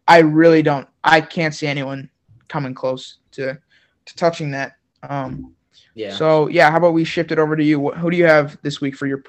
I 0.09 0.19
really 0.19 0.63
don't, 0.63 0.89
I 1.05 1.21
can't 1.21 1.55
see 1.55 1.67
anyone 1.67 2.11
coming 2.49 2.75
close 2.75 3.19
to 3.33 3.59
to 4.07 4.17
touching 4.17 4.51
that. 4.53 4.77
Um, 5.03 5.55
yeah. 5.95 6.15
So 6.15 6.49
yeah, 6.49 6.71
how 6.71 6.79
about 6.79 6.95
we 6.95 7.05
shift 7.05 7.33
it 7.33 7.39
over 7.39 7.57
to 7.57 7.65
you? 7.65 7.91
Who 7.91 8.11
do 8.11 8.17
you 8.17 8.27
have 8.27 8.59
this 8.63 8.81
week 8.81 8.97
for 8.97 9.07
your 9.07 9.23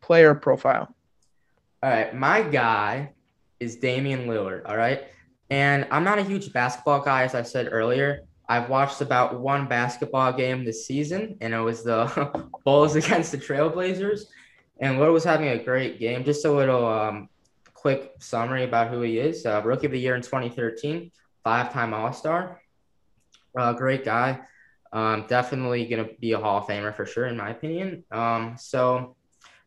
player 0.00 0.34
profile? 0.34 0.94
All 1.82 1.90
right, 1.90 2.14
my 2.14 2.42
guy 2.42 3.10
is 3.60 3.76
Damian 3.76 4.26
Lillard. 4.26 4.62
All 4.66 4.76
right. 4.76 5.04
And 5.52 5.86
I'm 5.90 6.02
not 6.02 6.18
a 6.18 6.22
huge 6.22 6.50
basketball 6.54 7.02
guy, 7.02 7.24
as 7.24 7.34
I 7.34 7.42
said 7.42 7.68
earlier. 7.70 8.24
I've 8.48 8.70
watched 8.70 9.02
about 9.02 9.38
one 9.38 9.68
basketball 9.68 10.32
game 10.32 10.64
this 10.64 10.86
season, 10.86 11.36
and 11.42 11.52
it 11.52 11.58
was 11.58 11.84
the 11.84 12.48
Bulls 12.64 12.96
against 12.96 13.32
the 13.32 13.36
Trailblazers. 13.36 14.22
And 14.80 14.98
Lillard 14.98 15.12
was 15.12 15.24
having 15.24 15.48
a 15.48 15.62
great 15.62 16.00
game. 16.00 16.24
Just 16.24 16.46
a 16.46 16.50
little 16.50 16.86
um, 16.86 17.28
quick 17.74 18.12
summary 18.18 18.64
about 18.64 18.88
who 18.88 19.02
he 19.02 19.18
is. 19.18 19.44
Uh, 19.44 19.60
rookie 19.62 19.84
of 19.84 19.92
the 19.92 20.00
year 20.00 20.14
in 20.14 20.22
2013, 20.22 21.12
five-time 21.44 21.92
All-Star. 21.92 22.62
Uh, 23.54 23.74
great 23.74 24.06
guy. 24.06 24.40
Um, 24.90 25.26
definitely 25.28 25.84
going 25.84 26.08
to 26.08 26.14
be 26.14 26.32
a 26.32 26.38
Hall 26.38 26.60
of 26.60 26.64
Famer 26.64 26.96
for 26.96 27.04
sure, 27.04 27.26
in 27.26 27.36
my 27.36 27.50
opinion. 27.50 28.04
Um, 28.10 28.56
so 28.58 29.16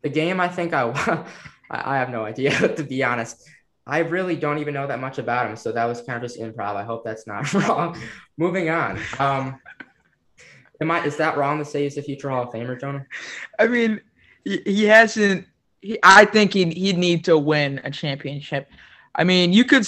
the 0.02 0.10
game, 0.10 0.40
I 0.40 0.48
think 0.48 0.74
I, 0.74 1.26
I 1.70 1.98
have 1.98 2.10
no 2.10 2.26
idea, 2.26 2.76
to 2.76 2.84
be 2.84 3.04
honest. 3.04 3.48
I 3.88 4.00
really 4.00 4.36
don't 4.36 4.58
even 4.58 4.74
know 4.74 4.88
that 4.88 5.00
much 5.00 5.20
about 5.20 5.48
him, 5.48 5.56
so 5.56 5.72
that 5.72 5.86
was 5.86 6.02
kind 6.02 6.18
of 6.18 6.24
just 6.24 6.40
improv. 6.40 6.76
I 6.76 6.84
hope 6.84 7.04
that's 7.04 7.28
not 7.28 7.52
wrong. 7.54 8.00
Moving 8.38 8.70
on. 8.70 9.00
Um, 9.20 9.60
am 10.82 10.92
I? 10.92 11.04
Is 11.06 11.18
that 11.18 11.38
wrong 11.38 11.60
to 11.60 11.66
say 11.66 11.84
he's 11.84 11.98
a 11.98 12.02
future 12.02 12.30
Hall 12.30 12.44
of 12.44 12.50
Famer, 12.50 12.80
Jonah? 12.80 13.06
I 13.60 13.68
mean, 13.68 14.02
he, 14.44 14.86
hasn't. 14.86 15.46
He, 15.82 16.00
I 16.02 16.26
think 16.26 16.54
he 16.54 16.66
he'd 16.72 16.98
need 16.98 17.24
to 17.26 17.38
win 17.38 17.80
a 17.84 17.92
championship. 17.92 18.70
I 19.14 19.24
mean, 19.24 19.54
you 19.54 19.64
could. 19.64 19.86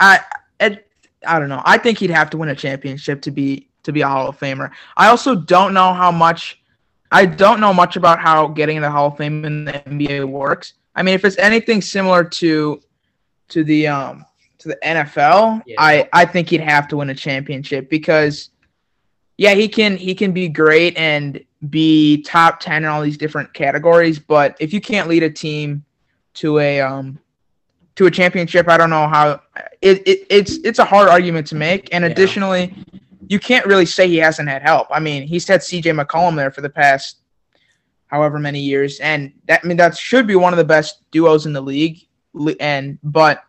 I 0.00 0.20
I, 0.58 0.80
I 1.24 1.38
don't 1.38 1.48
know. 1.48 1.62
I 1.64 1.78
think 1.78 1.98
he'd 1.98 2.10
have 2.10 2.30
to 2.30 2.38
win 2.38 2.48
a 2.48 2.56
championship 2.56 3.22
to 3.22 3.30
be 3.30 3.68
to 3.84 3.92
be 3.92 4.00
a 4.00 4.08
Hall 4.08 4.28
of 4.28 4.38
Famer. 4.38 4.70
I 4.96 5.08
also 5.08 5.36
don't 5.36 5.74
know 5.74 5.94
how 5.94 6.10
much. 6.10 6.60
I 7.12 7.24
don't 7.24 7.60
know 7.60 7.72
much 7.72 7.96
about 7.96 8.18
how 8.18 8.48
getting 8.48 8.80
the 8.80 8.90
Hall 8.90 9.06
of 9.06 9.16
Fame 9.16 9.44
in 9.44 9.64
the 9.64 9.72
NBA 9.72 10.28
works. 10.28 10.74
I 10.96 11.02
mean, 11.02 11.14
if 11.14 11.24
it's 11.24 11.38
anything 11.38 11.80
similar 11.80 12.24
to 12.24 12.80
to 13.48 13.64
the 13.64 13.86
um 13.86 14.24
to 14.58 14.68
the 14.68 14.78
NFL, 14.84 15.62
yeah. 15.66 15.76
I 15.78 16.08
I 16.12 16.24
think 16.24 16.50
he'd 16.50 16.60
have 16.60 16.88
to 16.88 16.96
win 16.96 17.10
a 17.10 17.14
championship 17.14 17.88
because 17.88 18.50
yeah, 19.36 19.54
he 19.54 19.68
can 19.68 19.96
he 19.96 20.14
can 20.14 20.32
be 20.32 20.48
great 20.48 20.96
and 20.96 21.42
be 21.70 22.22
top 22.22 22.60
10 22.60 22.84
in 22.84 22.88
all 22.88 23.02
these 23.02 23.16
different 23.16 23.52
categories, 23.54 24.18
but 24.18 24.56
if 24.60 24.72
you 24.72 24.80
can't 24.80 25.08
lead 25.08 25.22
a 25.22 25.30
team 25.30 25.84
to 26.34 26.58
a 26.58 26.80
um 26.80 27.18
to 27.96 28.06
a 28.06 28.10
championship, 28.10 28.68
I 28.68 28.76
don't 28.76 28.90
know 28.90 29.08
how 29.08 29.40
it, 29.80 30.06
it 30.06 30.26
it's 30.28 30.56
it's 30.58 30.78
a 30.78 30.84
hard 30.84 31.08
argument 31.08 31.46
to 31.48 31.54
make 31.54 31.88
and 31.92 32.04
yeah. 32.04 32.10
additionally 32.10 32.74
you 33.28 33.38
can't 33.38 33.66
really 33.66 33.86
say 33.86 34.08
he 34.08 34.16
hasn't 34.16 34.48
had 34.48 34.62
help. 34.62 34.88
I 34.90 35.00
mean, 35.00 35.26
he's 35.26 35.46
had 35.46 35.60
CJ 35.60 36.00
McCollum 36.00 36.34
there 36.34 36.50
for 36.50 36.60
the 36.60 36.70
past 36.70 37.18
however 38.06 38.38
many 38.38 38.60
years 38.60 38.98
and 39.00 39.32
that 39.46 39.60
I 39.62 39.66
mean 39.66 39.76
that 39.76 39.96
should 39.96 40.26
be 40.26 40.34
one 40.34 40.52
of 40.52 40.56
the 40.56 40.64
best 40.64 41.02
duos 41.10 41.46
in 41.46 41.52
the 41.52 41.60
league 41.60 42.07
and 42.60 42.98
but 43.02 43.44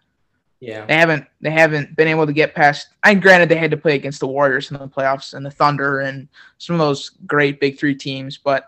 yeah. 0.59 0.85
They 0.85 0.95
haven't 0.95 1.25
they 1.39 1.51
haven't 1.51 1.95
been 1.95 2.07
able 2.07 2.25
to 2.25 2.33
get 2.33 2.53
past 2.53 2.89
I 3.03 3.13
granted 3.13 3.47
they 3.49 3.55
had 3.55 3.71
to 3.71 3.77
play 3.77 3.95
against 3.95 4.19
the 4.19 4.27
Warriors 4.27 4.71
in 4.71 4.77
the 4.77 4.87
playoffs 4.87 5.33
and 5.33 5.45
the 5.45 5.51
Thunder 5.51 6.01
and 6.01 6.27
some 6.57 6.75
of 6.75 6.79
those 6.79 7.11
great 7.25 7.59
big 7.59 7.79
three 7.79 7.95
teams, 7.95 8.37
but 8.37 8.67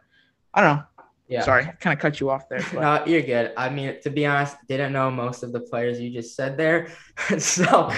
I 0.53 0.61
don't 0.61 0.77
know. 0.77 0.83
Yeah. 1.27 1.43
Sorry, 1.43 1.63
kind 1.79 1.93
of 1.93 1.99
cut 1.99 2.19
you 2.19 2.29
off 2.29 2.49
there. 2.49 2.59
But. 2.73 2.81
No, 2.81 3.05
you're 3.05 3.21
good. 3.21 3.53
I 3.55 3.69
mean, 3.69 4.01
to 4.01 4.09
be 4.09 4.25
honest, 4.25 4.57
didn't 4.67 4.91
know 4.91 5.09
most 5.09 5.43
of 5.43 5.53
the 5.53 5.61
players 5.61 5.99
you 5.99 6.11
just 6.11 6.35
said 6.35 6.57
there. 6.57 6.89
so 7.37 7.91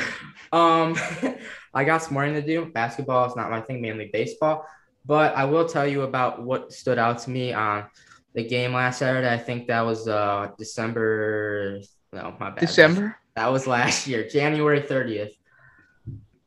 um 0.52 0.96
I 1.74 1.84
got 1.84 2.04
some 2.04 2.14
more 2.16 2.26
to 2.26 2.42
do. 2.42 2.66
Basketball 2.66 3.28
is 3.28 3.36
not 3.36 3.52
my 3.52 3.62
thing, 3.62 3.82
mainly 3.82 4.10
baseball. 4.12 4.66
But 5.06 5.36
I 5.36 5.46
will 5.46 5.68
tell 5.68 5.86
you 5.86 6.04
about 6.04 6.42
what 6.42 6.72
stood 6.72 6.98
out 6.98 7.20
to 7.20 7.30
me 7.30 7.54
on 7.54 7.86
the 8.34 8.44
game 8.44 8.74
last 8.74 9.00
Saturday. 9.00 9.32
I 9.32 9.38
think 9.38 9.68
that 9.68 9.82
was 9.82 10.08
uh 10.08 10.50
December 10.58 11.82
no, 12.14 12.36
my 12.40 12.50
bad. 12.52 12.60
December? 12.60 13.18
That 13.36 13.52
was 13.52 13.66
last 13.68 14.08
year, 14.08 14.28
January 14.28 14.82
30th. 14.82 15.32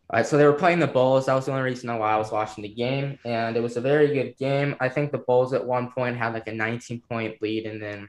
All 0.09 0.19
right, 0.19 0.27
so 0.27 0.39
they 0.39 0.45
were 0.45 0.53
playing 0.53 0.79
the 0.79 0.87
Bulls. 0.87 1.27
That 1.27 1.35
was 1.35 1.47
the 1.47 1.51
only 1.51 1.65
reason 1.65 1.97
why 1.99 2.13
I 2.13 2.17
was 2.17 2.31
watching 2.31 2.63
the 2.63 2.69
game, 2.69 3.19
and 3.25 3.57
it 3.57 3.61
was 3.61 3.77
a 3.77 3.81
very 3.81 4.07
good 4.15 4.37
game. 4.37 4.77
I 4.79 4.89
think 4.89 5.11
the 5.11 5.19
Bulls 5.19 5.53
at 5.53 5.65
one 5.65 5.91
point 5.91 6.17
had 6.17 6.33
like 6.33 6.47
a 6.47 6.53
19 6.53 7.03
point 7.09 7.43
lead, 7.43 7.67
and 7.67 7.83
then 7.83 8.09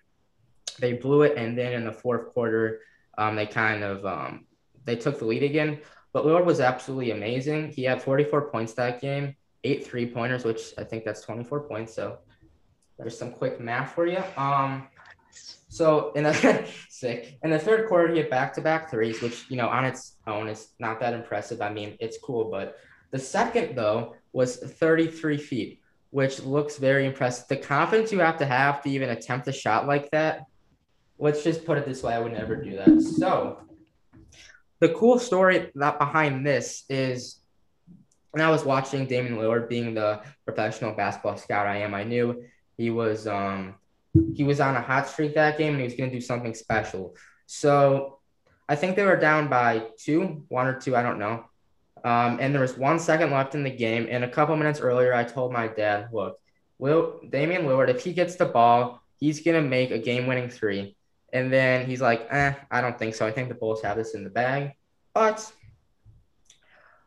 they 0.80 0.94
blew 0.94 1.24
it. 1.24 1.36
And 1.38 1.58
then 1.58 1.74
in 1.74 1.86
the 1.86 1.92
fourth 1.92 2.28
quarter, 2.34 2.82
um, 3.18 3.36
they 3.36 3.48
kind 3.48 3.84
of 3.84 4.06
um, 4.06 4.46
they 4.86 4.96
took 4.96 5.18
the 5.18 5.26
lead 5.26 5.42
again. 5.42 5.80
But 6.14 6.24
Lillard 6.24 6.46
was 6.46 6.60
absolutely 6.60 7.12
amazing. 7.12 7.72
He 7.72 7.84
had 7.84 8.02
44 8.02 8.50
points 8.50 8.74
that 8.74 9.02
game, 9.02 9.36
eight 9.64 9.86
three 9.86 10.06
pointers, 10.06 10.46
which 10.46 10.74
I 10.78 10.84
think 10.84 11.04
that's 11.04 11.22
24 11.22 11.62
points. 11.62 11.96
So 11.96 12.20
there's 12.98 13.18
some 13.18 13.32
quick 13.32 13.60
math 13.60 13.94
for 13.94 14.06
you. 14.06 14.24
Um, 14.36 14.88
so 15.78 16.12
in 16.14 16.24
the 16.24 16.68
sick 16.90 17.38
in 17.44 17.52
the 17.52 17.60
third 17.60 17.88
quarter, 17.88 18.12
he 18.12 18.18
had 18.18 18.30
back 18.30 18.54
to 18.54 18.62
back 18.62 18.90
threes, 18.90 19.22
which 19.22 19.46
you 19.50 19.58
know 19.58 19.68
on 19.68 19.86
its 19.86 20.18
own 20.26 20.48
is 20.48 20.70
not 20.80 21.00
that 21.00 21.14
impressive. 21.14 21.62
I 21.62 21.72
mean, 21.72 21.96
it's 22.00 22.18
cool, 22.18 22.50
but 22.50 22.78
the 23.12 23.20
second 23.20 23.76
though 23.76 24.16
was 24.34 24.58
33 24.58 25.38
feet, 25.38 25.82
which 26.10 26.42
looks 26.42 26.78
very 26.78 27.06
impressive. 27.06 27.48
The 27.48 27.58
confidence 27.58 28.12
you 28.12 28.20
have 28.20 28.38
to 28.38 28.46
have 28.46 28.82
to 28.84 28.90
even 28.90 29.10
attempt 29.10 29.48
a 29.48 29.54
shot 29.54 29.88
like 29.88 30.10
that. 30.12 30.46
Let's 31.20 31.44
just 31.44 31.66
put 31.66 31.78
it 31.78 31.86
this 31.86 32.02
way: 32.02 32.14
I 32.14 32.20
would 32.20 32.34
never 32.34 32.56
do 32.56 32.76
that. 32.78 33.02
So 33.02 33.62
the 34.80 34.90
cool 34.90 35.20
story 35.20 35.72
that 35.76 36.00
behind 36.00 36.46
this 36.46 36.84
is 36.90 37.40
when 38.32 38.42
I 38.42 38.50
was 38.50 38.66
watching 38.66 39.06
Damian 39.06 39.38
Lillard 39.38 39.70
being 39.70 39.94
the 39.94 40.22
professional 40.46 40.94
basketball 40.94 41.38
scout 41.38 41.68
I 41.68 41.78
am, 41.78 41.94
I 41.94 42.04
knew 42.04 42.44
he 42.78 42.90
was 42.90 43.28
um 43.28 43.76
he 44.36 44.44
was 44.44 44.60
on 44.60 44.76
a 44.76 44.82
hot 44.82 45.08
streak 45.08 45.36
that 45.36 45.58
game 45.58 45.74
and 45.74 45.80
he 45.80 45.86
was 45.86 45.96
going 45.96 46.10
to 46.10 46.16
do 46.16 46.22
something 46.22 46.54
special. 46.54 47.16
So 47.46 48.20
I 48.70 48.76
think 48.76 48.96
they 48.96 49.04
were 49.04 49.18
down 49.18 49.48
by 49.48 49.88
two, 49.98 50.44
one 50.50 50.68
or 50.68 50.80
two, 50.80 50.96
I 50.96 51.04
don't 51.04 51.20
know. 51.20 51.46
Um, 52.04 52.38
and 52.40 52.54
there 52.54 52.62
was 52.62 52.78
one 52.78 53.00
second 53.00 53.32
left 53.32 53.56
in 53.56 53.64
the 53.64 53.72
game. 53.72 54.08
And 54.10 54.24
a 54.24 54.30
couple 54.30 54.56
minutes 54.56 54.80
earlier, 54.80 55.14
I 55.14 55.24
told 55.24 55.52
my 55.52 55.68
dad, 55.68 56.10
look, 56.12 56.40
Will 56.78 57.20
Damian 57.30 57.64
Lillard, 57.64 57.90
if 57.90 58.04
he 58.04 58.14
gets 58.14 58.36
the 58.36 58.46
ball, 58.46 59.02
he's 59.20 59.42
going 59.42 59.62
to 59.62 59.68
make 59.68 59.92
a 59.92 59.98
game 59.98 60.28
winning 60.28 60.50
three. 60.50 60.96
And 61.34 61.52
then 61.52 61.86
he's 61.86 62.02
like, 62.02 62.28
eh, 62.30 62.54
I 62.70 62.82
don't 62.82 62.98
think 62.98 63.16
so. 63.16 63.26
I 63.26 63.32
think 63.32 63.50
the 63.50 63.56
Bulls 63.56 63.82
have 63.82 63.98
this 63.98 64.14
in 64.14 64.24
the 64.24 64.30
bag. 64.30 64.74
But 65.14 65.52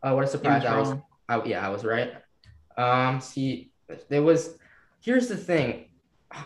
uh, 0.03 0.13
what 0.13 0.25
a 0.25 0.27
surprise. 0.27 0.65
I 0.65 0.79
was, 0.79 0.95
I, 1.29 1.45
yeah, 1.45 1.65
I 1.65 1.71
was 1.71 1.85
right. 1.85 2.13
Um, 2.77 3.21
see, 3.21 3.71
there 4.09 4.23
was, 4.23 4.59
here's 5.01 5.29
the 5.29 5.37
thing 5.37 5.87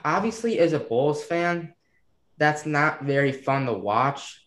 obviously 0.04 0.58
as 0.58 0.72
a 0.72 0.78
Bulls 0.78 1.24
fan, 1.24 1.74
that's 2.38 2.66
not 2.66 3.04
very 3.04 3.32
fun 3.32 3.66
to 3.66 3.72
watch. 3.72 4.40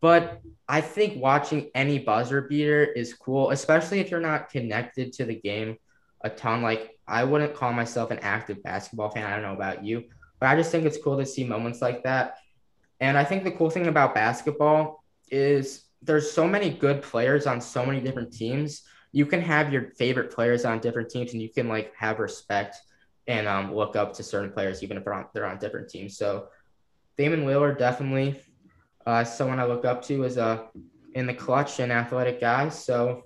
But 0.00 0.40
I 0.68 0.80
think 0.80 1.22
watching 1.22 1.70
any 1.74 1.98
buzzer 1.98 2.42
beater 2.42 2.84
is 2.84 3.14
cool, 3.14 3.50
especially 3.50 4.00
if 4.00 4.10
you're 4.10 4.20
not 4.20 4.50
connected 4.50 5.12
to 5.14 5.24
the 5.24 5.34
game 5.34 5.78
a 6.24 6.30
ton. 6.30 6.62
Like 6.62 6.98
I 7.06 7.24
wouldn't 7.24 7.54
call 7.54 7.72
myself 7.72 8.10
an 8.10 8.18
active 8.20 8.62
basketball 8.62 9.10
fan. 9.10 9.24
I 9.24 9.34
don't 9.34 9.42
know 9.42 9.54
about 9.54 9.84
you, 9.84 10.04
but 10.40 10.48
I 10.48 10.56
just 10.56 10.72
think 10.72 10.84
it's 10.84 10.98
cool 11.02 11.18
to 11.18 11.26
see 11.26 11.44
moments 11.44 11.80
like 11.80 12.02
that. 12.04 12.38
And 13.00 13.16
I 13.16 13.24
think 13.24 13.44
the 13.44 13.50
cool 13.52 13.70
thing 13.70 13.86
about 13.86 14.14
basketball 14.14 15.04
is 15.30 15.84
there's 16.02 16.30
so 16.30 16.46
many 16.46 16.70
good 16.70 17.02
players 17.02 17.46
on 17.46 17.60
so 17.60 17.84
many 17.84 18.00
different 18.00 18.32
teams. 18.32 18.82
You 19.12 19.26
can 19.26 19.40
have 19.40 19.72
your 19.72 19.90
favorite 19.92 20.32
players 20.32 20.64
on 20.64 20.80
different 20.80 21.10
teams 21.10 21.32
and 21.32 21.42
you 21.42 21.50
can 21.50 21.68
like 21.68 21.92
have 21.96 22.18
respect 22.18 22.76
and 23.26 23.48
um, 23.48 23.74
look 23.74 23.96
up 23.96 24.12
to 24.14 24.22
certain 24.22 24.52
players, 24.52 24.82
even 24.82 24.96
if 24.96 25.04
they're 25.04 25.14
on, 25.14 25.26
they're 25.32 25.46
on 25.46 25.58
different 25.58 25.88
teams. 25.88 26.16
So 26.16 26.48
Damian 27.16 27.44
Wheeler, 27.44 27.72
definitely 27.74 28.40
uh, 29.06 29.24
someone 29.24 29.58
I 29.58 29.64
look 29.64 29.84
up 29.84 30.02
to 30.04 30.24
is 30.24 30.38
uh, 30.38 30.64
in 31.14 31.26
the 31.26 31.34
clutch 31.34 31.80
and 31.80 31.92
athletic 31.92 32.40
guys. 32.40 32.82
So 32.82 33.24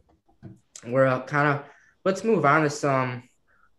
we're 0.86 1.06
uh, 1.06 1.22
kind 1.22 1.48
of 1.48 1.66
let's 2.04 2.24
move 2.24 2.44
on 2.44 2.62
to 2.62 2.70
some 2.70 3.24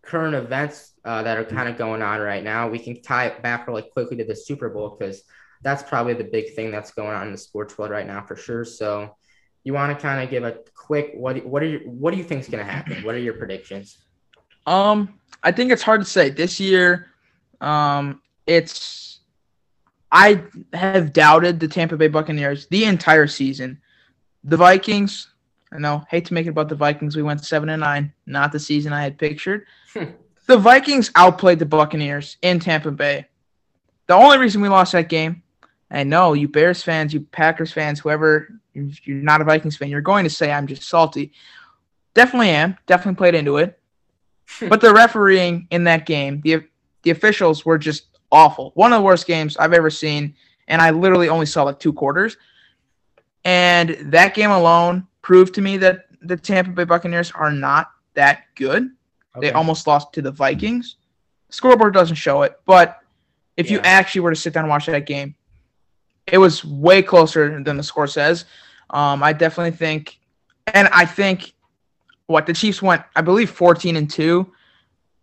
current 0.01 0.35
events 0.35 0.93
uh, 1.05 1.23
that 1.23 1.37
are 1.37 1.45
kind 1.45 1.69
of 1.69 1.77
going 1.77 2.01
on 2.01 2.19
right 2.19 2.43
now. 2.43 2.69
We 2.69 2.79
can 2.79 3.01
tie 3.01 3.27
it 3.27 3.41
back 3.41 3.67
really 3.67 3.83
quickly 3.83 4.17
to 4.17 4.25
the 4.25 4.35
Super 4.35 4.69
Bowl 4.69 4.95
because 4.97 5.23
that's 5.61 5.83
probably 5.83 6.13
the 6.13 6.23
big 6.23 6.55
thing 6.55 6.71
that's 6.71 6.91
going 6.91 7.09
on 7.15 7.27
in 7.27 7.31
the 7.31 7.37
sports 7.37 7.77
world 7.77 7.91
right 7.91 8.07
now 8.07 8.21
for 8.21 8.35
sure. 8.35 8.65
So 8.65 9.15
you 9.63 9.73
want 9.73 9.95
to 9.95 10.01
kind 10.01 10.23
of 10.23 10.29
give 10.29 10.43
a 10.43 10.59
quick 10.73 11.11
what 11.15 11.45
what 11.45 11.61
are 11.61 11.67
you 11.67 11.79
what 11.85 12.11
do 12.11 12.17
you 12.17 12.23
think 12.23 12.41
is 12.41 12.49
going 12.49 12.65
to 12.65 12.71
happen? 12.71 13.03
What 13.03 13.15
are 13.15 13.19
your 13.19 13.33
predictions? 13.35 13.97
Um, 14.65 15.19
I 15.43 15.51
think 15.51 15.71
it's 15.71 15.81
hard 15.81 16.01
to 16.01 16.05
say. 16.05 16.29
This 16.29 16.59
year, 16.59 17.07
um, 17.61 18.21
it's 18.45 19.19
I 20.11 20.43
have 20.73 21.13
doubted 21.13 21.59
the 21.59 21.67
Tampa 21.67 21.95
Bay 21.97 22.07
Buccaneers 22.07 22.67
the 22.67 22.85
entire 22.85 23.27
season. 23.27 23.79
The 24.43 24.57
Vikings, 24.57 25.27
I 25.71 25.77
know, 25.77 26.03
hate 26.09 26.25
to 26.25 26.33
make 26.33 26.47
it 26.47 26.51
about 26.51 26.69
the 26.69 26.75
Vikings. 26.75 27.15
We 27.15 27.23
went 27.23 27.45
seven 27.45 27.69
and 27.69 27.81
nine, 27.81 28.13
not 28.25 28.51
the 28.51 28.59
season 28.59 28.93
I 28.93 29.03
had 29.03 29.17
pictured. 29.17 29.65
the 30.47 30.57
Vikings 30.57 31.11
outplayed 31.15 31.59
the 31.59 31.65
Buccaneers 31.65 32.37
in 32.41 32.59
Tampa 32.59 32.91
Bay. 32.91 33.27
The 34.07 34.15
only 34.15 34.39
reason 34.39 34.61
we 34.61 34.69
lost 34.69 34.93
that 34.93 35.09
game, 35.09 35.43
I 35.91 36.03
know 36.03 36.33
you 36.33 36.47
Bears 36.47 36.81
fans, 36.81 37.13
you 37.13 37.21
Packers 37.21 37.71
fans, 37.71 37.99
whoever 37.99 38.49
you're 38.73 39.17
not 39.17 39.41
a 39.41 39.43
Vikings 39.43 39.77
fan, 39.77 39.89
you're 39.89 40.01
going 40.01 40.23
to 40.23 40.29
say 40.29 40.51
I'm 40.51 40.67
just 40.67 40.83
salty. 40.83 41.33
Definitely 42.15 42.49
am. 42.49 42.77
Definitely 42.87 43.17
played 43.17 43.35
into 43.35 43.57
it 43.57 43.78
but 44.69 44.81
the 44.81 44.93
refereeing 44.93 45.67
in 45.71 45.83
that 45.85 46.05
game, 46.05 46.41
the 46.41 46.63
the 47.03 47.11
officials 47.11 47.65
were 47.65 47.77
just 47.77 48.07
awful. 48.31 48.71
One 48.75 48.91
of 48.93 48.99
the 48.99 49.03
worst 49.03 49.25
games 49.25 49.57
I've 49.57 49.73
ever 49.73 49.89
seen, 49.89 50.35
and 50.67 50.81
I 50.81 50.91
literally 50.91 51.29
only 51.29 51.45
saw 51.45 51.63
like 51.63 51.79
two 51.79 51.93
quarters. 51.93 52.37
And 53.45 53.91
that 54.11 54.33
game 54.33 54.51
alone 54.51 55.07
proved 55.21 55.55
to 55.55 55.61
me 55.61 55.77
that 55.77 56.05
the 56.21 56.35
Tampa 56.35 56.71
Bay 56.71 56.83
Buccaneers 56.83 57.31
are 57.31 57.51
not 57.51 57.91
that 58.13 58.43
good. 58.55 58.91
Okay. 59.35 59.47
They 59.47 59.53
almost 59.53 59.87
lost 59.87 60.11
to 60.13 60.21
the 60.21 60.31
Vikings. 60.31 60.97
Scoreboard 61.49 61.93
doesn't 61.93 62.15
show 62.15 62.43
it, 62.43 62.59
but 62.65 62.99
if 63.57 63.69
yeah. 63.69 63.77
you 63.77 63.81
actually 63.83 64.21
were 64.21 64.31
to 64.31 64.35
sit 64.35 64.53
down 64.53 64.65
and 64.65 64.69
watch 64.69 64.85
that 64.87 65.05
game, 65.05 65.35
it 66.27 66.37
was 66.37 66.63
way 66.63 67.01
closer 67.01 67.61
than 67.63 67.77
the 67.77 67.83
score 67.83 68.07
says. 68.07 68.45
Um, 68.89 69.23
I 69.23 69.33
definitely 69.33 69.75
think, 69.75 70.19
and 70.67 70.87
I 70.89 71.05
think 71.05 71.53
what 72.29 72.45
the 72.45 72.53
Chiefs 72.53 72.79
went, 72.79 73.01
I 73.15 73.21
believe, 73.21 73.49
14 73.49 73.95
and 73.95 74.07
2. 74.07 74.47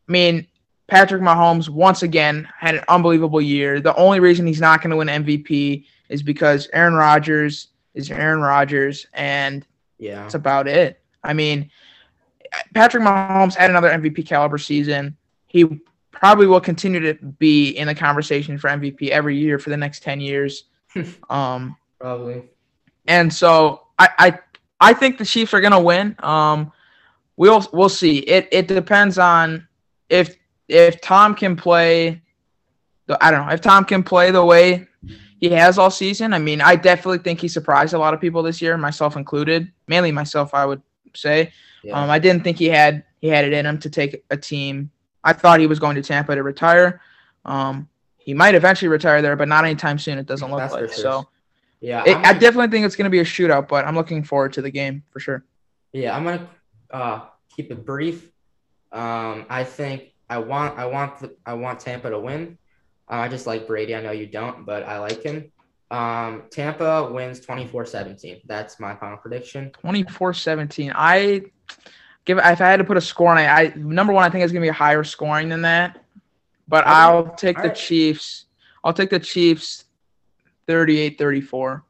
I 0.08 0.12
mean, 0.12 0.44
Patrick 0.88 1.22
Mahomes 1.22 1.68
once 1.68 2.02
again 2.02 2.48
had 2.58 2.74
an 2.74 2.84
unbelievable 2.88 3.40
year. 3.40 3.80
The 3.80 3.94
only 3.94 4.18
reason 4.18 4.44
he's 4.44 4.60
not 4.60 4.82
going 4.82 4.90
to 4.90 4.96
win 4.96 5.06
MVP 5.06 5.84
is 6.08 6.24
because 6.24 6.68
Aaron 6.72 6.94
Rodgers 6.94 7.68
is 7.94 8.10
Aaron 8.10 8.40
Rodgers, 8.40 9.06
and 9.14 9.64
yeah, 9.98 10.16
that's 10.16 10.34
about 10.34 10.66
it. 10.66 11.00
I 11.22 11.32
mean, 11.32 11.70
Patrick 12.74 13.04
Mahomes 13.04 13.54
had 13.54 13.70
another 13.70 13.90
MVP 13.90 14.26
caliber 14.26 14.58
season. 14.58 15.16
He 15.46 15.64
probably 16.10 16.48
will 16.48 16.60
continue 16.60 16.98
to 17.00 17.14
be 17.14 17.70
in 17.70 17.86
the 17.86 17.94
conversation 17.94 18.58
for 18.58 18.68
MVP 18.68 19.10
every 19.10 19.36
year 19.36 19.60
for 19.60 19.70
the 19.70 19.76
next 19.76 20.02
10 20.02 20.20
years. 20.20 20.64
um, 21.30 21.76
probably. 22.00 22.42
And 23.06 23.32
so 23.32 23.86
I, 23.96 24.08
I, 24.18 24.38
I 24.80 24.92
think 24.92 25.18
the 25.18 25.24
Chiefs 25.24 25.54
are 25.54 25.60
going 25.60 25.72
to 25.72 25.80
win. 25.80 26.16
Um, 26.18 26.72
we'll 27.36 27.66
we'll 27.72 27.88
see. 27.88 28.18
It 28.18 28.48
it 28.52 28.68
depends 28.68 29.18
on 29.18 29.66
if 30.08 30.36
if 30.68 31.00
Tom 31.00 31.34
can 31.34 31.56
play. 31.56 32.20
The, 33.06 33.22
I 33.24 33.30
don't 33.30 33.46
know 33.46 33.52
if 33.52 33.60
Tom 33.60 33.84
can 33.84 34.02
play 34.02 34.30
the 34.30 34.44
way 34.44 34.86
he 35.38 35.50
has 35.50 35.78
all 35.78 35.90
season. 35.90 36.32
I 36.32 36.38
mean, 36.38 36.60
I 36.60 36.76
definitely 36.76 37.18
think 37.18 37.40
he 37.40 37.48
surprised 37.48 37.94
a 37.94 37.98
lot 37.98 38.14
of 38.14 38.20
people 38.20 38.42
this 38.42 38.60
year, 38.60 38.76
myself 38.76 39.16
included. 39.16 39.70
Mainly 39.86 40.10
myself, 40.12 40.54
I 40.54 40.66
would 40.66 40.82
say. 41.14 41.52
Yeah. 41.84 42.02
Um, 42.02 42.10
I 42.10 42.18
didn't 42.18 42.42
think 42.42 42.58
he 42.58 42.68
had 42.68 43.04
he 43.20 43.28
had 43.28 43.44
it 43.44 43.52
in 43.52 43.66
him 43.66 43.78
to 43.80 43.90
take 43.90 44.24
a 44.30 44.36
team. 44.36 44.90
I 45.22 45.32
thought 45.32 45.60
he 45.60 45.66
was 45.66 45.78
going 45.78 45.96
to 45.96 46.02
Tampa 46.02 46.34
to 46.34 46.42
retire. 46.42 47.00
Um, 47.44 47.88
he 48.16 48.34
might 48.34 48.54
eventually 48.54 48.88
retire 48.88 49.22
there, 49.22 49.36
but 49.36 49.48
not 49.48 49.64
anytime 49.64 49.98
soon. 49.98 50.18
It 50.18 50.26
doesn't 50.26 50.50
look 50.50 50.58
That's 50.58 50.72
like 50.72 50.90
so. 50.90 51.28
Yeah, 51.80 52.02
it, 52.06 52.16
I 52.16 52.32
definitely 52.32 52.68
think 52.68 52.86
it's 52.86 52.96
going 52.96 53.04
to 53.04 53.10
be 53.10 53.20
a 53.20 53.24
shootout, 53.24 53.68
but 53.68 53.84
I'm 53.86 53.94
looking 53.94 54.24
forward 54.24 54.52
to 54.54 54.62
the 54.62 54.70
game 54.70 55.04
for 55.10 55.20
sure. 55.20 55.44
Yeah, 55.92 56.16
I'm 56.16 56.24
gonna 56.24 56.48
uh, 56.96 57.20
keep 57.54 57.70
it 57.70 57.84
brief. 57.84 58.30
Um, 58.92 59.44
I 59.50 59.64
think 59.64 60.14
I 60.30 60.38
want 60.38 60.78
I 60.78 60.86
want 60.86 61.20
the, 61.20 61.36
I 61.44 61.54
want 61.54 61.80
Tampa 61.80 62.10
to 62.10 62.18
win. 62.18 62.58
Uh, 63.10 63.16
I 63.16 63.28
just 63.28 63.46
like 63.46 63.66
Brady. 63.66 63.94
I 63.94 64.00
know 64.00 64.12
you 64.12 64.26
don't, 64.26 64.64
but 64.64 64.82
I 64.84 64.98
like 64.98 65.22
him. 65.22 65.52
Um, 65.92 66.44
Tampa 66.50 67.08
wins 67.12 67.38
24-17. 67.40 68.40
That's 68.46 68.80
my 68.80 68.96
final 68.96 69.18
prediction. 69.18 69.70
24-17. 69.84 70.92
I 70.96 71.42
give 72.24 72.38
if 72.38 72.44
I 72.44 72.54
had 72.54 72.78
to 72.78 72.84
put 72.84 72.96
a 72.96 73.00
score 73.00 73.30
on 73.30 73.38
it, 73.38 73.46
I 73.46 73.72
number 73.76 74.12
one, 74.12 74.24
I 74.24 74.30
think 74.30 74.42
it's 74.42 74.52
gonna 74.52 74.62
be 74.62 74.68
a 74.68 74.72
higher 74.72 75.04
scoring 75.04 75.48
than 75.48 75.62
that. 75.62 76.02
But 76.66 76.86
I'll 76.86 77.28
take 77.34 77.58
the 77.58 77.68
right. 77.68 77.76
Chiefs. 77.76 78.46
I'll 78.82 78.92
take 78.92 79.10
the 79.10 79.20
Chiefs 79.20 79.84
38-34. 80.66 81.82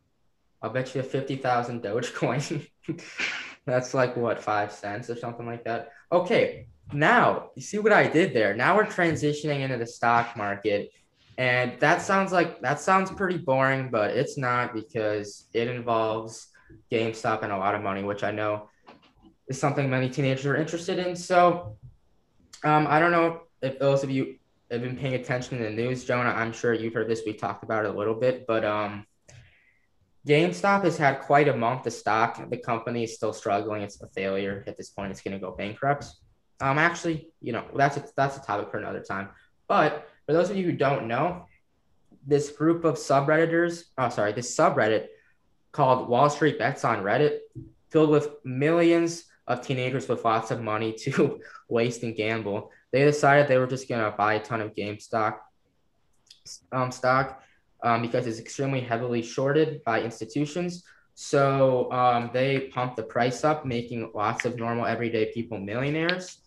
I'll 0.62 0.70
bet 0.70 0.94
you 0.94 1.02
50,000 1.02 1.82
Dogecoin. 1.82 2.66
That's 3.67 3.95
like 3.95 4.17
what, 4.17 4.39
five 4.39 4.73
cents 4.73 5.11
or 5.11 5.17
something 5.17 5.45
like 5.45 5.64
that. 5.64 5.91
Okay, 6.12 6.69
now 6.93 7.51
you 7.57 7.62
see 7.62 7.79
what 7.79 7.93
I 7.93 8.07
did 8.07 8.33
there. 8.33 8.55
Now 8.55 8.77
we're 8.77 8.87
transitioning 8.87 9.61
into 9.61 9.77
the 9.77 9.87
stock 9.87 10.37
market. 10.37 10.91
And 11.39 11.79
that 11.81 12.01
sounds 12.01 12.33
like 12.33 12.62
that 12.62 12.81
sounds 12.81 13.11
pretty 13.11 13.39
boring, 13.39 13.91
but 13.91 14.11
it's 14.11 14.39
not 14.39 14.73
because 14.73 15.49
it 15.53 15.69
involves 15.69 16.49
GameStop 16.91 17.43
and 17.43 17.53
a 17.53 17.59
lot 17.59 17.75
of 17.75 17.83
money, 17.83 18.03
which 18.03 18.23
I 18.25 18.31
know 18.31 18.71
is 19.49 19.61
something 19.61 19.91
many 19.91 20.09
teenagers 20.09 20.47
are 20.47 20.57
interested 20.57 20.99
in. 20.99 21.14
So 21.14 21.77
um, 22.64 22.87
I 22.89 22.99
don't 22.99 23.12
know 23.12 23.43
if 23.61 23.79
those 23.79 24.03
of 24.03 24.11
you 24.11 24.37
have 24.71 24.81
been 24.81 24.97
paying 24.97 25.14
attention 25.14 25.59
to 25.59 25.64
the 25.64 25.71
news, 25.71 26.05
Jonah. 26.05 26.31
I'm 26.31 26.53
sure 26.53 26.73
you've 26.73 26.95
heard 26.95 27.09
this. 27.09 27.23
We 27.27 27.35
talked 27.35 27.64
about 27.64 27.85
it 27.85 27.95
a 27.95 27.99
little 27.99 28.14
bit, 28.14 28.47
but 28.47 28.64
um, 28.64 29.07
GameStop 30.27 30.83
has 30.83 30.99
had 30.99 31.20
quite 31.20 31.47
a 31.47 31.57
month. 31.57 31.85
The 31.85 31.91
stock, 31.91 32.51
the 32.51 32.57
company 32.57 33.05
is 33.05 33.14
still 33.14 33.33
struggling. 33.33 33.83
It's 33.83 34.03
a 34.03 34.09
failure 34.09 34.64
at 34.66 34.77
this 34.77 34.91
point. 34.91 35.12
It's 35.12 35.22
going 35.22 35.35
to 35.35 35.39
go 35.39 35.53
bankrupt. 35.53 36.07
Um, 36.61 36.79
actually, 36.79 37.29
you 37.41 37.53
know 37.53 37.64
that's 37.74 37.97
a, 37.97 38.05
that's 38.16 38.37
a 38.37 38.41
topic 38.41 38.70
for 38.70 38.79
another 38.79 39.03
time. 39.03 39.29
But 39.68 40.09
for 40.27 40.33
those 40.33 40.51
of 40.51 40.57
you 40.57 40.64
who 40.64 40.72
don't 40.72 41.07
know, 41.07 41.45
this 42.27 42.51
group 42.51 42.85
of 42.85 42.97
subredditors, 42.97 43.85
oh 43.99 44.09
sorry, 44.09 44.33
this 44.33 44.57
subreddit 44.57 45.07
called 45.70 46.09
Wall 46.09 46.29
Street 46.29 46.59
Bets 46.59 46.85
on 46.85 47.05
Reddit, 47.05 47.39
filled 47.91 48.11
with 48.11 48.29
millions 48.45 49.24
of 49.47 49.61
teenagers 49.61 50.09
with 50.09 50.24
lots 50.24 50.51
of 50.51 50.61
money 50.61 50.93
to 50.93 51.41
waste 51.68 52.03
and 52.03 52.16
gamble. 52.16 52.72
They 52.91 53.05
decided 53.05 53.47
they 53.47 53.59
were 53.59 53.66
just 53.66 53.89
gonna 53.89 54.11
buy 54.11 54.35
a 54.35 54.43
ton 54.43 54.61
of 54.61 54.74
GameStop 54.74 55.37
um, 56.72 56.91
stock 56.91 57.43
um, 57.83 58.03
because 58.03 58.27
it's 58.27 58.39
extremely 58.39 58.81
heavily 58.81 59.22
shorted 59.22 59.83
by 59.85 60.03
institutions. 60.03 60.85
So 61.14 61.91
um, 61.93 62.31
they 62.33 62.68
pumped 62.68 62.97
the 62.97 63.03
price 63.03 63.45
up, 63.45 63.64
making 63.64 64.11
lots 64.14 64.45
of 64.45 64.57
normal 64.57 64.87
everyday 64.87 65.33
people 65.33 65.59
millionaires. 65.59 66.39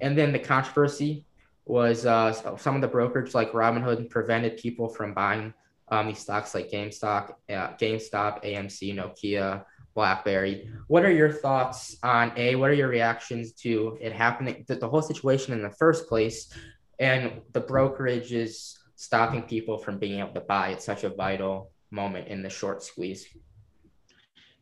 And 0.00 0.16
then 0.16 0.32
the 0.32 0.38
controversy 0.38 1.24
was 1.66 2.06
uh, 2.06 2.56
some 2.56 2.76
of 2.76 2.80
the 2.80 2.88
brokerage 2.88 3.34
like 3.34 3.52
Robinhood 3.52 4.08
prevented 4.08 4.56
people 4.56 4.88
from 4.88 5.12
buying 5.12 5.52
um, 5.88 6.08
these 6.08 6.18
stocks 6.18 6.54
like 6.54 6.70
GameStop, 6.70 7.34
uh, 7.50 7.74
GameStop, 7.76 8.44
AMC, 8.44 8.94
Nokia, 8.94 9.64
BlackBerry. 9.94 10.70
What 10.88 11.04
are 11.04 11.10
your 11.10 11.32
thoughts 11.32 11.96
on 12.02 12.32
a? 12.36 12.54
What 12.56 12.70
are 12.70 12.74
your 12.74 12.88
reactions 12.88 13.52
to 13.54 13.98
it 14.00 14.12
happening, 14.12 14.64
the, 14.68 14.76
the 14.76 14.88
whole 14.88 15.02
situation 15.02 15.52
in 15.52 15.62
the 15.62 15.70
first 15.70 16.08
place, 16.08 16.52
and 16.98 17.40
the 17.52 17.60
brokerage 17.60 18.32
is 18.32 18.78
stopping 18.96 19.42
people 19.42 19.78
from 19.78 19.98
being 19.98 20.18
able 20.18 20.34
to 20.34 20.40
buy 20.40 20.72
at 20.72 20.82
such 20.82 21.04
a 21.04 21.10
vital 21.10 21.70
moment 21.90 22.28
in 22.28 22.42
the 22.42 22.50
short 22.50 22.82
squeeze? 22.82 23.26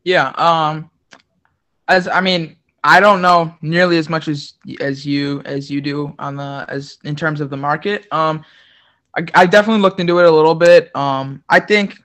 Yeah. 0.05 0.28
Um. 0.37 0.91
As 1.89 2.09
I 2.09 2.20
mean, 2.20 2.57
I 2.82 3.01
don't 3.01 3.22
know 3.22 3.55
nearly 3.62 3.97
as 3.97 4.11
much 4.11 4.28
as 4.28 4.55
as 4.80 5.07
you 5.07 5.41
as 5.47 5.70
you 5.70 5.80
do 5.80 6.14
on 6.18 6.37
the 6.37 6.66
as 6.68 6.99
in 7.05 7.16
terms 7.16 7.41
of 7.41 7.49
the 7.49 7.57
market. 7.57 8.07
Um, 8.12 8.45
I, 9.16 9.24
I 9.35 9.47
definitely 9.47 9.80
looked 9.80 10.01
into 10.01 10.18
it 10.18 10.26
a 10.26 10.30
little 10.30 10.55
bit. 10.55 10.95
Um, 10.95 11.43
I 11.49 11.61
think 11.61 11.97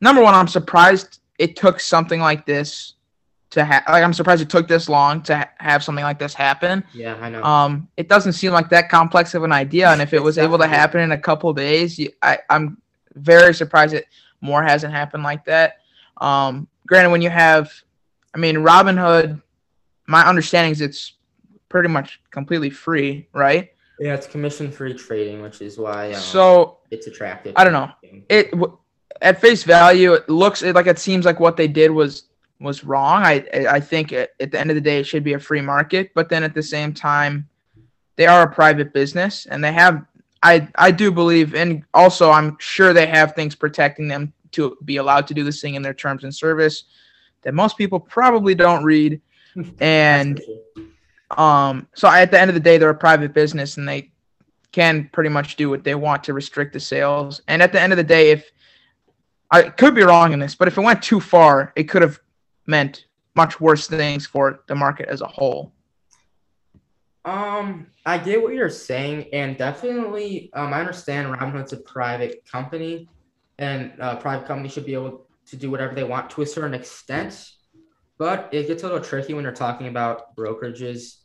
number 0.00 0.22
one, 0.22 0.34
I'm 0.34 0.48
surprised 0.48 1.20
it 1.38 1.56
took 1.56 1.78
something 1.78 2.20
like 2.20 2.46
this 2.46 2.93
to 3.54 3.64
have. 3.64 3.82
Like, 3.88 4.04
I'm 4.04 4.12
surprised 4.12 4.42
it 4.42 4.50
took 4.50 4.68
this 4.68 4.88
long 4.88 5.22
to 5.22 5.36
ha- 5.38 5.50
have 5.58 5.82
something 5.82 6.04
like 6.04 6.18
this 6.18 6.34
happen. 6.34 6.84
Yeah, 6.92 7.16
I 7.20 7.30
know. 7.30 7.42
Um, 7.42 7.88
it 7.96 8.08
doesn't 8.08 8.34
seem 8.34 8.52
like 8.52 8.68
that 8.70 8.88
complex 8.88 9.34
of 9.34 9.42
an 9.42 9.52
idea, 9.52 9.90
and 9.90 10.00
if 10.00 10.12
it 10.12 10.22
was 10.22 10.38
able 10.38 10.58
to 10.58 10.66
happen 10.66 11.00
in 11.00 11.12
a 11.12 11.18
couple 11.18 11.52
days, 11.52 11.98
you, 11.98 12.10
I 12.22 12.38
I'm 12.50 12.78
very 13.14 13.54
surprised 13.54 13.94
that 13.94 14.04
more 14.40 14.62
hasn't 14.62 14.92
happened 14.92 15.22
like 15.22 15.44
that. 15.46 15.78
Um, 16.18 16.68
granted, 16.86 17.10
when 17.10 17.22
you 17.22 17.30
have, 17.30 17.72
I 18.34 18.38
mean, 18.38 18.56
Robinhood 18.56 19.40
my 20.06 20.26
understanding 20.26 20.72
is 20.72 20.80
it's 20.80 21.14
pretty 21.68 21.88
much 21.88 22.20
completely 22.30 22.70
free, 22.70 23.26
right? 23.32 23.70
Yeah, 23.98 24.14
it's 24.14 24.26
commission 24.26 24.70
free 24.70 24.94
trading, 24.94 25.42
which 25.42 25.60
is 25.60 25.78
why 25.78 26.12
um, 26.12 26.20
so 26.20 26.78
it's 26.90 27.06
attractive. 27.06 27.54
I 27.56 27.64
don't 27.64 27.72
know. 27.72 27.90
It 28.28 28.52
at 29.22 29.40
face 29.40 29.62
value, 29.62 30.14
it 30.14 30.28
looks 30.28 30.62
it, 30.62 30.74
like 30.74 30.86
it 30.86 30.98
seems 30.98 31.24
like 31.24 31.40
what 31.40 31.56
they 31.56 31.68
did 31.68 31.90
was 31.90 32.24
was 32.60 32.84
wrong. 32.84 33.22
I 33.22 33.44
I 33.68 33.80
think 33.80 34.12
at, 34.12 34.30
at 34.40 34.50
the 34.50 34.60
end 34.60 34.70
of 34.70 34.74
the 34.74 34.80
day, 34.80 34.98
it 34.98 35.04
should 35.04 35.24
be 35.24 35.34
a 35.34 35.38
free 35.38 35.60
market, 35.60 36.12
but 36.14 36.28
then 36.28 36.42
at 36.42 36.54
the 36.54 36.62
same 36.62 36.92
time, 36.92 37.48
they 38.16 38.26
are 38.26 38.42
a 38.42 38.54
private 38.54 38.92
business 38.92 39.46
and 39.46 39.62
they 39.62 39.72
have. 39.72 40.04
I 40.42 40.68
I 40.74 40.90
do 40.90 41.10
believe, 41.10 41.54
and 41.54 41.84
also 41.94 42.30
I'm 42.30 42.56
sure 42.58 42.92
they 42.92 43.06
have 43.06 43.34
things 43.34 43.54
protecting 43.54 44.08
them 44.08 44.32
to 44.52 44.76
be 44.84 44.98
allowed 44.98 45.26
to 45.28 45.34
do 45.34 45.42
this 45.42 45.60
thing 45.60 45.74
in 45.74 45.82
their 45.82 45.94
terms 45.94 46.22
and 46.22 46.34
service 46.34 46.84
that 47.42 47.54
most 47.54 47.76
people 47.76 47.98
probably 47.98 48.54
don't 48.54 48.84
read 48.84 49.20
and 49.80 50.40
um, 51.30 51.88
so 51.94 52.08
at 52.08 52.30
the 52.30 52.40
end 52.40 52.50
of 52.50 52.54
the 52.54 52.60
day, 52.60 52.78
they're 52.78 52.90
a 52.90 52.94
private 52.94 53.32
business 53.32 53.76
and 53.76 53.88
they 53.88 54.12
can 54.72 55.08
pretty 55.12 55.30
much 55.30 55.56
do 55.56 55.70
what 55.70 55.84
they 55.84 55.94
want 55.94 56.24
to 56.24 56.32
restrict 56.32 56.72
the 56.72 56.80
sales. 56.80 57.40
And 57.48 57.62
at 57.62 57.72
the 57.72 57.80
end 57.80 57.92
of 57.92 57.96
the 57.96 58.04
day, 58.04 58.30
if 58.30 58.50
I 59.50 59.62
could 59.62 59.94
be 59.94 60.02
wrong 60.02 60.32
in 60.32 60.38
this, 60.38 60.54
but 60.54 60.68
if 60.68 60.78
it 60.78 60.80
went 60.80 61.02
too 61.02 61.20
far, 61.20 61.72
it 61.76 61.84
could 61.84 62.02
have 62.02 62.18
meant 62.66 63.06
much 63.34 63.60
worse 63.60 63.86
things 63.86 64.26
for 64.26 64.60
the 64.66 64.74
market 64.74 65.08
as 65.08 65.20
a 65.20 65.26
whole. 65.26 65.72
Um, 67.24 67.86
I 68.04 68.18
get 68.18 68.42
what 68.42 68.54
you're 68.54 68.68
saying, 68.68 69.28
and 69.32 69.56
definitely, 69.56 70.50
um, 70.52 70.74
I 70.74 70.80
understand 70.80 71.34
Robinhood's 71.34 71.72
a 71.72 71.78
private 71.78 72.44
company, 72.50 73.08
and 73.58 73.92
uh, 73.98 74.16
private 74.16 74.46
company 74.46 74.68
should 74.68 74.84
be 74.84 74.94
able 74.94 75.26
to 75.46 75.56
do 75.56 75.70
whatever 75.70 75.94
they 75.94 76.04
want 76.04 76.30
to 76.30 76.42
a 76.42 76.46
certain 76.46 76.74
extent. 76.74 77.50
But 78.18 78.50
it 78.52 78.66
gets 78.66 78.82
a 78.82 78.86
little 78.86 79.02
tricky 79.02 79.34
when 79.34 79.42
you're 79.42 79.52
talking 79.52 79.88
about 79.88 80.36
brokerages 80.36 81.24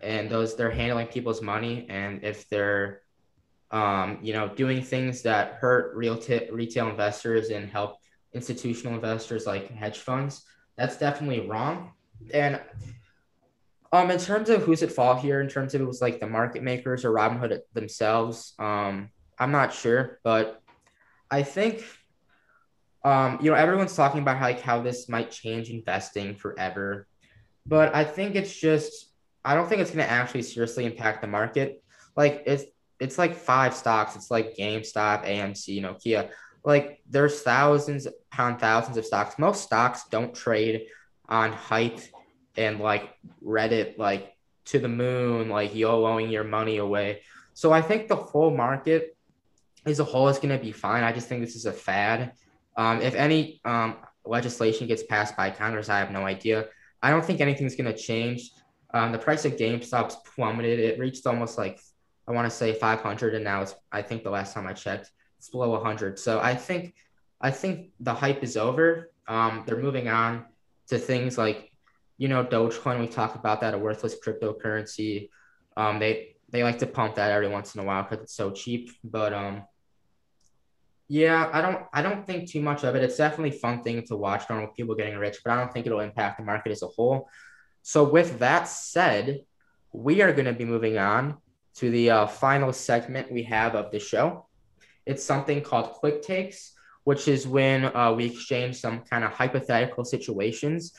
and 0.00 0.30
those 0.30 0.56
they're 0.56 0.70
handling 0.70 1.06
people's 1.06 1.42
money 1.42 1.86
and 1.88 2.24
if 2.24 2.48
they're 2.48 3.02
um, 3.70 4.18
you 4.22 4.32
know 4.32 4.48
doing 4.48 4.82
things 4.82 5.22
that 5.22 5.54
hurt 5.54 5.94
real 5.94 6.16
t- 6.16 6.48
retail 6.50 6.88
investors 6.88 7.50
and 7.50 7.70
help 7.70 7.98
institutional 8.32 8.94
investors 8.94 9.46
like 9.46 9.70
hedge 9.70 9.98
funds 9.98 10.44
that's 10.80 10.96
definitely 10.96 11.46
wrong 11.46 11.92
and 12.32 12.60
um 13.92 14.10
in 14.10 14.18
terms 14.18 14.48
of 14.48 14.62
who's 14.62 14.82
at 14.82 14.90
fault 14.90 15.20
here 15.20 15.40
in 15.40 15.48
terms 15.48 15.74
of 15.74 15.80
it 15.80 15.84
was 15.84 16.00
like 16.00 16.18
the 16.18 16.26
market 16.26 16.62
makers 16.62 17.04
or 17.04 17.12
robinhood 17.12 17.60
themselves 17.74 18.54
um 18.58 19.10
i'm 19.38 19.52
not 19.52 19.74
sure 19.74 20.18
but 20.24 20.62
i 21.30 21.42
think 21.42 21.84
um, 23.02 23.38
you 23.40 23.50
know, 23.50 23.56
everyone's 23.56 23.96
talking 23.96 24.20
about 24.20 24.36
how, 24.36 24.46
like 24.46 24.60
how 24.60 24.82
this 24.82 25.08
might 25.08 25.30
change 25.30 25.70
investing 25.70 26.34
forever, 26.34 27.06
but 27.66 27.94
I 27.94 28.04
think 28.04 28.34
it's 28.34 28.54
just 28.54 29.06
I 29.42 29.54
don't 29.54 29.68
think 29.68 29.80
it's 29.80 29.90
going 29.90 30.04
to 30.04 30.10
actually 30.10 30.42
seriously 30.42 30.84
impact 30.84 31.22
the 31.22 31.26
market. 31.26 31.82
Like 32.14 32.42
it's 32.44 32.64
it's 32.98 33.16
like 33.16 33.34
five 33.34 33.74
stocks. 33.74 34.16
It's 34.16 34.30
like 34.30 34.54
GameStop, 34.54 35.24
AMC, 35.24 35.80
Nokia. 35.82 36.30
Like 36.64 37.00
there's 37.08 37.42
thousands 37.42 38.06
upon 38.06 38.58
thousands 38.58 38.96
of 38.96 39.06
stocks. 39.06 39.38
Most 39.38 39.62
stocks 39.62 40.04
don't 40.10 40.34
trade 40.34 40.86
on 41.28 41.52
hype 41.52 42.00
and 42.56 42.80
like 42.80 43.10
Reddit, 43.44 43.98
like 43.98 44.36
to 44.66 44.78
the 44.78 44.88
moon, 44.88 45.48
like 45.48 45.72
YOLOing 45.72 46.30
your 46.30 46.44
money 46.44 46.78
away. 46.78 47.22
So 47.54 47.72
I 47.72 47.82
think 47.82 48.08
the 48.08 48.16
whole 48.16 48.50
market 48.50 49.16
as 49.86 50.00
a 50.00 50.04
whole 50.04 50.28
is 50.28 50.38
going 50.38 50.56
to 50.56 50.62
be 50.62 50.72
fine. 50.72 51.02
I 51.02 51.12
just 51.12 51.28
think 51.28 51.40
this 51.40 51.56
is 51.56 51.66
a 51.66 51.72
fad 51.72 52.32
um, 52.76 53.02
if 53.02 53.14
any 53.14 53.60
um, 53.64 53.96
legislation 54.24 54.86
gets 54.86 55.02
passed 55.02 55.36
by 55.36 55.50
Congress, 55.50 55.88
I 55.88 55.98
have 55.98 56.10
no 56.10 56.24
idea. 56.24 56.66
I 57.02 57.10
don't 57.10 57.24
think 57.24 57.40
anything's 57.40 57.76
going 57.76 57.92
to 57.92 57.98
change. 57.98 58.50
Um, 58.92 59.12
the 59.12 59.18
price 59.18 59.44
of 59.44 59.56
GameStop's 59.56 60.16
plummeted. 60.34 60.80
It 60.80 60.98
reached 60.98 61.26
almost 61.26 61.58
like 61.58 61.80
I 62.26 62.32
want 62.32 62.50
to 62.50 62.56
say 62.56 62.72
500, 62.72 63.34
and 63.34 63.44
now 63.44 63.62
it's 63.62 63.74
I 63.92 64.00
think 64.02 64.22
the 64.22 64.30
last 64.30 64.54
time 64.54 64.66
I 64.66 64.72
checked, 64.72 65.10
it's 65.40 65.48
below 65.48 65.70
100. 65.70 66.18
So 66.18 66.38
I 66.38 66.54
think 66.54 66.94
I 67.40 67.50
think 67.50 67.92
the 67.98 68.12
hype 68.12 68.42
is 68.44 68.58
over. 68.58 69.10
Um, 69.26 69.64
they're 69.64 69.80
moving 69.80 70.08
on 70.08 70.44
to 70.88 70.98
things 70.98 71.38
like, 71.38 71.72
you 72.18 72.28
know, 72.28 72.44
Dogecoin. 72.44 73.00
We 73.00 73.06
talk 73.06 73.36
about 73.36 73.62
that 73.62 73.72
a 73.72 73.78
worthless 73.78 74.16
cryptocurrency. 74.22 75.30
Um, 75.78 75.98
they 75.98 76.36
they 76.50 76.62
like 76.62 76.78
to 76.80 76.86
pump 76.86 77.14
that 77.14 77.30
every 77.30 77.48
once 77.48 77.74
in 77.74 77.80
a 77.80 77.84
while 77.84 78.02
because 78.02 78.22
it's 78.22 78.34
so 78.34 78.50
cheap. 78.50 78.90
But 79.02 79.32
um, 79.32 79.62
yeah, 81.08 81.48
I 81.50 81.62
don't 81.62 81.86
I 81.94 82.02
don't 82.02 82.26
think 82.26 82.50
too 82.50 82.60
much 82.60 82.84
of 82.84 82.94
it. 82.94 83.02
It's 83.02 83.16
definitely 83.16 83.56
fun 83.58 83.82
thing 83.82 84.04
to 84.08 84.16
watch 84.16 84.44
normal 84.50 84.68
people 84.68 84.94
getting 84.94 85.16
rich, 85.16 85.38
but 85.42 85.54
I 85.54 85.56
don't 85.56 85.72
think 85.72 85.86
it'll 85.86 86.00
impact 86.00 86.36
the 86.36 86.44
market 86.44 86.70
as 86.70 86.82
a 86.82 86.86
whole. 86.86 87.30
So 87.80 88.04
with 88.04 88.40
that 88.40 88.68
said, 88.68 89.40
we 89.90 90.20
are 90.20 90.34
going 90.34 90.44
to 90.44 90.52
be 90.52 90.66
moving 90.66 90.98
on 90.98 91.38
to 91.76 91.90
the 91.90 92.10
uh, 92.10 92.26
final 92.26 92.74
segment 92.74 93.32
we 93.32 93.44
have 93.44 93.74
of 93.74 93.90
the 93.90 93.98
show. 93.98 94.49
It's 95.06 95.24
something 95.24 95.62
called 95.62 95.92
quick 95.92 96.22
takes, 96.22 96.72
which 97.04 97.28
is 97.28 97.46
when 97.46 97.84
uh, 97.96 98.12
we 98.12 98.26
exchange 98.26 98.76
some 98.76 99.00
kind 99.00 99.24
of 99.24 99.32
hypothetical 99.32 100.04
situations 100.04 100.92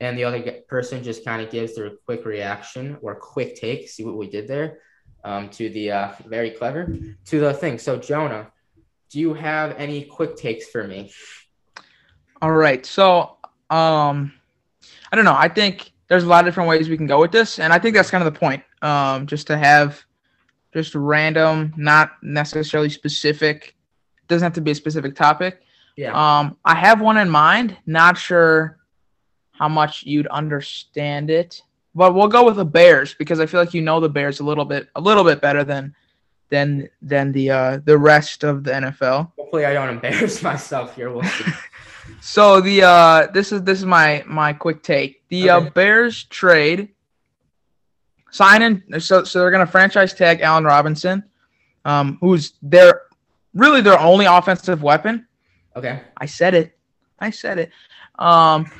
and 0.00 0.18
the 0.18 0.24
other 0.24 0.40
person 0.68 1.02
just 1.02 1.24
kind 1.24 1.42
of 1.42 1.50
gives 1.50 1.74
their 1.74 1.90
quick 2.04 2.24
reaction 2.24 2.98
or 3.00 3.14
quick 3.14 3.56
take. 3.56 3.88
See 3.88 4.04
what 4.04 4.16
we 4.16 4.28
did 4.28 4.46
there 4.46 4.78
um, 5.24 5.48
to 5.50 5.70
the 5.70 5.90
uh, 5.90 6.12
very 6.26 6.50
clever 6.50 6.94
to 7.26 7.40
the 7.40 7.54
thing. 7.54 7.78
So, 7.78 7.96
Jonah, 7.96 8.50
do 9.10 9.20
you 9.20 9.34
have 9.34 9.74
any 9.78 10.04
quick 10.04 10.36
takes 10.36 10.68
for 10.68 10.86
me? 10.86 11.12
All 12.42 12.52
right. 12.52 12.84
So, 12.84 13.38
um, 13.70 14.32
I 15.10 15.16
don't 15.16 15.24
know. 15.24 15.36
I 15.36 15.48
think 15.48 15.92
there's 16.08 16.24
a 16.24 16.28
lot 16.28 16.40
of 16.40 16.46
different 16.46 16.68
ways 16.68 16.88
we 16.88 16.96
can 16.96 17.06
go 17.06 17.20
with 17.20 17.32
this, 17.32 17.58
and 17.58 17.72
I 17.72 17.78
think 17.78 17.96
that's 17.96 18.10
kind 18.10 18.24
of 18.24 18.32
the 18.32 18.38
point. 18.38 18.62
Um, 18.82 19.26
just 19.26 19.46
to 19.46 19.56
have 19.56 20.04
just 20.76 20.94
random, 20.94 21.72
not 21.78 22.22
necessarily 22.22 22.90
specific. 22.90 23.74
Doesn't 24.28 24.44
have 24.44 24.52
to 24.54 24.60
be 24.60 24.72
a 24.72 24.74
specific 24.74 25.16
topic. 25.16 25.62
Yeah. 25.96 26.12
Um, 26.12 26.58
I 26.66 26.74
have 26.74 27.00
one 27.00 27.16
in 27.16 27.30
mind. 27.30 27.78
Not 27.86 28.18
sure 28.18 28.78
how 29.52 29.70
much 29.70 30.04
you'd 30.04 30.26
understand 30.26 31.30
it, 31.30 31.62
but 31.94 32.14
we'll 32.14 32.28
go 32.28 32.44
with 32.44 32.56
the 32.56 32.64
Bears 32.66 33.14
because 33.14 33.40
I 33.40 33.46
feel 33.46 33.58
like 33.58 33.72
you 33.72 33.80
know 33.80 34.00
the 34.00 34.10
Bears 34.10 34.40
a 34.40 34.44
little 34.44 34.66
bit, 34.66 34.88
a 34.94 35.00
little 35.00 35.24
bit 35.24 35.40
better 35.40 35.64
than 35.64 35.94
than 36.50 36.90
than 37.00 37.32
the 37.32 37.50
uh, 37.50 37.78
the 37.82 37.96
rest 37.96 38.44
of 38.44 38.62
the 38.62 38.72
NFL. 38.72 39.32
Hopefully, 39.38 39.64
I 39.64 39.72
don't 39.72 39.88
embarrass 39.88 40.42
myself 40.52 40.94
here. 40.94 41.10
We'll 41.10 41.22
see. 41.38 41.52
so 42.20 42.60
the 42.60 42.82
uh, 42.82 43.26
this 43.32 43.50
is 43.50 43.62
this 43.62 43.78
is 43.78 43.86
my 43.86 44.22
my 44.26 44.52
quick 44.52 44.82
take. 44.82 45.26
The 45.28 45.48
uh, 45.48 45.56
okay. 45.56 45.66
uh, 45.68 45.70
Bears 45.70 46.24
trade 46.24 46.90
signing. 48.36 48.82
So 48.98 49.24
so 49.24 49.40
they're 49.40 49.50
gonna 49.50 49.66
franchise 49.66 50.14
tag 50.14 50.40
Allen 50.40 50.64
Robinson, 50.64 51.24
um, 51.84 52.18
who's 52.20 52.54
their 52.62 53.02
really 53.54 53.80
their 53.80 53.98
only 53.98 54.26
offensive 54.26 54.82
weapon. 54.82 55.26
Okay. 55.74 56.02
I 56.16 56.26
said 56.26 56.54
it. 56.54 56.78
I 57.18 57.30
said 57.30 57.58
it. 57.58 57.70
Um, 58.18 58.70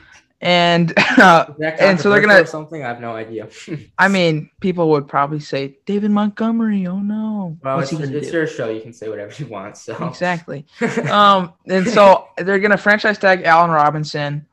and 0.40 0.92
uh, 1.18 1.46
and 1.60 1.98
so 2.00 2.10
they're 2.10 2.20
gonna 2.20 2.46
something. 2.46 2.84
I 2.84 2.88
have 2.88 3.00
no 3.00 3.16
idea. 3.16 3.48
I 3.98 4.08
mean, 4.08 4.50
people 4.60 4.90
would 4.90 5.08
probably 5.08 5.40
say 5.40 5.78
David 5.86 6.10
Montgomery. 6.10 6.86
Oh 6.86 6.98
no! 6.98 7.56
Well, 7.62 7.78
What's 7.78 7.92
it's, 7.92 8.02
it's 8.02 8.32
your 8.32 8.46
show. 8.46 8.68
You 8.68 8.80
can 8.80 8.92
say 8.92 9.08
whatever 9.08 9.32
you 9.32 9.46
want. 9.46 9.76
So 9.76 10.06
exactly. 10.06 10.66
um, 11.10 11.54
and 11.66 11.88
so 11.88 12.28
they're 12.36 12.58
gonna 12.58 12.76
franchise 12.76 13.18
tag 13.18 13.42
Allen 13.44 13.70
Robinson, 13.70 14.46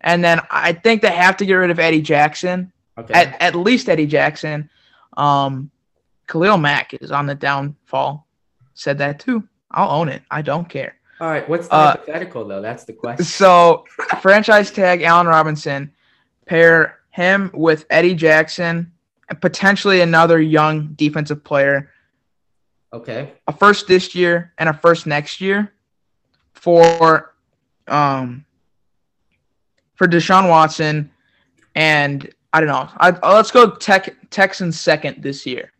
and 0.00 0.22
then 0.22 0.40
I 0.50 0.72
think 0.72 1.02
they 1.02 1.10
have 1.10 1.38
to 1.38 1.46
get 1.46 1.54
rid 1.54 1.70
of 1.70 1.78
Eddie 1.78 2.02
Jackson. 2.02 2.72
Okay. 2.98 3.14
At 3.14 3.40
at 3.40 3.54
least 3.54 3.88
Eddie 3.88 4.06
Jackson. 4.06 4.70
Um, 5.16 5.70
Khalil 6.28 6.58
Mack 6.58 6.94
is 6.94 7.12
on 7.12 7.26
the 7.26 7.34
downfall. 7.34 8.26
Said 8.74 8.98
that 8.98 9.20
too. 9.20 9.46
I'll 9.70 10.00
own 10.00 10.08
it. 10.08 10.22
I 10.30 10.42
don't 10.42 10.68
care. 10.68 10.96
All 11.20 11.28
right, 11.28 11.48
what's 11.48 11.68
the 11.68 11.74
uh, 11.74 11.90
hypothetical 11.92 12.46
though? 12.46 12.60
That's 12.60 12.84
the 12.84 12.92
question. 12.92 13.24
So, 13.24 13.86
franchise 14.20 14.70
tag 14.70 15.02
Allen 15.02 15.26
Robinson, 15.26 15.92
pair 16.44 16.98
him 17.10 17.50
with 17.54 17.86
Eddie 17.88 18.14
Jackson, 18.14 18.92
and 19.28 19.40
potentially 19.40 20.02
another 20.02 20.40
young 20.40 20.88
defensive 20.94 21.42
player. 21.42 21.90
Okay. 22.92 23.32
A 23.46 23.52
first 23.52 23.86
this 23.88 24.14
year 24.14 24.52
and 24.58 24.68
a 24.68 24.74
first 24.74 25.06
next 25.06 25.40
year 25.40 25.72
for 26.52 27.34
um 27.88 28.44
for 29.94 30.06
Deshaun 30.06 30.48
Watson 30.48 31.10
and 31.74 32.30
I 32.52 32.60
don't 32.60 32.68
know. 32.68 32.88
I, 32.98 33.34
let's 33.34 33.50
go 33.50 33.70
tech, 33.70 34.14
Texans 34.30 34.78
second 34.80 35.22
this 35.22 35.44
year. 35.46 35.72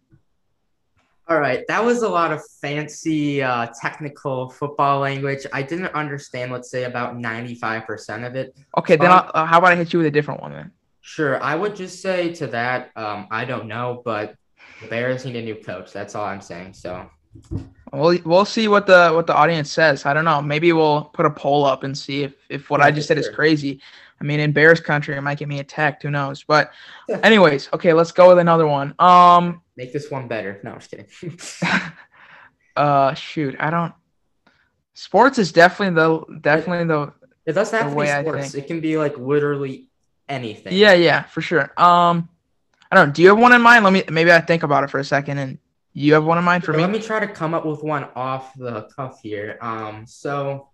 All 1.29 1.41
right, 1.41 1.65
that 1.67 1.85
was 1.85 2.03
a 2.03 2.09
lot 2.09 2.33
of 2.33 2.41
fancy 2.61 3.43
uh, 3.43 3.67
technical 3.81 4.49
football 4.49 5.01
language. 5.01 5.45
I 5.53 5.63
didn't 5.63 5.93
understand, 5.93 6.53
let's 6.53 6.71
say, 6.71 6.85
about 6.85 7.17
95% 7.17 8.25
of 8.25 8.37
it. 8.37 8.57
Okay, 8.79 8.95
then 8.95 9.11
uh, 9.11 9.45
how 9.45 9.59
about 9.59 9.73
I 9.73 9.77
hit 9.77 9.93
you 9.93 9.99
with 9.99 10.07
a 10.07 10.11
different 10.11 10.41
one 10.41 10.53
then? 10.53 10.71
Sure. 11.01 11.43
I 11.43 11.57
would 11.57 11.75
just 11.75 12.01
say 12.01 12.33
to 12.35 12.47
that, 12.49 12.91
um, 12.95 13.27
I 13.31 13.45
don't 13.45 13.67
know, 13.67 14.03
but 14.05 14.37
the 14.81 14.87
Bears 14.89 15.25
need 15.25 15.37
a 15.37 15.43
new 15.43 15.57
coach. 15.57 15.93
That's 15.93 16.15
all 16.15 16.25
I'm 16.25 16.41
saying. 16.41 16.75
So 16.75 17.11
we'll, 17.93 18.19
we'll 18.25 18.45
see 18.45 18.69
what 18.69 18.87
the 18.87 19.11
what 19.11 19.27
the 19.27 19.35
audience 19.35 19.71
says. 19.71 20.07
I 20.07 20.15
don't 20.15 20.25
know. 20.25 20.43
Maybe 20.43 20.73
we'll 20.73 21.05
put 21.05 21.27
a 21.27 21.31
poll 21.31 21.65
up 21.65 21.85
and 21.85 21.97
see 21.97 22.25
if, 22.25 22.35
if 22.49 22.71
what 22.71 22.81
yeah, 22.81 22.87
I 22.87 22.91
just 22.91 23.09
said 23.09 23.17
sure. 23.17 23.29
is 23.29 23.35
crazy. 23.35 23.81
I 24.21 24.25
mean, 24.25 24.41
in 24.41 24.53
Bears 24.53 24.81
country, 24.81 25.17
it 25.17 25.21
might 25.21 25.39
get 25.39 25.49
me 25.49 25.61
attacked. 25.61 26.03
Who 26.03 26.11
knows? 26.11 26.43
But, 26.43 26.73
anyways, 27.23 27.69
okay, 27.75 27.93
let's 27.93 28.13
go 28.13 28.29
with 28.29 28.39
another 28.39 28.67
one. 28.67 28.95
Um, 28.99 29.61
Make 29.77 29.93
this 29.93 30.11
one 30.11 30.27
better. 30.27 30.59
No, 30.63 30.73
I'm 30.73 30.79
just 30.81 30.91
kidding. 30.91 31.39
uh, 32.77 33.13
shoot, 33.15 33.57
I 33.61 33.71
don't. 33.71 33.93
Sports 34.95 35.39
is 35.39 35.53
definitely 35.53 35.95
the 35.97 36.39
definitely 36.41 36.87
the. 36.87 37.13
It 37.45 37.53
doesn't 37.53 37.79
have 37.79 37.93
to 37.93 38.01
be 38.01 38.07
sports. 38.07 38.55
It 38.55 38.67
can 38.67 38.81
be 38.81 38.97
like 38.97 39.19
literally 39.19 39.89
anything. 40.29 40.73
Yeah, 40.73 40.95
yeah, 40.95 41.25
for 41.25 41.43
sure. 41.43 41.65
Um, 41.77 42.31
I 42.91 42.97
don't. 42.97 43.09
know. 43.09 43.13
Do 43.13 43.21
you 43.21 43.29
have 43.29 43.39
one 43.39 43.53
in 43.53 43.61
mind? 43.61 43.85
Let 43.85 43.93
me 43.93 44.05
maybe 44.11 44.33
I 44.33 44.41
think 44.41 44.63
about 44.63 44.85
it 44.85 44.89
for 44.89 44.99
a 44.99 45.05
second, 45.05 45.37
and 45.37 45.59
you 45.99 46.13
have 46.13 46.25
one 46.25 46.37
in 46.37 46.45
mind 46.45 46.63
for 46.63 46.75
me. 46.75 46.83
Let 46.83 46.91
me 46.91 47.01
try 47.01 47.21
to 47.21 47.27
come 47.27 47.55
up 47.55 47.65
with 47.65 47.83
one 47.83 48.05
off 48.15 48.53
the 48.55 48.83
cuff 48.95 49.21
here. 49.23 49.57
Um, 49.63 50.07
so. 50.07 50.69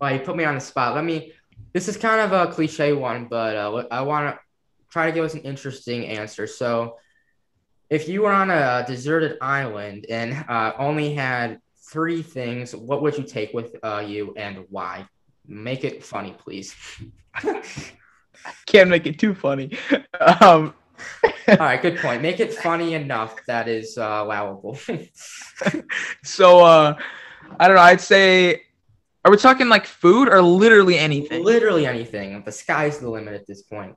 Well, 0.00 0.12
you 0.12 0.20
put 0.20 0.36
me 0.36 0.44
on 0.44 0.54
the 0.54 0.60
spot. 0.60 0.94
Let 0.94 1.04
me. 1.04 1.32
This 1.72 1.88
is 1.88 1.96
kind 1.96 2.20
of 2.20 2.32
a 2.32 2.52
cliche 2.52 2.92
one, 2.92 3.24
but 3.24 3.56
uh, 3.56 3.84
I 3.90 4.02
want 4.02 4.32
to 4.32 4.40
try 4.88 5.06
to 5.06 5.12
give 5.12 5.24
us 5.24 5.34
an 5.34 5.40
interesting 5.40 6.06
answer. 6.06 6.46
So, 6.46 6.98
if 7.90 8.08
you 8.08 8.22
were 8.22 8.30
on 8.30 8.50
a 8.50 8.84
deserted 8.86 9.36
island 9.40 10.06
and 10.08 10.44
uh, 10.48 10.74
only 10.78 11.12
had 11.12 11.60
three 11.90 12.22
things, 12.22 12.74
what 12.74 13.02
would 13.02 13.18
you 13.18 13.24
take 13.24 13.52
with 13.52 13.74
uh, 13.82 14.04
you 14.06 14.32
and 14.36 14.64
why? 14.70 15.08
Make 15.44 15.82
it 15.82 16.04
funny, 16.04 16.36
please. 16.38 16.72
Can't 18.66 18.90
make 18.90 19.06
it 19.06 19.18
too 19.18 19.34
funny. 19.34 19.76
Um, 20.40 20.74
All 21.48 21.56
right, 21.58 21.80
good 21.80 21.98
point. 21.98 22.22
Make 22.22 22.40
it 22.40 22.54
funny 22.54 22.94
enough 22.94 23.36
that 23.46 23.68
is 23.68 23.96
uh, 23.98 24.22
allowable. 24.24 24.78
so, 26.24 26.64
uh, 26.64 26.94
I 27.60 27.68
don't 27.68 27.76
know. 27.76 27.82
I'd 27.82 28.00
say, 28.00 28.62
are 29.24 29.30
we 29.30 29.36
talking 29.36 29.68
like 29.68 29.86
food 29.86 30.28
or 30.28 30.42
literally 30.42 30.98
anything? 30.98 31.44
Literally 31.44 31.86
anything. 31.86 32.42
The 32.44 32.52
sky's 32.52 32.98
the 32.98 33.08
limit 33.08 33.34
at 33.34 33.46
this 33.46 33.62
point. 33.62 33.96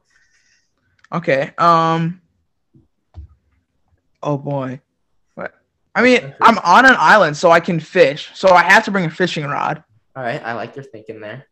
Okay. 1.12 1.52
Um. 1.58 2.22
Oh 4.22 4.38
boy. 4.38 4.82
What? 5.36 5.54
I 5.96 6.02
mean, 6.02 6.36
I'm 6.42 6.58
on 6.60 6.86
an 6.86 6.96
island, 6.98 7.38
so 7.38 7.52
I 7.52 7.60
can 7.60 7.80
fish. 7.80 8.30
So 8.34 8.50
I 8.50 8.64
have 8.64 8.86
to 8.86 8.92
bring 8.92 9.06
a 9.06 9.10
fishing 9.10 9.46
rod. 9.46 9.84
All 10.16 10.24
right, 10.24 10.44
I 10.44 10.54
like 10.54 10.76
your 10.76 10.84
thinking 10.84 11.22
there. 11.22 11.48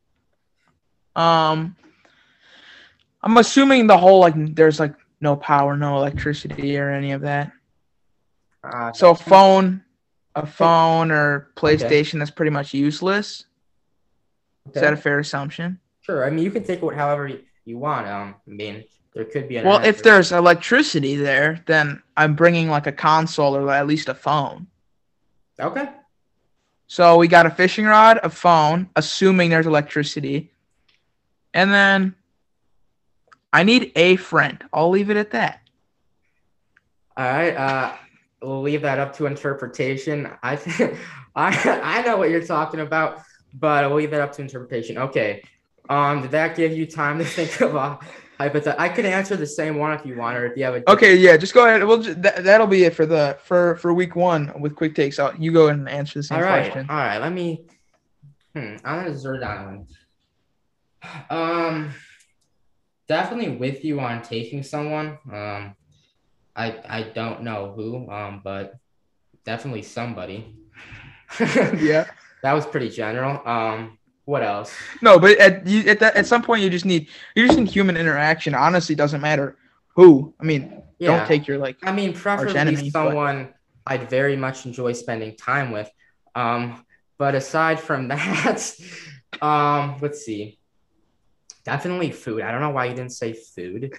Um, 1.16 1.76
I'm 3.24 3.38
assuming 3.38 3.88
the 3.88 3.98
whole 3.98 4.20
like 4.20 4.36
there's 4.56 4.80
like 4.80 4.94
no 5.20 5.36
power, 5.36 5.76
no 5.78 5.98
electricity, 5.98 6.78
or 6.78 6.90
any 6.90 7.12
of 7.12 7.22
that. 7.22 7.52
Uh, 8.64 8.92
so 8.92 9.12
a 9.12 9.16
phone, 9.16 9.84
a 10.36 10.46
phone 10.46 11.12
or 11.12 11.52
PlayStation 11.56 12.10
okay. 12.10 12.20
that's 12.20 12.32
pretty 12.32 12.52
much 12.52 12.74
useless. 12.74 13.46
Okay. 14.70 14.80
Is 14.80 14.82
that 14.82 14.94
a 14.94 14.98
fair 14.98 15.20
assumption? 15.20 15.80
Sure. 16.02 16.26
I 16.26 16.30
mean, 16.30 16.44
you 16.44 16.52
can 16.52 16.64
take 16.64 16.82
it 16.82 16.94
however 16.94 17.32
you 17.66 17.78
want. 17.78 18.08
Um, 18.08 18.36
I 18.48 18.50
mean, 18.50 18.84
there 19.14 19.26
could 19.26 19.48
be 19.48 19.58
an. 19.58 19.66
Well, 19.66 19.84
if 19.84 20.04
there's 20.04 20.32
electricity 20.32 21.16
there, 21.16 21.64
then 21.66 22.02
I'm 22.16 22.36
bringing 22.36 22.70
like 22.70 22.88
a 22.88 22.92
console 22.92 23.56
or 23.56 23.72
at 23.72 23.88
least 23.88 24.10
a 24.10 24.14
phone. 24.14 24.68
Okay. 25.60 25.90
So 26.88 27.18
we 27.18 27.28
got 27.28 27.46
a 27.46 27.50
fishing 27.50 27.86
rod, 27.86 28.20
a 28.24 28.30
phone, 28.30 28.90
assuming 28.96 29.50
there's 29.50 29.68
electricity, 29.68 30.52
and 31.54 31.74
then 31.74 32.16
I 33.54 33.64
need 33.64 33.92
a 33.96 34.16
friend. 34.18 34.64
I'll 34.74 34.90
leave 34.90 35.10
it 35.10 35.18
at 35.18 35.32
that. 35.32 35.62
All 37.16 37.26
right. 37.26 37.56
Uh, 37.56 37.94
we'll 38.42 38.62
leave 38.62 38.84
that 38.84 39.00
up 39.00 39.16
to 39.18 39.26
interpretation. 39.26 40.30
I 40.44 40.56
think 40.56 40.98
I 41.36 41.80
I 41.84 42.02
know 42.04 42.18
what 42.18 42.30
you're 42.30 42.46
talking 42.46 42.80
about, 42.80 43.22
but 43.54 43.88
we'll 43.90 43.98
leave 43.98 44.12
that 44.12 44.22
up 44.22 44.34
to 44.34 44.42
interpretation. 44.42 44.98
Okay. 44.98 45.44
Um, 45.90 46.22
did 46.22 46.32
that 46.32 46.56
give 46.56 46.74
you 46.74 46.86
time 46.86 47.18
to 47.20 47.26
think 47.38 47.62
of 47.62 47.76
a 47.76 47.98
hypothetical. 48.38 48.84
I 48.84 48.90
could 48.90 49.06
answer 49.06 49.36
the 49.36 49.48
same 49.48 49.78
one 49.78 49.94
if 49.94 50.06
you 50.06 50.18
want, 50.18 50.38
or 50.38 50.46
if 50.46 50.58
you 50.58 50.66
have 50.66 50.76
a. 50.76 50.90
Okay, 50.92 51.16
yeah, 51.16 51.38
just 51.38 51.54
go 51.54 51.66
ahead. 51.66 51.84
We'll 51.84 52.00
that, 52.00 52.44
that'll 52.44 52.68
be 52.68 52.84
it 52.84 52.94
for 52.94 53.06
the 53.06 53.38
for 53.44 53.78
for 53.78 53.94
week 53.94 54.16
one 54.16 54.52
with 54.60 54.76
quick 54.76 54.94
takes. 54.94 55.18
I'll, 55.18 55.36
you 55.36 55.52
go 55.52 55.70
and 55.70 55.88
answer 55.88 56.20
the 56.20 56.24
same 56.24 56.38
all 56.38 56.44
right, 56.44 56.72
question. 56.72 56.88
All 56.90 56.98
right, 56.98 57.20
let 57.20 57.32
me 57.32 57.66
Hmm, 58.58 58.78
on 58.84 59.06
a 59.06 59.10
desert 59.12 59.44
island. 59.44 59.88
Um, 61.30 61.94
definitely 63.08 63.56
with 63.58 63.84
you 63.84 64.00
on 64.00 64.22
taking 64.22 64.64
someone. 64.64 65.18
Um, 65.32 65.76
I 66.56 66.76
I 66.90 67.04
don't 67.14 67.44
know 67.44 67.74
who. 67.76 68.10
Um, 68.10 68.42
but 68.44 68.76
definitely 69.46 69.84
somebody. 69.84 70.56
yeah. 71.40 72.06
That 72.44 72.54
was 72.54 72.66
pretty 72.66 72.90
general. 72.90 73.42
Um, 73.48 73.98
what 74.26 74.44
else? 74.44 74.74
No, 75.02 75.18
but 75.20 75.38
at 75.38 75.66
you, 75.66 75.90
at 75.90 76.00
that, 76.00 76.16
at 76.16 76.26
some 76.26 76.44
point 76.44 76.62
you 76.62 76.70
just 76.70 76.86
need 76.86 77.08
you 77.36 77.48
just 77.48 77.58
need 77.58 77.70
human 77.70 77.98
interaction. 77.98 78.54
Honestly, 78.54 78.96
doesn't 78.96 79.22
matter 79.22 79.58
who. 79.96 80.34
I 80.40 80.44
mean, 80.44 80.84
Yeah. 81.00 81.18
don't 81.18 81.28
take 81.28 81.48
your 81.48 81.58
like. 81.58 81.78
I 81.84 81.92
mean, 81.92 82.14
preferably 82.14 82.58
enemy, 82.58 82.90
but- 82.92 82.92
someone 82.92 83.54
I'd 83.86 84.10
very 84.10 84.36
much 84.36 84.66
enjoy 84.66 84.94
spending 84.94 85.36
time 85.38 85.72
with. 85.72 85.90
Um, 86.36 86.86
but 87.18 87.34
aside 87.36 87.80
from 87.80 88.08
that, 88.14 88.76
um, 89.42 89.96
let's 90.02 90.24
see. 90.26 90.60
Definitely 91.68 92.12
food. 92.12 92.42
I 92.44 92.52
don't 92.54 92.62
know 92.62 92.70
why 92.70 92.86
you 92.86 92.94
didn't 92.96 93.12
say 93.12 93.34
food. 93.34 93.92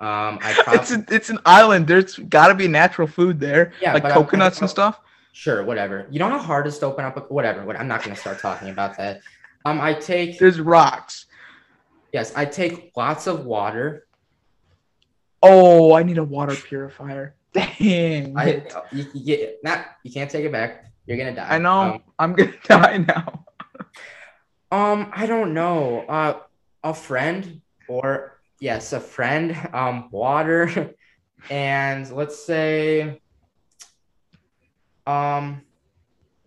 Um, 0.00 0.40
I 0.42 0.50
It's 0.74 0.90
a, 0.90 1.04
it's 1.08 1.30
an 1.30 1.38
island. 1.46 1.86
There's 1.86 2.18
got 2.18 2.48
to 2.48 2.54
be 2.56 2.66
natural 2.66 3.06
food 3.06 3.38
there, 3.38 3.72
Yeah, 3.80 3.92
like 3.94 4.08
coconuts 4.08 4.60
and 4.60 4.68
stuff. 4.68 4.98
sure, 5.30 5.62
whatever. 5.64 6.08
You 6.10 6.18
know 6.18 6.28
how 6.28 6.38
hard 6.38 6.66
it 6.66 6.70
is 6.70 6.78
to 6.80 6.86
open 6.86 7.04
up 7.04 7.16
a 7.16 7.20
whatever. 7.20 7.64
What 7.64 7.76
I'm 7.78 7.86
not 7.86 8.02
gonna 8.02 8.16
start 8.16 8.40
talking 8.40 8.68
about 8.70 8.98
that. 8.98 9.20
Um, 9.64 9.80
I 9.80 9.94
take 9.94 10.40
There's 10.40 10.60
rocks. 10.60 11.26
yes, 12.12 12.32
I 12.34 12.46
take 12.46 12.90
lots 12.96 13.28
of 13.28 13.44
water. 13.46 14.06
Oh, 15.40 15.94
I 15.94 16.02
need 16.02 16.18
a 16.18 16.24
water 16.24 16.56
purifier. 16.56 17.36
Dang. 17.54 18.36
I 18.36 18.66
you, 18.90 19.06
you 19.14 19.24
get 19.24 19.58
not 19.62 19.86
you 20.02 20.10
can't 20.12 20.28
take 20.28 20.44
it 20.44 20.50
back. 20.50 20.86
You're 21.06 21.16
gonna 21.16 21.36
die. 21.36 21.46
I 21.48 21.58
know. 21.58 21.80
Um, 21.80 22.02
I'm 22.18 22.32
gonna 22.32 22.54
die 22.64 22.96
now. 22.98 23.44
Um, 24.72 25.12
I 25.12 25.26
don't 25.26 25.54
know. 25.54 26.00
Uh, 26.08 26.40
a 26.84 26.94
friend 26.94 27.62
or 27.88 28.38
yes, 28.60 28.92
a 28.92 29.00
friend. 29.00 29.56
Um, 29.74 30.08
water, 30.12 30.94
and 31.50 32.08
let's 32.12 32.44
say, 32.44 33.20
um, 35.06 35.62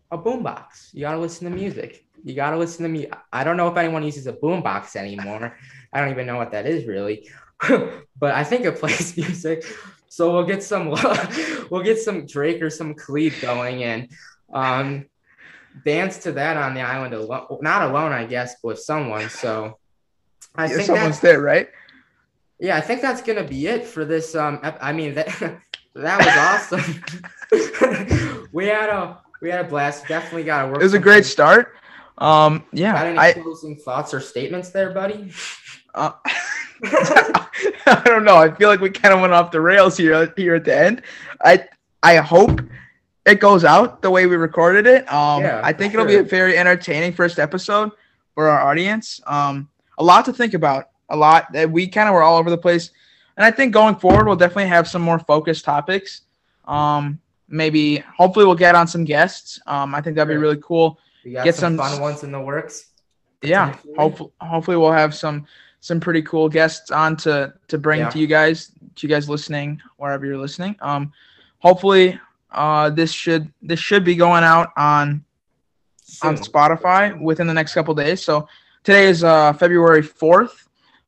a 0.10 0.18
boombox. 0.18 0.94
You 0.94 1.02
gotta 1.02 1.20
listen 1.20 1.50
to 1.50 1.56
music. 1.56 2.06
You 2.24 2.36
gotta 2.36 2.58
listen 2.58 2.84
to 2.84 2.90
me. 2.90 3.08
I 3.34 3.44
don't 3.44 3.58
know 3.58 3.68
if 3.68 3.76
anyone 3.76 4.04
uses 4.04 4.28
a 4.28 4.34
boombox 4.34 4.96
anymore. 4.96 5.58
I 5.94 6.00
don't 6.00 6.12
even 6.12 6.26
know 6.26 6.38
what 6.38 6.52
that 6.52 6.66
is 6.66 6.86
really, 6.86 7.30
but 7.68 8.36
I 8.36 8.44
think 8.44 8.66
it 8.66 8.80
plays 8.80 9.18
music. 9.18 9.66
So 10.08 10.32
we'll 10.32 10.46
get 10.46 10.64
some, 10.64 10.90
we'll 11.70 11.84
get 11.84 12.00
some 12.00 12.26
Drake 12.26 12.62
or 12.62 12.70
some 12.70 12.94
Khalid 12.94 13.34
going 13.42 13.84
and, 13.84 14.10
um, 14.54 15.06
dance 15.86 16.18
to 16.20 16.32
that 16.34 16.58
on 16.58 16.74
the 16.74 16.82
island 16.82 17.14
alone. 17.14 17.60
Not 17.62 17.90
alone, 17.90 18.12
I 18.12 18.26
guess, 18.26 18.56
but 18.62 18.70
with 18.70 18.80
someone. 18.80 19.30
So 19.30 19.78
I 20.58 20.64
Yeah, 20.66 20.70
think 20.70 20.82
someone's 20.84 21.20
there, 21.20 21.42
right? 21.42 21.70
yeah, 22.60 22.76
I 22.78 22.82
think 22.82 23.02
that's 23.02 23.22
gonna 23.22 23.44
be 23.44 23.68
it 23.68 23.86
for 23.86 24.06
this. 24.06 24.36
Um, 24.36 24.60
I 24.64 24.92
mean 24.94 25.14
that 25.16 25.28
that 25.96 26.18
was 26.20 26.80
awesome. 26.82 28.48
we 28.52 28.68
had 28.68 28.90
a 28.90 29.18
we 29.42 29.50
had 29.50 29.64
a 29.66 29.68
blast. 29.68 30.08
Definitely 30.08 30.44
got 30.44 30.64
to 30.64 30.68
work. 30.70 30.82
It 30.82 30.84
was 30.84 30.94
a 30.94 31.00
great 31.00 31.26
start. 31.26 31.76
Um, 32.18 32.66
yeah, 32.74 32.94
Got 32.94 33.06
any 33.08 33.20
I 33.20 33.34
closing 33.34 33.76
thoughts 33.76 34.14
or 34.14 34.20
statements 34.20 34.70
there, 34.72 34.90
buddy? 34.92 35.32
uh, 35.94 36.12
I 36.84 38.02
don't 38.06 38.24
know. 38.24 38.38
I 38.38 38.52
feel 38.54 38.70
like 38.70 38.80
we 38.80 38.90
kind 38.90 39.14
of 39.14 39.22
went 39.22 39.34
off 39.34 39.52
the 39.52 39.62
rails 39.62 39.98
here 39.98 40.34
here 40.36 40.56
at 40.56 40.64
the 40.66 40.76
end. 40.76 41.04
I 41.44 41.66
I 42.02 42.16
hope 42.18 42.62
it 43.26 43.40
goes 43.40 43.64
out 43.64 44.02
the 44.02 44.10
way 44.10 44.26
we 44.26 44.36
recorded 44.36 44.88
it. 44.88 45.12
Um, 45.14 45.44
Yeah, 45.44 45.62
I 45.64 45.74
think 45.74 45.94
for 45.94 46.00
it'll 46.00 46.08
be 46.10 46.16
a 46.18 46.24
very 46.24 46.58
entertaining 46.58 47.14
first 47.14 47.38
episode 47.40 47.92
for 48.34 48.48
our 48.50 48.68
audience. 48.68 49.22
Um, 49.28 49.70
a 49.98 50.04
lot 50.04 50.26
to 50.26 50.34
think 50.34 50.54
about. 50.54 50.90
A 51.10 51.16
lot 51.16 51.52
that 51.54 51.72
we 51.72 51.88
kind 51.88 52.10
of 52.10 52.14
were 52.16 52.22
all 52.24 52.38
over 52.38 52.50
the 52.50 52.58
place, 52.58 52.92
and 53.38 53.46
I 53.46 53.52
think 53.52 53.74
going 53.74 53.96
forward 53.96 54.26
we'll 54.28 54.36
definitely 54.36 54.68
have 54.68 54.88
some 54.88 55.02
more 55.02 55.20
focused 55.20 55.64
topics. 55.64 56.22
Um, 56.66 57.20
maybe 57.48 58.04
hopefully 58.18 58.46
we'll 58.46 58.56
get 58.56 58.76
on 58.76 58.88
some 58.88 59.06
guests. 59.06 59.58
Um, 59.68 59.96
I 59.96 60.02
think 60.02 60.16
that'd 60.18 60.28
be 60.30 60.36
really 60.36 60.60
cool. 60.62 61.00
Get 61.24 61.56
some, 61.56 61.78
some- 61.78 61.92
fun 61.92 62.02
ones 62.02 62.24
in 62.24 62.32
the 62.32 62.40
works. 62.42 62.88
yeah 63.44 63.76
hopefully 63.98 64.32
hopefully 64.42 64.76
we'll 64.78 64.92
have 64.92 65.14
some 65.16 65.46
some 65.80 66.00
pretty 66.00 66.22
cool 66.24 66.50
guests 66.50 66.90
on 66.92 67.16
to 67.18 67.54
to 67.70 67.78
bring 67.78 68.00
Yeah. 68.00 68.10
to 68.10 68.20
you 68.20 68.28
guys 68.28 68.72
to 68.96 69.08
you 69.08 69.10
guys 69.14 69.30
listening 69.30 69.80
wherever 69.98 70.26
you're 70.26 70.38
listening 70.40 70.76
um 70.82 71.12
hopefully 71.60 72.20
uh 72.52 72.90
this 72.90 73.12
should 73.12 73.52
this 73.62 73.80
should 73.80 74.04
be 74.04 74.16
going 74.16 74.44
out 74.44 74.70
on 74.76 75.24
on 76.24 76.36
spotify 76.38 77.20
within 77.22 77.46
the 77.48 77.54
next 77.54 77.74
couple 77.76 77.94
days 77.94 78.24
so 78.24 78.48
today 78.88 79.08
is 79.08 79.22
uh 79.22 79.52
february 79.52 80.02
4th 80.02 80.68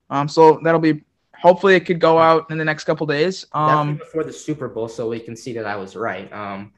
um 0.10 0.28
so 0.28 0.60
that'll 0.66 0.82
be 0.82 1.02
hopefully 1.34 1.76
it 1.76 1.86
could 1.86 2.02
go 2.02 2.20
out 2.20 2.52
in 2.52 2.58
the 2.58 2.66
next 2.66 2.84
couple 2.84 3.08
days 3.08 3.46
Definitely 3.54 3.92
um 3.92 3.96
before 3.96 4.26
the 4.26 4.34
Super 4.34 4.68
Bowl, 4.68 4.90
so 4.90 5.08
we 5.08 5.22
can 5.22 5.34
see 5.34 5.54
that 5.54 5.66
I 5.66 5.78
was 5.78 5.96
right. 5.96 6.28
Um, 6.34 6.74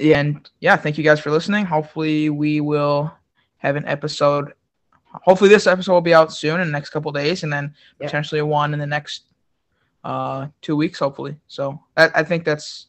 and 0.00 0.50
yeah 0.58 0.74
thank 0.76 0.98
you 0.98 1.04
guys 1.04 1.20
for 1.20 1.30
listening 1.30 1.64
hopefully 1.64 2.28
we 2.28 2.60
will 2.60 3.14
have 3.58 3.76
an 3.76 3.86
episode 3.86 4.52
hopefully 5.28 5.48
this 5.48 5.68
episode 5.68 5.92
will 5.92 6.00
be 6.00 6.12
out 6.20 6.32
soon 6.32 6.58
in 6.60 6.66
the 6.66 6.72
next 6.72 6.90
couple 6.90 7.12
days 7.12 7.44
and 7.44 7.52
then 7.52 7.72
Yeah. 8.00 8.06
potentially 8.08 8.42
one 8.42 8.74
in 8.74 8.80
the 8.80 8.86
next 8.96 9.26
uh 10.02 10.48
two 10.60 10.74
weeks 10.74 10.98
hopefully 10.98 11.36
so 11.46 11.78
I, 11.96 12.10
I 12.16 12.22
think 12.24 12.44
that's 12.44 12.88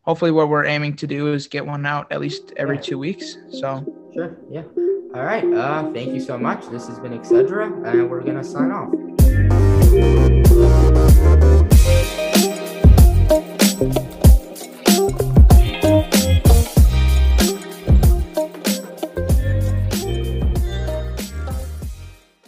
hopefully 0.00 0.30
what 0.30 0.48
we're 0.48 0.64
aiming 0.64 0.96
to 0.96 1.06
do 1.06 1.34
is 1.34 1.46
get 1.46 1.66
one 1.66 1.84
out 1.84 2.10
at 2.10 2.20
least 2.22 2.54
every 2.56 2.76
Yeah. 2.76 2.88
two 2.88 2.98
weeks 2.98 3.36
so 3.50 3.84
sure, 4.14 4.38
yeah. 4.48 4.62
All 5.14 5.24
right. 5.24 5.44
Uh, 5.44 5.92
thank 5.92 6.12
you 6.12 6.18
so 6.18 6.36
much. 6.36 6.66
This 6.66 6.88
has 6.88 6.98
been 6.98 7.12
Etc. 7.12 7.66
And 7.66 8.10
we're 8.10 8.22
going 8.22 8.36
to 8.36 8.42
sign 8.42 8.72
off. 8.72 8.90